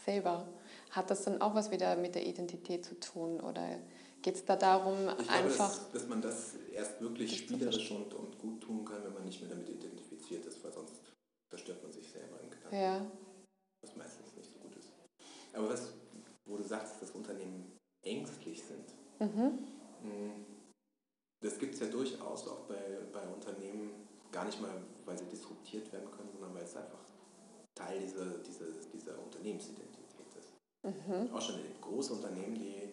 selber, 0.05 0.47
hat 0.91 1.11
das 1.11 1.25
dann 1.25 1.41
auch 1.41 1.55
was 1.55 1.71
wieder 1.71 1.97
mit 1.97 2.15
der 2.15 2.27
Identität 2.27 2.85
zu 2.85 2.99
tun? 3.01 3.41
Oder 3.41 3.79
geht 4.23 4.37
es 4.37 4.45
da 4.45 4.57
darum, 4.57 5.09
ich 5.19 5.27
glaube, 5.27 5.31
einfach. 5.31 5.69
Dass, 5.69 5.91
dass 5.91 6.09
man 6.09 6.23
das 6.23 6.55
erst 6.73 7.01
wirklich 7.01 7.37
spielerisch 7.37 7.91
und, 7.91 8.15
und 8.15 8.39
gut 8.39 8.63
tun 8.63 8.85
kann, 8.85 9.05
wenn 9.05 9.13
man 9.13 9.25
nicht 9.25 9.41
mehr 9.41 9.51
damit 9.51 9.69
identifiziert 9.69 10.47
ist, 10.47 10.63
weil 10.65 10.73
sonst 10.73 10.95
zerstört 11.51 11.83
man 11.83 11.93
sich 11.93 12.11
selber 12.11 12.41
im 12.41 12.51
Gedanken. 12.51 12.77
Ja. 12.77 13.07
Was 13.83 13.97
meistens 13.97 14.35
nicht 14.35 14.51
so 14.51 14.59
gut 14.59 14.77
ist. 14.77 14.91
Aber 15.53 15.69
was, 15.69 15.93
wo 16.47 16.57
du 16.57 16.63
sagst, 16.63 17.03
dass 17.03 17.11
Unternehmen 17.11 17.77
ängstlich 18.03 18.63
sind. 18.63 18.95
Mhm. 19.21 19.59
Mm, 20.03 20.54
das 21.45 21.59
gibt 21.59 21.75
es 21.75 21.81
ja 21.81 21.87
durchaus 21.89 22.49
auch 22.49 22.61
bei, 22.61 23.01
bei 23.13 23.23
Unternehmen, 23.29 24.09
gar 24.33 24.47
nicht 24.47 24.61
mal, 24.63 24.71
weil 25.05 25.19
sie 25.19 25.27
disruptiert 25.27 25.93
werden 25.93 26.11
können, 26.11 26.31
sondern 26.33 26.55
weil 26.55 26.65
es 26.65 26.75
einfach 26.75 27.05
Teil 27.75 28.01
dieser, 28.01 28.39
dieser, 28.39 28.67
dieser 28.93 29.19
Unternehmensidentität 29.23 30.27
ist. 30.39 30.55
Mhm. 30.83 31.35
Auch 31.35 31.43
schon 31.43 31.57
große 31.83 32.15
Unternehmen, 32.15 32.55
die, 32.55 32.89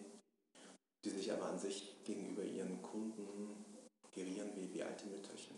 die 1.02 1.10
sich 1.10 1.32
aber 1.32 1.46
an 1.46 1.58
sich 1.58 2.04
gegenüber 2.04 2.44
ihren 2.44 2.82
Kunden 2.82 3.64
gerieren 4.12 4.50
wie, 4.54 4.72
wie 4.74 4.82
alte 4.82 5.06
Mütterchen. 5.06 5.56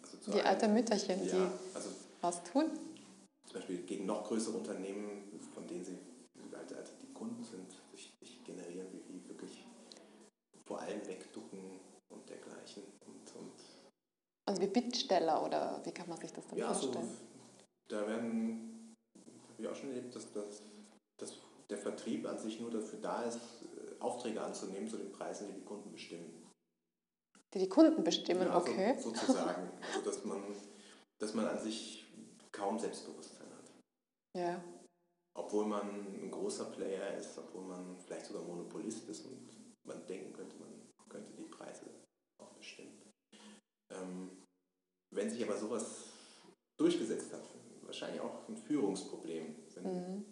Also 0.00 0.34
wie 0.34 0.42
alte 0.42 0.68
Mütterchen, 0.68 1.26
ja, 1.26 1.34
die 1.34 1.74
also 1.74 1.90
was 2.20 2.44
tun? 2.44 2.70
Zum 3.44 3.54
Beispiel 3.54 3.78
gegen 3.78 4.06
noch 4.06 4.24
größere 4.24 4.58
Unternehmen, 4.58 5.40
von 5.52 5.66
denen 5.66 5.84
sie 5.84 5.98
alte, 6.56 6.76
alte 6.76 6.92
die 7.02 7.12
Kunden 7.12 7.42
sind, 7.42 7.72
sich, 7.90 8.12
sich 8.20 8.44
generieren, 8.44 8.86
wie, 8.92 9.02
wie 9.12 9.28
wirklich 9.28 9.66
vor 10.66 10.80
allem 10.80 11.06
wegducken 11.06 11.80
und 12.12 12.28
dergleichen. 12.28 12.82
Und, 13.06 13.36
und 13.36 13.52
also 14.48 14.62
wie 14.62 14.66
Bittsteller 14.66 15.44
oder 15.44 15.80
wie 15.84 15.92
kann 15.92 16.08
man 16.08 16.18
sich 16.18 16.32
das 16.32 16.46
dann 16.46 16.58
ja, 16.58 16.72
vorstellen? 16.72 17.08
So, 17.08 17.16
da 17.88 18.06
werden, 18.06 18.94
habe 19.48 19.62
ich 19.62 19.68
auch 19.68 19.74
schon 19.74 19.90
erlebt, 19.90 20.14
dass, 20.14 20.32
dass, 20.32 20.62
dass 21.18 21.34
der 21.68 21.78
Vertrieb 21.78 22.26
an 22.26 22.38
sich 22.38 22.60
nur 22.60 22.70
dafür 22.70 23.00
da 23.00 23.22
ist, 23.22 23.38
äh, 23.38 24.00
Aufträge 24.00 24.40
anzunehmen 24.40 24.88
zu 24.88 24.98
den 24.98 25.10
Preisen, 25.10 25.48
die 25.48 25.54
die 25.54 25.64
Kunden 25.64 25.90
bestimmen. 25.90 26.50
Die 27.54 27.58
die 27.58 27.68
Kunden 27.68 28.04
bestimmen, 28.04 28.48
ja, 28.48 28.54
also 28.54 28.70
okay. 28.70 28.96
sozusagen. 29.00 29.70
also 29.94 30.04
dass 30.04 30.24
man, 30.24 30.42
dass 31.18 31.34
man 31.34 31.46
an 31.46 31.58
sich 31.58 32.04
kaum 32.52 32.78
Selbstbewusstsein 32.78 33.48
hat. 33.48 33.72
Ja. 34.36 34.64
Obwohl 35.34 35.66
man 35.66 35.90
ein 36.22 36.30
großer 36.30 36.66
Player 36.66 37.16
ist, 37.16 37.36
obwohl 37.36 37.62
man 37.62 37.98
vielleicht 37.98 38.26
sogar 38.26 38.42
Monopolist 38.42 39.08
ist 39.08 39.26
und 39.26 39.55
man 39.86 40.06
denken 40.06 40.32
könnte, 40.32 40.56
man 40.56 40.70
könnte 41.08 41.32
die 41.32 41.44
Preise 41.44 41.86
auch 42.38 42.52
bestimmen. 42.52 43.00
Ähm, 43.90 44.30
wenn 45.14 45.30
sich 45.30 45.42
aber 45.44 45.56
sowas 45.56 46.04
durchgesetzt 46.76 47.32
hat, 47.32 47.48
wahrscheinlich 47.82 48.20
auch 48.20 48.48
ein 48.48 48.56
Führungsproblem. 48.56 49.56
Wenn, 49.74 49.84
mhm. 49.84 50.24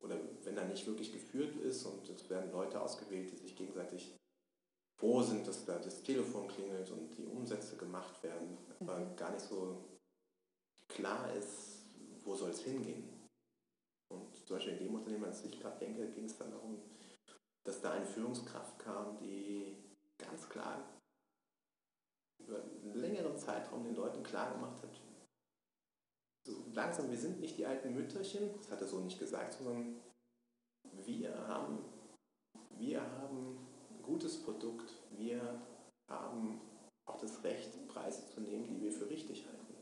Oder 0.00 0.18
wenn 0.44 0.56
da 0.56 0.64
nicht 0.64 0.86
wirklich 0.86 1.12
geführt 1.12 1.56
ist 1.56 1.84
und 1.84 2.08
es 2.08 2.30
werden 2.30 2.52
Leute 2.52 2.80
ausgewählt, 2.80 3.30
die 3.32 3.36
sich 3.36 3.56
gegenseitig 3.56 4.16
froh 4.98 5.22
sind, 5.22 5.46
dass 5.46 5.64
da 5.64 5.78
das 5.78 6.02
Telefon 6.02 6.48
klingelt 6.48 6.90
und 6.90 7.16
die 7.16 7.24
Umsätze 7.24 7.76
gemacht 7.76 8.22
werden, 8.22 8.56
aber 8.80 8.98
mhm. 8.98 9.16
gar 9.16 9.32
nicht 9.32 9.44
so 9.44 9.84
klar 10.88 11.34
ist, 11.34 11.86
wo 12.24 12.34
soll 12.34 12.50
es 12.50 12.60
hingehen. 12.60 13.08
Und 14.12 14.36
zum 14.46 14.56
Beispiel 14.56 14.74
in 14.74 14.84
dem 14.84 14.94
Unternehmen, 14.94 15.24
als 15.24 15.44
ich 15.44 15.58
gerade 15.60 15.78
denke, 15.78 16.10
ging 16.10 16.24
es 16.24 16.36
dann 16.36 16.50
darum, 16.50 16.78
dass 17.64 17.80
da 17.80 17.92
eine 17.92 18.06
Führungskraft 18.06 18.78
kam, 18.78 19.18
die 19.18 19.76
ganz 20.18 20.48
klar 20.48 21.00
über 22.38 22.62
einen 22.62 22.94
längeren 22.94 23.36
Zeitraum 23.36 23.84
den 23.84 23.94
Leuten 23.94 24.22
klar 24.22 24.52
gemacht 24.52 24.82
hat, 24.82 25.00
so 26.46 26.64
langsam, 26.72 27.10
wir 27.10 27.18
sind 27.18 27.40
nicht 27.40 27.58
die 27.58 27.66
alten 27.66 27.94
Mütterchen, 27.94 28.50
das 28.56 28.70
hat 28.70 28.80
er 28.80 28.86
so 28.86 29.00
nicht 29.00 29.18
gesagt, 29.18 29.54
sondern 29.54 30.00
wir 31.04 31.34
haben, 31.48 31.84
wir 32.78 33.02
haben 33.02 33.58
ein 33.90 34.02
gutes 34.02 34.42
Produkt, 34.42 34.92
wir 35.10 35.60
haben 36.08 36.60
auch 37.06 37.18
das 37.18 37.42
Recht, 37.44 37.86
Preise 37.88 38.26
zu 38.26 38.40
nehmen, 38.40 38.66
die 38.66 38.80
wir 38.80 38.92
für 38.92 39.08
richtig 39.08 39.46
halten. 39.46 39.76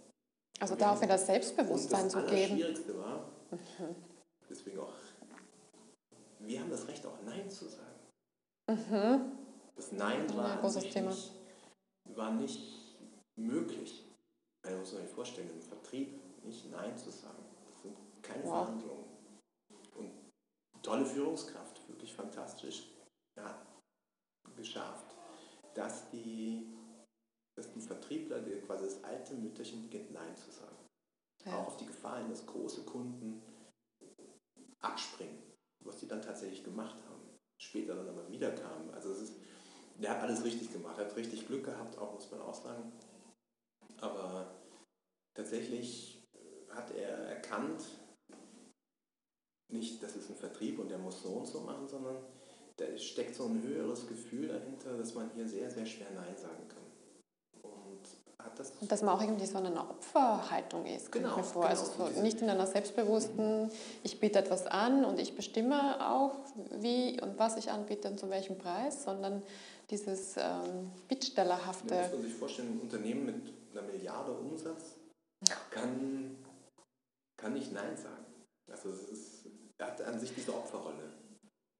Also 0.60 0.74
da 0.74 0.92
auch 0.92 1.00
wieder 1.00 1.18
Selbstbewusstsein 1.18 2.10
zu 2.10 2.18
geben. 2.24 2.32
Das 2.32 2.48
Schwierigste 2.48 2.98
war, 2.98 3.32
mhm. 3.50 3.94
deswegen 4.50 4.78
auch, 4.80 4.92
wir 6.48 6.61
haben 6.61 6.70
das 6.70 6.88
Recht, 6.88 7.04
auch 7.06 7.20
Nein 7.24 7.48
zu 7.50 7.68
sagen. 7.68 8.00
Mhm. 8.68 9.32
Das 9.76 9.92
Nein 9.92 10.34
war, 10.34 10.52
ein 10.52 10.61
großes 10.61 10.90
Thema. 10.90 11.11
Nicht, 11.11 11.32
war 12.14 12.32
nicht 12.32 12.98
möglich. 13.37 14.04
Man 14.64 14.78
muss 14.78 14.90
sich 14.90 15.08
vorstellen, 15.08 15.50
im 15.50 15.61
Vertrieb 15.61 16.18
nicht 16.44 16.70
Nein 16.70 16.96
zu 16.96 17.11
sagen. 17.11 17.44
Das 17.66 17.82
sind 17.82 17.96
keine 18.22 18.44
wow. 18.44 18.64
Verhandlungen. 18.64 19.04
Und 19.94 20.82
tolle 20.82 21.04
Führungskraft, 21.04 21.87
wirklich 21.88 22.12
fantastisch. 22.12 22.90
Ja, 23.37 23.62
geschafft, 24.56 25.14
dass 25.74 26.11
die, 26.11 26.74
dass 27.56 27.70
die 27.72 27.80
Vertriebler, 27.80 28.40
die 28.40 28.58
quasi 28.61 28.87
das 28.87 29.04
alte 29.04 29.34
Mütterchen 29.34 29.82
beginnt, 29.82 30.12
Nein 30.12 30.37
zu 30.37 30.50
sagen. 30.50 30.76
Ja. 31.44 31.58
Auch 31.58 31.68
auf 31.68 31.76
die 31.76 31.87
Gefahr 31.87 32.18
hin, 32.18 32.28
dass 32.30 32.44
große 32.44 32.82
Kunden 32.82 33.40
abspringen, 34.80 35.47
was 35.88 35.96
die 35.96 36.07
dann 36.07 36.22
tatsächlich 36.22 36.62
gemacht 36.62 36.96
haben. 37.09 37.38
Später 37.59 37.96
dann 37.96 38.09
aber 38.09 38.31
wieder 38.31 38.53
kamen. 38.53 38.90
Also 38.94 39.11
es 39.11 39.22
ist, 39.22 39.35
der 39.96 40.11
hat 40.11 40.22
alles 40.22 40.44
richtig 40.44 40.72
gemacht, 40.72 40.98
hat 40.98 41.16
richtig 41.16 41.46
Glück 41.46 41.64
gehabt, 41.64 41.98
auch 41.98 42.14
muss 42.14 42.31
man 42.31 42.40
auch 42.40 42.55
sagen. 42.55 42.92
Aber 44.01 44.55
tatsächlich 45.35 46.22
hat 46.70 46.92
er 46.92 47.09
erkannt, 47.09 47.83
nicht, 49.70 50.03
das 50.03 50.16
ist 50.16 50.31
ein 50.31 50.37
Vertrieb 50.37 50.79
und 50.79 50.90
der 50.90 50.98
muss 50.98 51.22
so 51.22 51.31
und 51.31 51.46
so 51.46 51.61
machen, 51.61 51.88
sondern 51.88 52.16
da 52.77 52.96
steckt 52.96 53.35
so 53.35 53.44
ein 53.44 53.62
höheres 53.62 54.07
Gefühl 54.07 54.48
dahinter, 54.48 54.96
dass 54.96 55.14
man 55.14 55.31
hier 55.35 55.46
sehr, 55.46 55.70
sehr 55.70 55.85
schwer 55.85 56.11
Nein 56.14 56.37
sagen 56.37 56.68
kann. 56.68 56.88
Das 58.59 58.73
und 58.81 58.90
dass 58.90 59.03
man 59.03 59.14
auch 59.14 59.23
irgendwie 59.23 59.47
so 59.47 59.59
eine 59.59 59.73
Opferhaltung 59.81 60.85
ist, 60.85 61.12
genau, 61.12 61.37
mir 61.37 61.44
vor. 61.44 61.62
Genau, 61.62 61.81
also 61.81 62.11
so 62.12 62.21
nicht 62.21 62.42
in 62.42 62.51
einer 62.51 62.66
selbstbewussten, 62.66 63.71
ich 64.03 64.18
biete 64.18 64.40
etwas 64.40 64.66
an 64.66 65.05
und 65.05 65.21
ich 65.21 65.37
bestimme 65.37 66.11
auch, 66.11 66.33
wie 66.73 67.21
und 67.23 67.38
was 67.38 67.57
ich 67.57 67.71
anbiete 67.71 68.09
und 68.09 68.18
zu 68.18 68.29
welchem 68.29 68.59
Preis, 68.59 69.05
sondern 69.05 69.42
dieses 69.90 70.37
ähm, 70.37 70.90
Bittstellerhafte. 71.07 71.88
Da 71.88 72.03
muss 72.03 72.12
man 72.12 72.23
sich 72.23 72.35
vorstellen, 72.35 72.73
ein 72.73 72.81
Unternehmen 72.81 73.27
mit 73.27 73.53
einer 73.73 73.83
Milliarde 73.83 74.33
Umsatz 74.33 74.97
kann, 75.71 76.37
kann 77.37 77.55
nicht 77.55 77.73
Nein 77.73 77.97
sagen. 77.97 78.27
Also 78.71 78.90
es 78.90 79.09
ist, 79.09 79.47
er 79.79 79.87
hat 79.87 80.03
an 80.03 80.19
sich 80.19 80.35
diese 80.35 80.52
Opferrolle. 80.52 81.13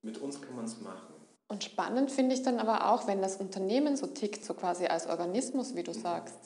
Mit 0.07 0.18
uns 0.18 0.41
kann 0.41 0.55
man 0.55 0.64
es 0.64 0.81
machen. 0.81 1.14
Und 1.51 1.64
spannend 1.64 2.11
finde 2.11 2.35
ich 2.35 2.43
dann 2.43 2.61
aber 2.61 2.93
auch, 2.93 3.07
wenn 3.07 3.22
das 3.22 3.37
Unternehmen 3.37 3.97
so 3.97 4.07
tickt, 4.07 4.45
so 4.45 4.55
quasi 4.55 4.87
als 4.87 5.07
Organismus, 5.07 5.74
wie 5.74 5.83
du 5.83 5.93
mhm. 5.93 6.01
sagst. 6.01 6.39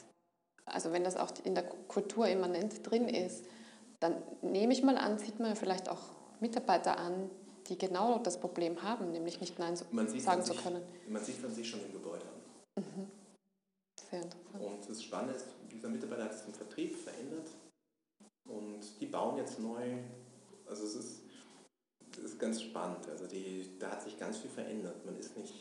Also 0.67 0.93
wenn 0.93 1.05
das 1.05 1.17
auch 1.17 1.33
in 1.45 1.55
der 1.55 1.65
Kultur 1.65 2.29
immanent 2.29 2.89
drin 2.89 3.09
ist, 3.09 3.45
dann 4.01 4.23
nehme 4.43 4.73
ich 4.73 4.83
mal 4.83 4.97
an, 4.97 5.19
sieht 5.19 5.39
man 5.39 5.57
vielleicht 5.57 5.89
auch 5.89 6.01
Mitarbeiter 6.41 6.99
an, 6.99 7.31
die 7.69 7.79
genau 7.79 8.19
das 8.19 8.41
Problem 8.41 8.83
haben, 8.83 9.13
nämlich 9.13 9.41
nicht 9.41 9.59
Nein 9.59 9.77
sagen 9.77 10.43
zu 10.43 10.55
können. 10.55 10.83
Man 11.09 11.25
sieht 11.25 11.37
von 11.37 11.53
sich 11.53 11.69
schon 11.69 11.81
im 11.85 11.93
Gebäude 11.93 12.25
an. 12.25 12.85
Mhm. 12.85 13.11
Sehr 14.11 14.23
interessant. 14.23 14.61
Und 14.61 14.89
das 14.89 15.03
Spannende 15.03 15.35
ist, 15.35 15.47
dieser 15.71 15.89
Mitarbeiter 15.89 16.25
hat 16.25 16.35
sich 16.35 16.47
im 16.47 16.55
Vertrieb 16.55 16.97
verändert 16.97 17.49
und 18.49 18.81
die 19.01 19.07
bauen 19.07 19.37
jetzt 19.39 19.61
neu. 19.61 19.99
Also 20.67 20.85
es 20.85 20.95
ist 20.95 21.23
das 22.17 22.33
ist 22.33 22.39
ganz 22.39 22.63
spannend. 22.63 23.09
Also 23.09 23.27
die, 23.27 23.79
da 23.79 23.93
hat 23.93 24.03
sich 24.03 24.19
ganz 24.19 24.39
viel 24.39 24.51
verändert. 24.51 25.05
Man 25.05 25.17
ist 25.19 25.37
nicht, 25.37 25.55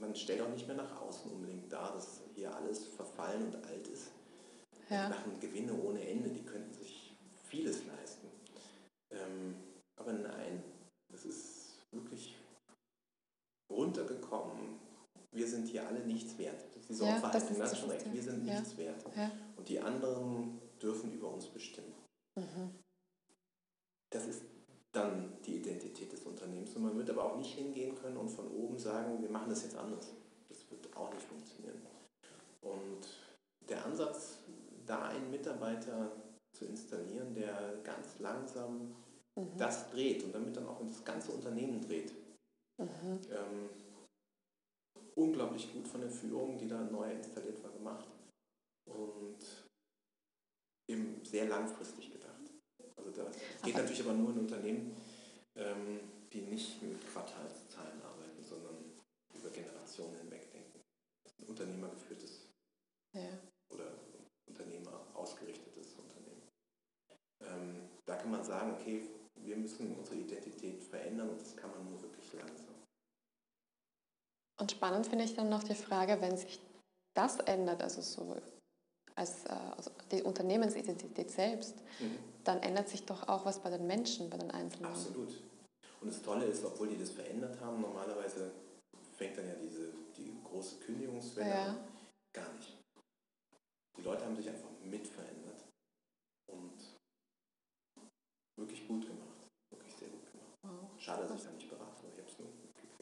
man 0.00 0.14
stellt 0.14 0.40
auch 0.40 0.48
nicht 0.48 0.66
mehr 0.66 0.76
nach 0.76 1.00
außen 1.00 1.30
unbedingt 1.30 1.72
dar, 1.72 1.92
dass 1.92 2.20
hier 2.38 2.54
alles 2.54 2.86
verfallen 2.86 3.46
und 3.46 3.56
alt 3.66 3.86
ist. 3.88 4.10
Ja. 4.88 5.06
Die 5.06 5.14
machen 5.14 5.40
Gewinne 5.40 5.74
ohne 5.74 6.06
Ende, 6.06 6.30
die 6.30 6.44
könnten 6.44 6.72
sich 6.72 7.12
vieles 7.48 7.84
leisten. 7.86 8.28
Ähm, 9.10 9.56
aber 9.96 10.12
nein, 10.12 10.62
das 11.12 11.24
ist 11.24 11.78
wirklich 11.90 12.36
runtergekommen. 13.70 14.78
Wir 15.34 15.46
sind 15.46 15.66
hier 15.66 15.86
alle 15.86 16.00
nichts 16.06 16.38
wert. 16.38 16.64
Das 16.74 16.82
ist 16.82 16.88
diese 16.90 17.04
ja, 17.04 17.30
das 17.30 17.50
ist, 17.50 17.60
das 17.60 17.78
schon 17.78 17.90
recht. 17.90 18.12
Wir 18.12 18.22
sind 18.22 18.46
ja. 18.46 18.58
nichts 18.58 18.76
wert. 18.76 19.04
Ja. 19.14 19.30
Und 19.56 19.68
die 19.68 19.80
anderen 19.80 20.58
dürfen 20.80 21.12
über 21.12 21.32
uns 21.32 21.46
bestimmen. 21.46 21.92
Mhm. 22.36 22.70
Das 24.10 24.26
ist 24.26 24.42
dann 24.92 25.36
die 25.44 25.56
Identität 25.56 26.12
des 26.12 26.22
Unternehmens. 26.22 26.74
Und 26.74 26.82
man 26.82 26.96
wird 26.96 27.10
aber 27.10 27.24
auch 27.24 27.36
nicht 27.36 27.54
hingehen 27.54 27.94
können 27.94 28.16
und 28.16 28.30
von 28.30 28.50
oben 28.50 28.78
sagen, 28.78 29.20
wir 29.20 29.28
machen 29.28 29.50
das 29.50 29.64
jetzt 29.64 29.76
anders. 29.76 30.14
Das 30.48 30.70
wird 30.70 30.96
auch 30.96 31.12
nicht 31.12 31.26
funktionieren. 31.26 31.78
Und 32.72 33.06
der 33.68 33.84
Ansatz, 33.84 34.38
da 34.86 35.08
einen 35.08 35.30
Mitarbeiter 35.30 36.12
zu 36.56 36.64
installieren, 36.64 37.34
der 37.34 37.80
ganz 37.84 38.18
langsam 38.18 38.94
mhm. 39.36 39.56
das 39.56 39.90
dreht 39.90 40.24
und 40.24 40.34
damit 40.34 40.56
dann 40.56 40.66
auch 40.66 40.80
das 40.80 41.04
ganze 41.04 41.32
Unternehmen 41.32 41.80
dreht. 41.80 42.12
Mhm. 42.78 43.20
Ähm, 43.30 43.70
unglaublich 45.14 45.72
gut 45.72 45.86
von 45.86 46.00
der 46.00 46.10
Führung, 46.10 46.56
die 46.58 46.68
da 46.68 46.80
neu 46.84 47.10
installiert 47.12 47.62
war, 47.62 47.70
gemacht. 47.70 48.08
Und 48.86 49.38
eben 50.88 51.22
sehr 51.24 51.46
langfristig 51.46 52.12
gedacht. 52.12 52.28
Also 52.96 53.10
das 53.10 53.36
geht 53.62 53.74
aber 53.74 53.82
natürlich 53.82 54.02
aber 54.02 54.14
nur 54.14 54.30
in 54.30 54.38
Unternehmen, 54.38 54.96
ähm, 55.56 56.00
die 56.32 56.42
nicht 56.42 56.82
mit 56.82 57.00
Quartalszahlen 57.12 58.00
arbeiten, 58.02 58.42
sondern 58.42 58.76
über 59.34 59.50
Generationen 59.50 60.16
hinweg 60.16 60.50
denken. 60.52 60.80
Ein 61.38 61.46
unternehmergeführtes 61.46 62.48
ja. 63.14 63.38
oder 63.72 63.92
Unternehmer 64.46 65.06
ausgerichtetes 65.14 65.94
Unternehmen. 65.94 66.42
Ähm, 67.42 67.88
da 68.06 68.16
kann 68.28 68.36
man 68.36 68.44
sagen, 68.44 68.74
okay, 68.78 69.08
wir 69.36 69.56
müssen 69.56 69.96
unsere 69.96 70.16
Identität 70.16 70.82
verändern 70.84 71.30
und 71.30 71.40
das 71.40 71.56
kann 71.56 71.70
man 71.70 71.88
nur 71.88 72.02
wirklich 72.02 72.30
langsam. 72.34 72.74
Und 74.60 74.70
spannend 74.70 75.06
finde 75.06 75.24
ich 75.24 75.34
dann 75.34 75.48
noch 75.48 75.62
die 75.62 75.74
Frage, 75.74 76.20
wenn 76.20 76.36
sich 76.36 76.60
das 77.14 77.38
ändert, 77.40 77.82
also 77.82 78.02
so 78.02 78.36
als 79.14 79.46
äh, 79.46 79.52
also 79.76 79.90
die 80.12 80.22
Unternehmensidentität 80.22 81.30
selbst, 81.30 81.76
mhm. 82.00 82.18
dann 82.44 82.62
ändert 82.62 82.90
sich 82.90 83.06
doch 83.06 83.28
auch 83.28 83.46
was 83.46 83.62
bei 83.62 83.70
den 83.70 83.86
Menschen, 83.86 84.28
bei 84.28 84.36
den 84.36 84.50
Einzelnen. 84.50 84.90
Absolut. 84.90 85.30
Und 86.00 86.08
das 86.08 86.20
Tolle 86.20 86.44
ist, 86.44 86.64
obwohl 86.64 86.88
die 86.88 86.98
das 86.98 87.10
verändert 87.10 87.58
haben, 87.60 87.80
normalerweise 87.80 88.50
fängt 89.16 89.38
dann 89.38 89.48
ja 89.48 89.54
diese 89.54 89.92
die 90.16 90.36
große 90.44 90.76
Kündigungswelle 90.80 91.48
ja. 91.48 91.66
an. 91.66 91.78
Gar 92.34 92.52
nicht. 92.54 92.76
Die 93.96 94.02
Leute 94.02 94.24
haben 94.24 94.36
sich 94.36 94.48
einfach 94.48 94.68
mit 94.84 95.06
verändert 95.06 95.64
und 96.52 96.98
wirklich 98.58 98.86
gut 98.86 99.06
gemacht. 99.06 99.46
Wirklich 99.70 99.94
sehr 99.94 100.08
gut 100.08 100.26
gemacht. 100.30 100.52
Wow. 100.62 100.90
Schade, 100.98 101.26
dass 101.26 101.38
ich 101.38 101.44
da 101.44 101.52
nicht 101.52 101.68
beraten 101.68 101.96
habe. 101.96 102.08
Ich 102.12 102.18
habe 102.18 102.28
es 102.30 102.38
nur 102.38 102.48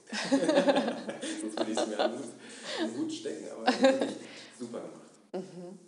Sonst 1.41 1.59
würde 1.59 1.73
ich 1.73 1.79
es 1.79 1.87
mir 1.89 1.99
an 1.99 2.13
den 2.13 2.97
Hut 2.97 3.13
stecken, 3.13 3.49
aber 3.51 3.67
wirklich 3.67 4.17
super 4.59 4.81
gemacht. 4.81 5.11
Mhm. 5.33 5.79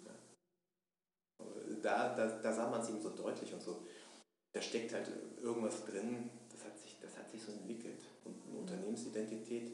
Da, 1.83 2.17
da, 2.17 2.27
da 2.27 2.53
sah 2.53 2.69
man 2.69 2.81
es 2.81 2.89
eben 2.89 3.01
so 3.01 3.11
deutlich 3.11 3.53
und 3.53 3.63
so. 3.63 3.87
Da 4.53 4.61
steckt 4.61 4.93
halt 4.93 5.09
irgendwas 5.41 5.85
drin, 5.85 6.31
das 6.51 6.65
hat 6.65 6.77
sich, 6.79 6.99
das 7.01 7.17
hat 7.17 7.31
sich 7.31 7.41
so 7.41 7.53
entwickelt. 7.53 8.03
Und 8.25 8.43
eine 8.49 8.59
Unternehmensidentität 8.59 9.71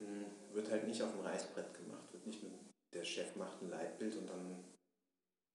mh, 0.00 0.06
hm, 0.06 0.26
wird 0.52 0.70
halt 0.70 0.86
nicht 0.86 1.02
auf 1.02 1.12
dem 1.12 1.22
Reißbrett 1.22 1.72
gemacht, 1.74 2.12
wird 2.12 2.26
nicht 2.26 2.42
mit 2.42 2.52
der 2.92 3.04
Chef 3.04 3.36
macht 3.36 3.62
ein 3.62 3.70
Leitbild 3.70 4.16
und 4.16 4.28
dann 4.28 4.64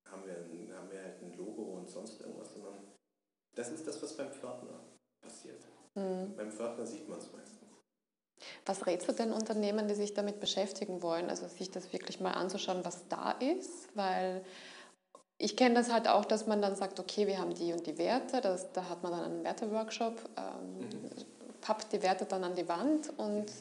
haben 0.10 0.26
wir, 0.26 0.36
haben 0.76 0.92
wir 0.92 1.04
halt 1.04 1.22
ein 1.22 1.38
Logo 1.38 1.78
und 1.78 1.90
sonst 1.90 2.22
irgendwas, 2.22 2.54
sondern 2.54 2.95
das 3.56 3.70
ist 3.70 3.88
das, 3.88 4.02
was 4.02 4.16
beim 4.16 4.32
Pförtner 4.32 4.80
passiert. 5.22 5.62
Mhm. 5.96 6.36
Beim 6.36 6.52
Pförtner 6.52 6.86
sieht 6.86 7.08
man 7.08 7.20
es 7.20 7.32
meistens. 7.32 7.56
Was 8.66 8.86
rätst 8.86 9.08
du 9.08 9.14
denn 9.14 9.32
Unternehmen, 9.32 9.88
die 9.88 9.96
sich 9.96 10.14
damit 10.14 10.40
beschäftigen 10.40 11.02
wollen, 11.02 11.30
also 11.30 11.48
sich 11.48 11.72
das 11.72 11.94
wirklich 11.94 12.20
mal 12.20 12.32
anzuschauen, 12.32 12.84
was 12.84 13.08
da 13.08 13.32
ist? 13.32 13.96
Weil 13.96 14.44
ich 15.38 15.56
kenne 15.56 15.76
das 15.76 15.92
halt 15.92 16.08
auch, 16.08 16.26
dass 16.26 16.48
man 16.48 16.62
dann 16.62 16.76
sagt, 16.76 17.00
okay, 17.00 17.28
wir 17.28 17.40
haben 17.40 17.54
die 17.54 17.74
und 17.74 17.86
die 17.88 17.98
Werte, 17.98 18.42
das, 18.42 18.72
da 18.74 18.90
hat 18.90 19.04
man 19.04 19.12
dann 19.12 19.24
einen 19.24 19.44
Werteworkshop, 19.44 20.18
ähm, 20.38 20.80
mhm. 20.80 21.10
pappt 21.62 21.94
die 21.94 22.04
Werte 22.04 22.26
dann 22.26 22.44
an 22.44 22.56
die 22.56 22.68
Wand 22.68 23.12
und 23.18 23.52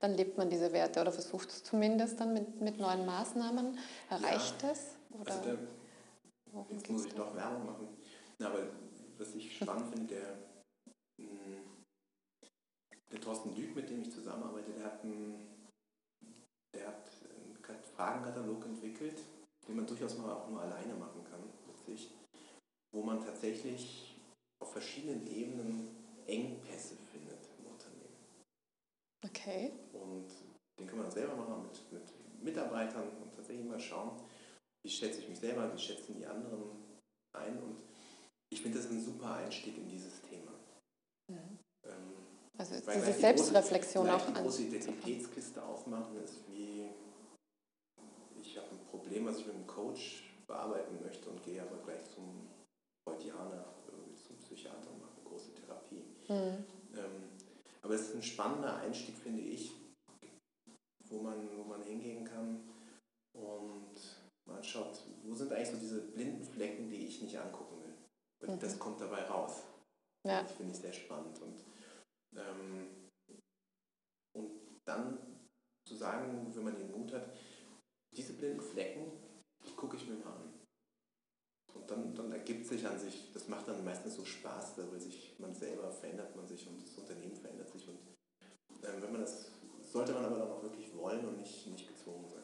dann 0.00 0.14
lebt 0.14 0.36
man 0.36 0.50
diese 0.50 0.72
Werte 0.72 1.00
oder 1.00 1.12
versucht 1.12 1.48
es 1.50 1.62
zumindest 1.62 2.20
dann 2.20 2.32
mit, 2.32 2.60
mit 2.60 2.78
neuen 2.78 3.06
Maßnahmen. 3.06 3.78
Erreicht 4.10 4.62
ja. 4.62 4.70
es? 4.70 4.96
Oder 5.20 5.32
also 5.32 5.44
der, 5.44 5.58
jetzt 6.70 6.90
muss 6.90 7.06
ich 7.06 7.14
doch 7.14 7.34
Werbung 7.34 7.66
machen. 7.66 7.88
Na, 8.38 8.48
aber 8.48 8.58
was 9.22 9.34
ich 9.34 9.56
spannend 9.56 9.94
finde, 9.94 10.14
der, 10.14 10.38
hm, 11.20 11.84
der 13.10 13.20
Thorsten 13.20 13.54
Lüg, 13.54 13.74
mit 13.74 13.88
dem 13.88 14.02
ich 14.02 14.10
zusammenarbeite, 14.10 14.72
der 14.72 14.84
hat 14.84 15.02
einen, 15.02 15.68
der 16.74 16.88
hat 16.88 17.08
einen 17.30 17.82
Fragenkatalog 17.94 18.64
entwickelt, 18.64 19.22
den 19.66 19.76
man 19.76 19.86
durchaus 19.86 20.18
mal 20.18 20.32
auch 20.32 20.48
nur 20.48 20.60
alleine 20.60 20.94
machen 20.94 21.22
kann 21.24 21.42
sich, 21.86 22.10
wo 22.94 23.02
man 23.02 23.24
tatsächlich 23.24 24.14
auf 24.62 24.72
verschiedenen 24.72 25.26
Ebenen 25.26 25.88
Engpässe 26.26 26.96
findet 27.10 27.38
im 27.58 27.66
Unternehmen. 27.66 28.16
Okay. 29.24 29.72
Und 29.92 30.28
den 30.78 30.86
kann 30.86 30.98
man 30.98 31.10
selber 31.10 31.36
machen 31.36 31.62
mit, 31.62 31.92
mit 31.92 32.42
Mitarbeitern 32.42 33.08
und 33.22 33.34
tatsächlich 33.34 33.66
mal 33.66 33.80
schauen, 33.80 34.20
wie 34.84 34.90
schätze 34.90 35.20
ich 35.20 35.28
mich 35.28 35.38
selber, 35.38 35.72
wie 35.72 35.78
schätzen 35.78 36.14
die 36.14 36.26
anderen 36.26 36.70
ein. 37.36 37.58
Und 37.62 37.91
ich 38.52 38.60
finde 38.60 38.78
das 38.78 38.90
ein 38.90 39.00
super 39.00 39.36
Einstieg 39.36 39.78
in 39.78 39.88
dieses 39.88 40.20
Thema. 40.22 40.52
Mhm. 41.28 41.58
Ähm, 41.84 42.12
also 42.58 42.74
diese 42.74 43.12
Selbstreflexion 43.12 44.06
große, 44.06 44.16
auch 44.16 44.28
an. 44.28 44.34
Große 44.34 44.62
Identitätskiste 44.64 45.62
aufmachen 45.64 46.22
ist 46.22 46.40
wie, 46.48 46.90
ich 48.42 48.56
habe 48.58 48.68
ein 48.70 48.84
Problem, 48.90 49.26
was 49.26 49.38
ich 49.38 49.46
mit 49.46 49.54
einem 49.54 49.66
Coach 49.66 50.24
bearbeiten 50.46 51.02
möchte 51.02 51.30
und 51.30 51.42
gehe 51.42 51.62
aber 51.62 51.78
gleich 51.78 52.04
zum 52.14 52.46
Freudianer, 53.04 53.64
zum 54.26 54.36
Psychiater 54.36 54.90
und 54.90 55.00
mache 55.00 55.16
eine 55.16 55.28
große 55.28 55.54
Therapie. 55.54 56.04
Mhm. 56.28 56.64
Ähm, 56.94 57.22
aber 57.80 57.94
es 57.94 58.02
ist 58.02 58.14
ein 58.14 58.22
spannender 58.22 58.76
Einstieg, 58.76 59.16
finde 59.16 59.42
ich, 59.42 59.72
wo 61.08 61.20
man, 61.20 61.48
wo 61.56 61.64
man 61.64 61.82
hingehen 61.82 62.24
kann 62.24 62.60
und 63.34 63.96
mal 64.46 64.62
schaut, 64.62 65.02
wo 65.24 65.34
sind 65.34 65.52
eigentlich 65.52 65.70
so 65.70 65.76
diese 65.78 66.00
blinden 66.02 66.44
Flecken, 66.44 66.88
die 66.88 67.06
ich 67.06 67.22
nicht 67.22 67.38
angucken 67.38 67.71
will. 68.42 68.50
Mhm. 68.50 68.60
Das 68.60 68.78
kommt 68.78 69.00
dabei 69.00 69.22
raus. 69.24 69.62
Ja. 70.26 70.42
Das 70.42 70.52
finde 70.52 70.72
ich 70.72 70.78
sehr 70.78 70.92
spannend. 70.92 71.40
Und, 71.40 71.64
ähm, 72.36 73.08
und 74.36 74.80
dann 74.84 75.18
zu 75.86 75.96
sagen, 75.96 76.54
wenn 76.54 76.64
man 76.64 76.76
den 76.76 76.90
Mut 76.90 77.12
hat, 77.12 77.28
diese 78.14 78.34
blinden 78.34 78.60
Flecken, 78.60 79.10
die 79.66 79.74
gucke 79.74 79.96
ich 79.96 80.06
mir 80.06 80.16
mal 80.16 80.32
an. 80.32 80.52
Und 81.74 81.90
dann, 81.90 82.14
dann 82.14 82.30
ergibt 82.32 82.66
sich 82.66 82.86
an 82.86 82.98
sich, 82.98 83.32
das 83.32 83.48
macht 83.48 83.66
dann 83.66 83.84
meistens 83.84 84.14
so 84.14 84.24
Spaß, 84.24 84.78
weil 84.78 85.00
sich 85.00 85.38
man 85.38 85.54
selber 85.54 85.90
verändert 85.90 86.36
man 86.36 86.46
sich 86.46 86.66
und 86.66 86.82
das 86.82 86.98
Unternehmen 86.98 87.34
verändert 87.34 87.70
sich. 87.70 87.88
Und 87.88 87.98
ähm, 88.84 89.00
wenn 89.00 89.12
man 89.12 89.22
das, 89.22 89.50
sollte 89.90 90.12
man 90.12 90.24
aber 90.24 90.38
dann 90.38 90.50
auch 90.50 90.62
wirklich 90.62 90.94
wollen 90.94 91.26
und 91.26 91.38
nicht, 91.38 91.66
nicht 91.66 91.88
gezwungen 91.88 92.28
sein. 92.28 92.42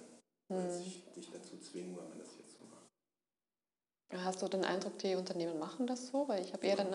Mhm. 0.49 0.71
Sich, 0.71 1.05
dich 1.13 1.31
dazu 1.31 1.59
zwingen, 1.59 1.97
weil 1.97 2.09
man 2.09 2.19
das. 2.19 2.38
Hast 4.15 4.43
du 4.43 4.49
den 4.49 4.65
Eindruck, 4.65 4.99
die 4.99 5.15
Unternehmen 5.15 5.59
machen 5.59 5.87
das 5.87 6.09
so? 6.09 6.27
Weil 6.29 6.43
ich 6.43 6.53
habe 6.53 6.67
eher 6.67 6.77
den 6.77 6.95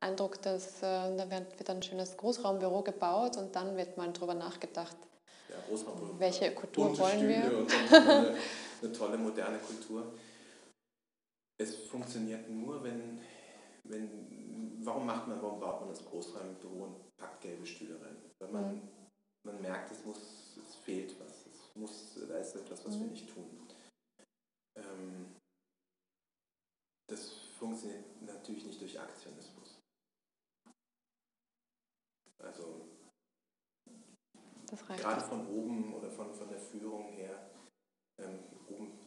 Eindruck, 0.00 0.42
dass 0.42 0.82
äh, 0.82 1.16
da 1.16 1.30
wird, 1.30 1.70
ein 1.70 1.82
schönes 1.82 2.16
Großraumbüro 2.16 2.82
gebaut 2.82 3.36
und 3.36 3.54
dann 3.54 3.76
wird 3.76 3.96
mal 3.96 4.12
drüber 4.12 4.34
nachgedacht, 4.34 4.96
ja, 5.48 5.56
welche 6.18 6.52
Kultur 6.52 6.98
wollen 6.98 7.28
wir? 7.28 7.58
Und 7.58 7.72
eine, 7.92 8.36
eine 8.82 8.92
tolle 8.92 9.18
moderne 9.18 9.58
Kultur. 9.58 10.12
Es 11.60 11.76
funktioniert 11.76 12.50
nur, 12.50 12.82
wenn, 12.82 13.20
wenn 13.84 14.80
warum 14.84 15.06
macht 15.06 15.28
man, 15.28 15.40
warum 15.40 15.60
baut 15.60 15.80
man 15.80 15.90
das 15.90 16.04
Großraumbüro 16.04 16.84
und 16.84 17.16
packt 17.16 17.42
gelbe 17.42 17.66
Stühle 17.66 18.00
rein? 18.00 18.16
Weil 18.40 18.50
man, 18.50 18.74
mhm. 18.74 18.88
man 19.46 19.60
merkt, 19.60 19.92
es 19.92 20.04
muss, 20.04 20.56
es 20.56 20.74
fehlt 20.76 21.14
was 21.20 21.42
muss, 21.74 22.18
da 22.28 22.38
ist 22.38 22.54
etwas, 22.56 22.84
was 22.84 22.96
mhm. 22.96 23.00
wir 23.00 23.06
nicht 23.08 23.32
tun. 23.32 23.68
Ähm, 24.76 25.36
das 27.12 27.32
funktioniert 27.58 28.04
natürlich 28.22 28.64
nicht 28.64 28.80
durch 28.80 28.98
Aktionismus. 28.98 29.78
Also 32.38 32.88
gerade 34.96 35.20
von 35.20 35.46
oben 35.48 35.94
oder 35.94 36.10
von, 36.10 36.34
von 36.34 36.48
der 36.48 36.58
Führung 36.58 37.08
her, 37.12 37.50
ähm, 38.20 38.38
oben 38.68 38.98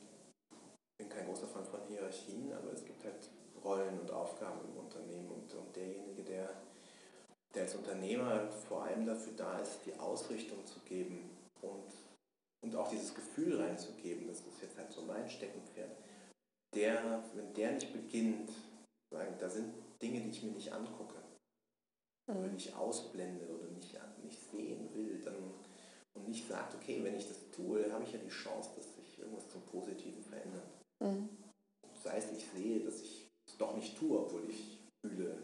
bin 0.98 1.10
kein 1.10 1.26
großer 1.26 1.48
Fan 1.48 1.66
von 1.66 1.82
Hierarchien, 1.88 2.54
aber 2.54 2.72
es 2.72 2.86
gibt 2.86 3.04
halt 3.04 3.30
Rollen 3.64 4.00
und 4.00 4.12
Aufgaben 4.12 4.62
im 4.70 4.78
Unternehmen 4.78 5.32
und, 5.32 5.54
und 5.54 5.76
derjenige, 5.76 6.24
der, 6.24 6.62
der 7.54 7.64
als 7.64 7.76
Unternehmer 7.76 8.52
vor 8.52 8.84
allem 8.84 9.06
dafür 9.06 9.34
da 9.34 9.60
ist, 9.60 9.86
die 9.86 9.96
Ausrichtung 9.96 10.66
zu 10.66 10.80
geben 10.82 11.30
und 11.62 11.92
und 12.66 12.76
auch 12.76 12.88
dieses 12.90 13.14
Gefühl 13.14 13.62
reinzugeben, 13.62 14.28
das 14.28 14.40
ist 14.40 14.62
jetzt 14.62 14.76
halt 14.76 14.92
so 14.92 15.04
mein 15.04 15.30
Steckenpferd, 15.30 15.92
der, 16.76 17.24
wenn 17.34 17.54
der 17.54 17.72
nicht 17.74 17.92
beginnt, 17.94 18.52
sagen, 19.12 19.36
da 19.40 19.50
sind 19.50 19.74
Dinge, 20.02 20.22
die 20.22 20.30
ich 20.30 20.44
mir 20.44 20.52
nicht 20.52 20.72
angucke, 20.72 21.16
mhm. 22.28 22.38
oder 22.38 22.48
nicht 22.48 22.76
ausblende 22.76 23.48
oder 23.48 23.68
nicht, 23.72 23.98
nicht 24.24 24.42
sehen 24.52 24.94
will, 24.94 25.20
dann 25.22 25.36
und 26.18 26.30
nicht 26.30 26.48
sagt, 26.48 26.74
okay, 26.76 27.04
wenn 27.04 27.16
ich 27.16 27.28
das 27.28 27.50
tue, 27.52 27.92
habe 27.92 28.06
ich 28.06 28.14
ja 28.14 28.20
die 28.20 28.30
Chance, 28.30 28.70
dass 28.78 28.96
sich 28.96 29.20
irgendwas 29.20 29.50
zum 29.50 29.62
Positiven 29.64 30.24
verändert. 30.24 30.64
Mhm. 31.04 31.30
Sei 32.04 32.18
es 32.18 32.32
es 33.48 33.58
doch 33.58 33.76
nicht 33.76 33.98
tue, 33.98 34.18
obwohl 34.18 34.50
ich 34.50 34.80
fühle, 35.02 35.38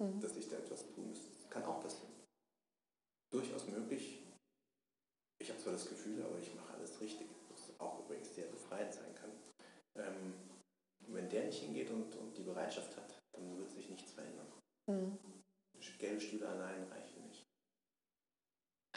Mhm. 0.00 0.20
dass 0.20 0.36
ich 0.36 0.48
da 0.48 0.56
etwas 0.56 0.86
tun 0.92 1.08
müsste. 1.08 1.30
Das 1.30 1.50
kann 1.50 1.64
auch 1.64 1.80
passieren. 1.80 2.12
Durchaus 3.32 3.66
möglich. 3.68 4.22
Ich 5.40 5.50
habe 5.50 5.60
zwar 5.60 5.72
das 5.72 5.88
Gefühl, 5.88 6.22
aber 6.22 6.38
ich 6.38 6.54
mache 6.54 6.74
alles 6.74 7.00
richtig, 7.00 7.28
was 7.50 7.78
auch 7.80 8.00
übrigens 8.00 8.34
sehr 8.34 8.46
befreiend 8.46 8.92
sein 8.92 9.14
kann. 9.14 9.30
Ähm, 9.96 10.34
wenn 11.14 11.28
der 11.28 11.44
nicht 11.44 11.60
hingeht 11.60 11.90
und, 11.90 12.14
und 12.16 12.36
die 12.36 12.42
Bereitschaft 12.42 12.96
hat, 12.96 13.22
dann 13.32 13.56
wird 13.58 13.70
sich 13.70 13.88
nichts 13.88 14.12
verändern. 14.12 14.46
Mhm. 14.86 15.18
Gelbe 15.98 16.20
Stühle 16.20 16.48
allein 16.48 16.82
reichen 16.84 17.26
nicht. 17.26 17.46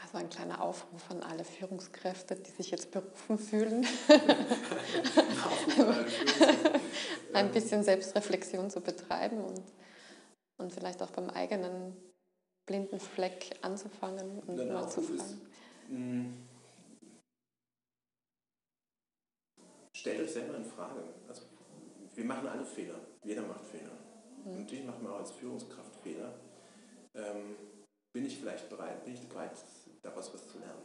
Also 0.01 0.17
ein 0.17 0.29
kleiner 0.29 0.61
Aufruf 0.61 1.09
an 1.09 1.23
alle 1.23 1.43
Führungskräfte, 1.43 2.35
die 2.35 2.51
sich 2.51 2.71
jetzt 2.71 2.91
berufen 2.91 3.37
fühlen, 3.39 3.85
ein 7.33 7.51
bisschen 7.51 7.83
Selbstreflexion 7.83 8.69
zu 8.69 8.79
betreiben 8.81 9.43
und, 9.43 9.63
und 10.57 10.71
vielleicht 10.71 11.01
auch 11.01 11.11
beim 11.11 11.29
eigenen 11.29 11.95
blinden 12.65 12.99
Fleck 12.99 13.57
anzufangen 13.61 14.39
und 14.39 14.59
Ein 14.59 14.71
mal 14.71 14.87
zu 14.87 15.01
Aufruf 15.01 15.17
fragen. 15.17 15.41
mh, 15.87 16.25
stellt 19.95 20.21
euch 20.21 20.31
selber 20.31 20.57
in 20.57 20.65
Frage. 20.65 21.03
Wir 22.17 22.25
machen 22.25 22.47
alle 22.47 22.65
Fehler. 22.65 22.99
Jeder 23.23 23.43
macht 23.43 23.63
Fehler. 23.63 23.95
Mhm. 24.43 24.61
Natürlich 24.61 24.85
macht 24.85 25.03
man 25.03 25.13
auch 25.13 25.19
als 25.19 25.31
Führungskraft 25.31 25.95
Fehler. 25.97 26.33
Ähm, 27.13 27.55
bin 28.11 28.25
ich 28.25 28.39
vielleicht 28.39 28.67
bereit, 28.69 29.05
bin 29.05 29.13
ich 29.13 29.29
bereit, 29.29 29.51
daraus 30.01 30.33
was 30.33 30.47
zu 30.47 30.57
lernen? 30.57 30.81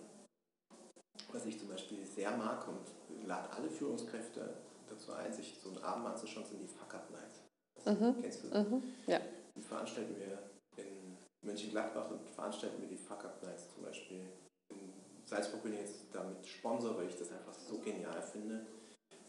Was 1.33 1.47
ich 1.47 1.59
zum 1.59 1.69
Beispiel 1.69 2.05
sehr 2.05 2.37
mag 2.37 2.69
und 2.69 3.27
lade 3.27 3.51
alle 3.51 3.71
Führungskräfte 3.71 4.59
dazu 4.87 5.13
ein, 5.15 5.33
sich 5.33 5.59
so 5.59 5.71
einen 5.71 5.79
Abend 5.79 6.07
anzuschauen, 6.07 6.45
sind 6.45 6.61
die 6.61 6.69
Fuck-Up-Nights. 6.69 7.45
Mhm. 7.87 8.21
Kennst 8.21 8.45
du? 8.45 8.49
Mhm. 8.49 8.83
Ja. 9.07 9.21
Die 9.57 9.63
veranstalten 9.63 10.15
wir 10.19 10.51
in 10.77 11.17
Mönchengladbach 11.41 12.11
und 12.11 12.29
veranstalten 12.29 12.79
wir 12.83 12.89
die 12.89 12.99
Fuck-Up-Nights 12.99 13.73
zum 13.73 13.85
Beispiel. 13.85 14.21
In 14.69 14.93
Salzburg 15.25 15.63
bin 15.63 15.73
ich 15.73 15.81
jetzt 15.81 16.05
damit 16.13 16.47
Sponsor, 16.47 16.95
weil 16.99 17.07
ich 17.07 17.17
das 17.17 17.33
einfach 17.33 17.55
so 17.55 17.79
genial 17.79 18.21
finde, 18.21 18.67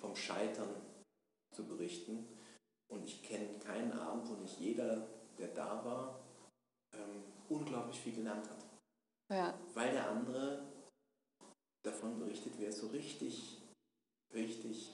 vom 0.01 0.13
Scheitern 0.17 0.67
zu 1.53 1.65
berichten. 1.65 2.27
Und 2.91 3.05
ich 3.05 3.23
kenne 3.23 3.57
keinen 3.59 3.91
Abend, 3.93 4.29
wo 4.29 4.33
nicht 4.35 4.59
jeder, 4.59 5.07
der 5.37 5.47
da 5.49 5.83
war, 5.83 6.19
ähm, 6.93 7.23
unglaublich 7.49 7.99
viel 7.99 8.13
gelernt 8.13 8.47
hat. 8.49 8.65
Ja. 9.31 9.57
Weil 9.73 9.91
der 9.91 10.09
andere 10.09 10.67
davon 11.83 12.19
berichtet, 12.19 12.57
wie 12.57 12.65
er 12.65 12.69
es 12.69 12.79
so 12.79 12.87
richtig, 12.87 13.61
richtig 14.33 14.91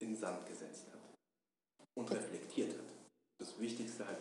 in 0.00 0.10
den 0.10 0.16
Sand 0.16 0.46
gesetzt 0.46 0.86
hat 0.92 1.00
und 1.98 2.10
reflektiert 2.10 2.78
hat. 2.78 2.86
Das 3.38 3.58
Wichtigste 3.58 4.06
halt 4.06 4.18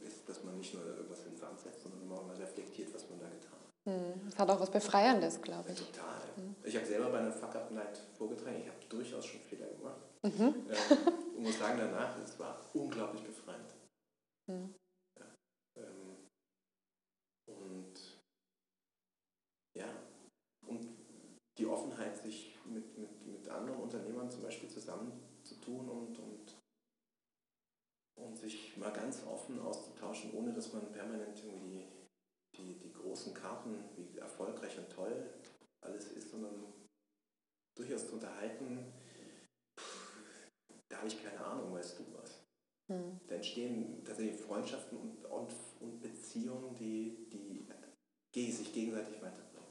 ist, 0.00 0.28
dass 0.28 0.42
man 0.44 0.58
nicht 0.58 0.74
nur 0.74 0.84
irgendwas 0.84 1.24
in 1.24 1.32
den 1.32 1.38
Sand 1.38 1.60
setzt, 1.60 1.82
sondern 1.82 2.02
immer 2.02 2.22
mal 2.22 2.36
reflektiert, 2.36 2.92
was 2.94 3.08
man 3.08 3.20
da 3.20 3.28
getan 3.28 3.52
hat. 3.52 3.62
Mhm. 3.84 4.28
Es 4.28 4.38
hat 4.38 4.50
auch 4.50 4.60
was 4.60 4.70
Befreiendes, 4.70 5.40
glaube 5.40 5.72
ich. 5.72 5.78
Total. 5.78 6.22
Ich 6.64 6.76
habe 6.76 6.86
selber 6.86 7.10
bei 7.10 7.18
einer 7.18 7.32
Fuck-Up-Night 7.32 7.98
vorgetragen. 8.16 8.60
Ich 8.60 8.68
habe 8.68 8.78
durchaus 8.88 9.26
schon 9.26 9.40
Fehler 9.40 9.66
gemacht. 9.66 9.81
Mhm. 10.22 10.30
Ähm, 10.30 10.66
und 11.36 11.42
muss 11.42 11.58
sagen, 11.58 11.78
danach, 11.78 12.16
es 12.18 12.38
war 12.38 12.58
unglaublich 12.74 13.24
befreiend. 13.24 13.74
Mhm. 14.46 14.74
Ja. 15.18 15.34
Ähm, 15.76 16.16
und 17.46 18.22
ja, 19.76 19.88
und 20.66 20.88
die 21.58 21.66
Offenheit, 21.66 22.16
sich 22.16 22.56
mit, 22.64 22.96
mit, 22.96 23.26
mit 23.26 23.48
anderen 23.48 23.80
Unternehmern 23.80 24.30
zum 24.30 24.42
Beispiel 24.42 24.68
zusammenzutun 24.68 25.88
und, 25.88 26.18
und, 26.18 26.56
und 28.16 28.36
sich 28.36 28.76
mal 28.76 28.92
ganz 28.92 29.24
offen 29.26 29.60
auszutauschen, 29.60 30.32
ohne 30.34 30.52
dass 30.52 30.72
man 30.72 30.92
permanent 30.92 31.42
irgendwie 31.44 31.88
die, 32.56 32.78
die 32.78 32.92
großen 32.92 33.34
Karten, 33.34 33.84
wie 33.96 34.18
erfolgreich 34.18 34.78
und 34.78 34.90
toll 34.90 35.32
alles 35.80 36.12
ist, 36.12 36.30
sondern 36.30 36.72
durchaus 37.74 38.06
zu 38.06 38.14
unterhalten, 38.14 38.92
habe 41.02 41.08
ich 41.12 41.22
keine 41.22 41.44
Ahnung, 41.44 41.72
weißt 41.74 41.98
du 41.98 42.04
was. 42.16 42.30
Mhm. 42.88 43.18
Da 43.26 43.34
entstehen 43.34 44.02
tatsächlich 44.04 44.40
Freundschaften 44.40 44.96
und, 44.98 45.24
und, 45.26 45.52
und 45.80 46.00
Beziehungen, 46.00 46.74
die, 46.76 47.26
die 47.32 47.66
ge- 48.32 48.50
sich 48.50 48.72
gegenseitig 48.72 49.16
weiterbringen. 49.16 49.66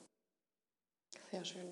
Sehr 1.31 1.45
schön. 1.45 1.69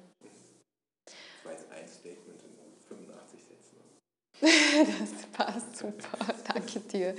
Das 1.06 1.16
war 1.44 1.52
jetzt 1.52 1.70
ein 1.72 1.88
Statement 1.88 2.42
in 2.42 2.88
85 2.88 3.42
Sätzen. 3.44 3.80
Das 5.02 5.26
passt 5.34 5.76
super. 5.76 6.34
Danke 6.54 6.80
dir. 6.80 7.16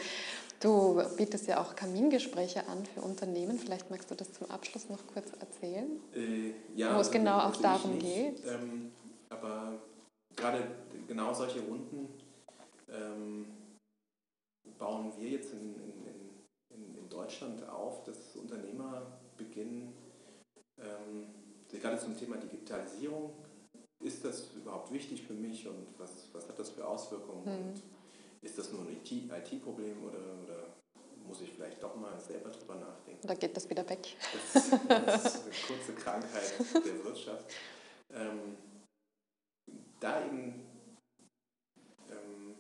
Du 0.61 1.03
bietest 1.16 1.47
ja 1.47 1.61
auch 1.62 1.74
Kamingespräche 1.76 2.66
an 2.68 2.84
für 2.86 3.01
Unternehmen. 3.03 3.59
Vielleicht 3.59 3.91
magst 3.91 4.11
du 4.11 4.14
das 4.14 4.32
zum 4.32 4.51
Abschluss 4.51 4.88
noch 4.88 5.07
kurz 5.12 5.30
erzählen. 5.41 6.01
Äh, 6.14 6.53
ja, 6.74 6.97
Wo 6.97 7.01
es 7.01 7.11
genau 7.11 7.38
auch 7.41 7.55
ich 7.55 7.61
darum 7.61 7.99
nicht, 7.99 8.05
geht. 8.14 8.47
Ähm, 8.47 8.93
aber 9.30 9.80
gerade 10.36 10.66
genau 11.09 11.32
solche 11.32 11.61
Runden 11.61 12.09
ähm, 12.93 13.47
bauen 14.78 15.12
wir 15.18 15.30
jetzt 15.30 15.53
in, 15.53 15.74
in, 15.76 16.07
in, 16.74 16.95
in 16.97 17.09
Deutschland 17.09 17.66
auf, 17.68 18.05
dass 18.05 18.36
Unternehmer 18.36 19.20
beginnen, 19.36 19.93
ähm, 20.78 21.26
gerade 21.68 21.99
zum 21.99 22.16
Thema 22.16 22.36
Digitalisierung, 22.36 23.32
ist 24.03 24.24
das 24.24 24.53
überhaupt 24.55 24.93
wichtig 24.93 25.22
für 25.22 25.34
mich 25.34 25.66
und 25.68 25.86
was, 25.99 26.28
was 26.32 26.49
hat 26.49 26.59
das 26.59 26.70
für 26.70 26.86
Auswirkungen? 26.86 27.45
Mhm. 27.45 27.68
Und 27.68 27.82
ist 28.43 28.57
das 28.57 28.72
nur 28.72 28.80
ein 28.80 28.88
IT-Problem 28.88 30.03
oder, 30.05 30.18
oder 30.43 30.66
muss 31.26 31.43
ich 31.43 31.51
vielleicht 31.51 31.82
doch 31.82 31.95
mal 31.97 32.18
selber 32.18 32.51
drüber 32.51 32.76
nachdenken? 32.76 33.24
Oder 33.24 33.36
geht 33.36 33.57
das 33.57 33.68
wieder 33.68 33.88
weg? 33.88 34.16
Das, 34.32 34.70
das 34.88 35.24
ist 35.24 35.45
eine 35.45 35.55
kurze 35.66 35.93
Krankheit 35.93 36.53
der 36.74 37.05
Wirtschaft. 37.05 37.45
Ähm, 38.12 38.57
da 40.01 40.24
eben 40.24 40.66
ähm, 42.11 42.57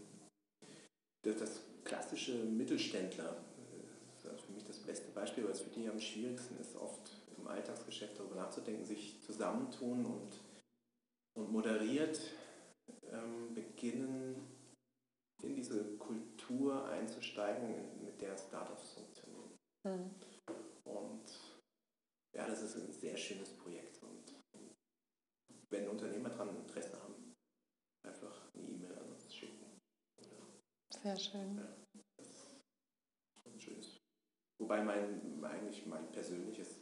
das, 1.22 1.36
das 1.38 1.60
klassische 1.84 2.34
Mittelständler, 2.44 3.36
äh, 3.72 4.22
das 4.22 4.34
ist 4.34 4.44
für 4.44 4.52
mich 4.52 4.64
das 4.64 4.78
beste 4.78 5.10
Beispiel, 5.10 5.44
weil 5.44 5.52
es 5.52 5.60
für 5.60 5.70
die 5.70 5.88
am 5.88 6.00
schwierigsten 6.00 6.58
ist, 6.58 6.76
oft 6.76 7.10
im 7.36 7.46
Alltagsgeschäft 7.46 8.18
darüber 8.18 8.36
nachzudenken, 8.36 8.84
sich 8.84 9.20
zusammentun 9.22 10.04
und, 10.04 10.40
und 11.34 11.52
moderiert 11.52 12.20
ähm, 13.10 13.54
beginnen, 13.54 14.36
in 15.42 15.54
diese 15.54 15.96
Kultur 15.96 16.86
einzusteigen, 16.90 18.02
mit 18.02 18.20
der 18.20 18.36
Startups 18.36 18.92
funktionieren. 18.92 19.58
Mhm. 19.84 20.14
Und 20.84 21.24
ja, 22.36 22.46
das 22.46 22.62
ist 22.62 22.76
ein 22.76 22.92
sehr 22.92 23.16
schönes 23.16 23.56
Projekt. 23.56 24.02
Und 24.02 24.34
wenn 25.70 25.88
Unternehmer 25.88 26.28
daran 26.28 26.56
Interesse 26.56 27.00
haben, 27.00 27.34
einfach 28.06 28.52
eine 28.54 28.68
E-Mail 28.68 28.94
an 28.98 29.12
uns 29.12 29.34
schicken. 29.34 29.60
Sehr 31.02 31.16
schön. 31.16 31.58
Ja, 31.58 32.24
schönes. 33.58 33.96
Wobei 34.58 34.82
mein, 34.82 35.42
eigentlich 35.44 35.86
mein 35.86 36.10
persönliches, 36.12 36.80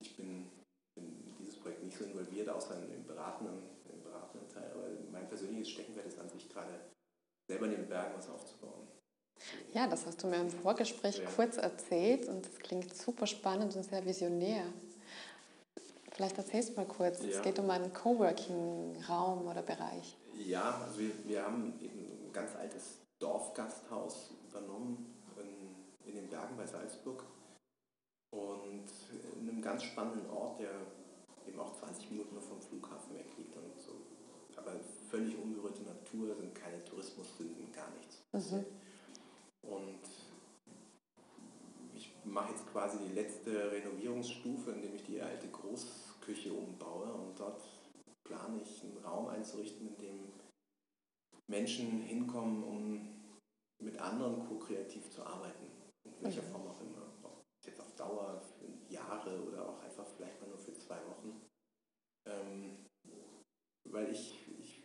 ich 0.00 0.16
bin 0.16 0.50
in 0.96 1.34
dieses 1.38 1.58
Projekt 1.58 1.82
nicht 1.84 1.96
so 1.96 2.04
involviert, 2.04 2.48
außer 2.48 2.76
im 2.92 3.06
beratenden, 3.06 3.62
im 3.90 4.02
beratenden 4.02 4.48
Teil, 4.48 4.70
aber 4.72 4.88
mein 5.10 5.28
persönliches 5.28 5.70
Steckenpferd 5.70 6.06
ist 6.06 6.18
an 6.18 6.28
sich 6.28 6.48
gerade 6.48 6.80
selber 7.48 7.66
in 7.66 7.72
den 7.72 7.88
Bergen 7.88 8.14
was 8.16 8.28
aufzubauen. 8.28 8.86
Ja, 9.72 9.88
das 9.88 10.06
hast 10.06 10.22
du 10.22 10.26
mir 10.26 10.40
im 10.40 10.50
Vorgespräch 10.50 11.18
Ja. 11.18 11.30
kurz 11.30 11.56
erzählt 11.56 12.28
und 12.28 12.46
das 12.46 12.58
klingt 12.58 12.94
super 12.94 13.26
spannend 13.26 13.74
und 13.74 13.82
sehr 13.82 14.04
visionär. 14.04 14.64
Vielleicht 16.12 16.36
erzählst 16.36 16.70
du 16.70 16.74
mal 16.76 16.86
kurz. 16.86 17.20
Es 17.20 17.36
Ja. 17.36 17.42
geht 17.42 17.58
um 17.58 17.70
einen 17.70 17.92
Coworking-Raum 17.92 19.46
oder 19.46 19.62
Bereich. 19.62 20.16
Ja, 20.34 20.82
also 20.84 21.00
wir, 21.00 21.10
wir 21.26 21.42
haben 21.42 21.78
eben 21.80 22.11
ein 22.32 22.34
ganz 22.34 22.56
altes 22.56 22.98
Dorfgasthaus 23.18 24.30
übernommen 24.48 25.14
in, 25.36 26.08
in 26.08 26.14
den 26.16 26.30
Bergen 26.30 26.56
bei 26.56 26.66
Salzburg 26.66 27.24
und 28.30 28.88
in 29.38 29.48
einem 29.48 29.60
ganz 29.60 29.82
spannenden 29.84 30.28
Ort, 30.30 30.58
der 30.60 30.70
eben 31.46 31.60
auch 31.60 31.74
20 31.78 32.10
Minuten 32.10 32.34
nur 32.34 32.42
vom 32.42 32.60
Flughafen 32.60 33.14
weg 33.14 33.26
liegt 33.36 33.54
und 33.56 33.78
so. 33.78 33.92
Aber 34.56 34.72
völlig 35.10 35.36
unberührte 35.36 35.82
Natur, 35.82 36.34
sind 36.34 36.54
keine 36.54 36.82
Tourismussünden, 36.84 37.70
gar 37.72 37.90
nichts. 37.90 38.22
Mhm. 38.32 38.64
Und 39.62 40.00
ich 41.94 42.14
mache 42.24 42.52
jetzt 42.52 42.66
quasi 42.72 42.96
die 43.06 43.14
letzte 43.14 43.70
Renovierungsstufe, 43.72 44.70
indem 44.70 44.94
ich 44.94 45.04
die 45.04 45.20
alte 45.20 45.48
Großküche 45.48 46.52
umbaue 46.52 47.12
und 47.12 47.38
dort 47.38 47.62
plane 48.24 48.60
ich 48.62 48.82
einen 48.82 48.98
Raum 49.04 49.28
einzurichten, 49.28 49.88
in 49.88 49.98
dem 49.98 50.41
Menschen 51.48 52.02
hinkommen, 52.02 52.62
um 52.64 53.08
mit 53.78 53.98
anderen 53.98 54.46
ko-kreativ 54.46 55.10
zu 55.10 55.24
arbeiten. 55.24 55.66
In 56.04 56.22
welcher 56.22 56.42
Mhm. 56.42 56.46
Form 56.52 56.66
auch 56.68 56.80
immer. 56.80 57.12
Ob 57.22 57.44
jetzt 57.64 57.80
auf 57.80 57.94
Dauer, 57.96 58.40
für 58.58 58.92
Jahre 58.92 59.42
oder 59.42 59.68
auch 59.68 59.80
einfach 59.80 60.06
vielleicht 60.16 60.40
mal 60.40 60.48
nur 60.48 60.58
für 60.58 60.74
zwei 60.74 60.98
Wochen. 61.06 61.40
Ähm, 62.26 62.86
weil 63.84 64.10
ich, 64.10 64.34
ich 64.58 64.82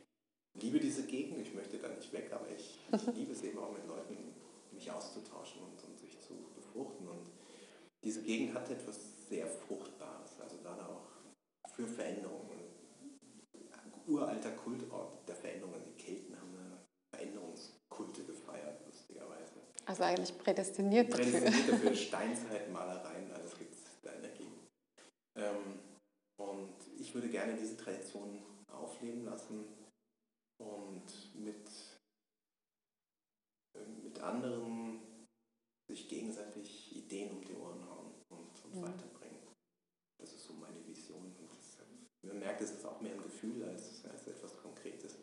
liebe 0.55 0.79
diese 0.79 1.05
Gegend, 1.05 1.39
ich 1.39 1.53
möchte 1.53 1.77
da 1.77 1.89
nicht 1.89 2.11
weg, 2.11 2.31
aber 2.33 2.49
ich, 2.49 2.79
ich 2.91 3.05
liebe 3.15 3.31
es 3.31 3.43
eben 3.43 3.59
auch 3.59 3.71
mit 3.71 3.85
Leuten, 3.87 4.33
mich 4.71 4.91
auszutauschen 4.91 5.61
und, 5.61 5.83
und 5.83 5.97
sich 5.99 6.19
zu 6.19 6.33
befruchten. 6.55 7.07
Und 7.07 7.31
diese 8.03 8.21
Gegend 8.23 8.53
hat 8.53 8.69
etwas 8.69 9.27
sehr 9.27 9.47
Fruchtbares, 9.47 10.39
also 10.39 10.57
gerade 10.57 10.85
auch 10.87 11.07
für 11.73 11.87
Veränderungen. 11.87 12.57
Uralter 14.07 14.51
Kultort 14.51 15.27
der 15.27 15.35
Veränderungen. 15.35 15.83
Die 15.83 16.01
Kelten 16.01 16.33
haben 16.39 16.55
eine 16.57 16.77
Veränderungskulte 17.13 18.23
gefeiert, 18.23 18.81
lustigerweise. 18.85 19.55
Also 19.97 20.03
eigentlich 20.03 20.37
prädestiniert 20.37 21.11
dafür. 21.11 21.25
Prädestiniert 21.25 21.71
dafür 21.71 21.95
Steinzeitmalereien, 21.95 23.31
alles 23.31 23.57
gibt 23.57 23.73
es 23.73 23.81
da 24.03 24.11
in 24.11 24.21
der 24.21 24.31
Gegend. 24.31 24.67
Ähm, 25.35 25.79
und 26.39 26.75
ich 26.99 27.15
würde 27.15 27.29
gerne 27.29 27.55
diese 27.55 27.75
Tradition 27.75 28.43
aufleben 28.71 29.25
lassen 29.25 29.65
und 30.61 31.03
mit, 31.33 31.67
äh, 33.75 33.85
mit 34.03 34.19
anderen 34.19 35.01
sich 35.89 36.07
gegenseitig 36.07 36.95
Ideen 36.95 37.31
um 37.31 37.43
die 37.43 37.55
Ohren 37.55 37.83
hauen 37.89 38.13
und, 38.29 38.65
und 38.65 38.75
mhm. 38.75 38.81
weiterbringen. 38.83 39.47
Das 40.21 40.31
ist 40.31 40.45
so 40.45 40.53
meine 40.53 40.85
Vision. 40.85 41.35
Und 41.39 41.49
das, 41.49 41.77
man 42.23 42.37
merkt, 42.37 42.61
es 42.61 42.69
ist 42.69 42.85
auch 42.85 43.01
mehr 43.01 43.13
ein 43.13 43.23
Gefühl 43.23 43.63
als, 43.63 44.05
als 44.05 44.27
etwas 44.27 44.55
Konkretes. 44.57 45.15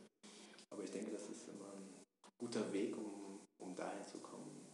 Aber 0.72 0.82
ich 0.82 0.90
denke, 0.90 1.12
das 1.12 1.28
ist 1.28 1.46
immer 1.46 1.72
ein 1.74 1.94
guter 2.40 2.72
Weg, 2.72 2.96
um, 2.96 3.40
um 3.58 3.74
dahin 3.74 4.04
zu 4.06 4.18
kommen, 4.18 4.66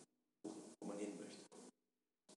wo, 0.43 0.55
wo 0.81 0.89
man 0.89 0.99
hin 0.99 1.17
möchte. 1.17 1.41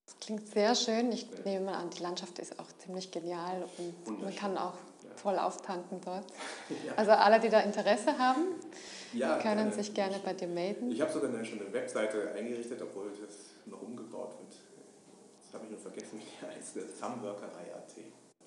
Das 0.05 0.19
klingt 0.33 0.47
sehr 0.49 0.75
schön. 0.75 1.11
Ich 1.11 1.27
nehme 1.45 1.65
mal 1.65 1.75
an, 1.75 1.89
die 1.89 2.01
Landschaft 2.01 2.39
ist 2.39 2.59
auch 2.59 2.71
ziemlich 2.79 3.11
genial 3.11 3.63
und 4.07 4.21
man 4.21 4.35
kann 4.35 4.57
auch 4.57 4.73
voll 5.15 5.37
auftanken 5.37 6.01
dort. 6.03 6.25
Ja. 6.87 6.93
Also 6.95 7.11
alle, 7.11 7.39
die 7.39 7.49
da 7.49 7.59
Interesse 7.59 8.17
haben, 8.17 8.45
ja, 9.13 9.37
können 9.37 9.69
äh, 9.69 9.73
sich 9.73 9.93
gerne 9.93 10.17
bei 10.23 10.33
dir 10.33 10.47
melden. 10.47 10.91
Ich 10.91 11.01
habe 11.01 11.11
sogar 11.11 11.29
schon 11.45 11.59
eine 11.61 11.71
Webseite 11.71 12.31
eingerichtet, 12.31 12.81
obwohl 12.81 13.11
das 13.11 13.51
noch 13.65 13.81
umgebaut 13.81 14.35
wird. 14.39 14.55
Das 15.43 15.53
habe 15.53 15.65
ich 15.65 15.71
nur 15.71 15.79
vergessen, 15.79 16.19
wie 16.19 16.23
die 16.23 16.45
heißt. 16.45 16.73
Sumworkerei.at. 16.99 17.93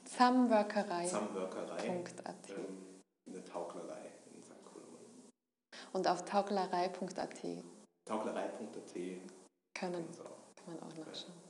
Sumworkerei. 0.09 1.07
Sumworkerei. 1.07 1.87
Ähm, 1.87 2.05
eine 3.29 3.45
Tauglerei 3.45 4.11
in 4.35 4.43
St. 4.43 4.65
Koloman. 4.65 5.31
Und 5.93 6.09
auf 6.09 6.25
tauglerei.at. 6.25 7.37
Tauglerei.at. 8.07 8.95
Können, 9.79 10.09
kann 10.57 10.75
man 10.75 10.83
auch 10.83 11.07
nachschauen. 11.07 11.46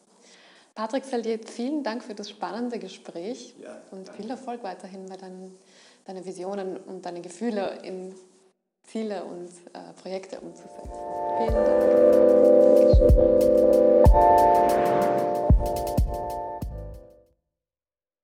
Patrick 0.76 1.04
Sellier, 1.06 1.40
vielen 1.42 1.82
Dank 1.82 2.04
für 2.04 2.14
das 2.14 2.28
spannende 2.28 2.78
Gespräch 2.78 3.54
ja, 3.58 3.80
und 3.90 4.10
viel 4.10 4.28
Erfolg 4.28 4.62
weiterhin 4.62 5.06
bei 5.06 5.16
deinen, 5.16 5.58
deinen 6.04 6.24
Visionen 6.24 6.76
und 6.76 7.06
deine 7.06 7.22
Gefühle 7.22 7.78
in 7.82 8.14
Ziele 8.84 9.24
und 9.24 9.48
äh, 9.72 9.94
Projekte 10.00 10.38
umzusetzen. 10.38 10.90
Vielen 11.38 11.54
Dank. 14.04 15.25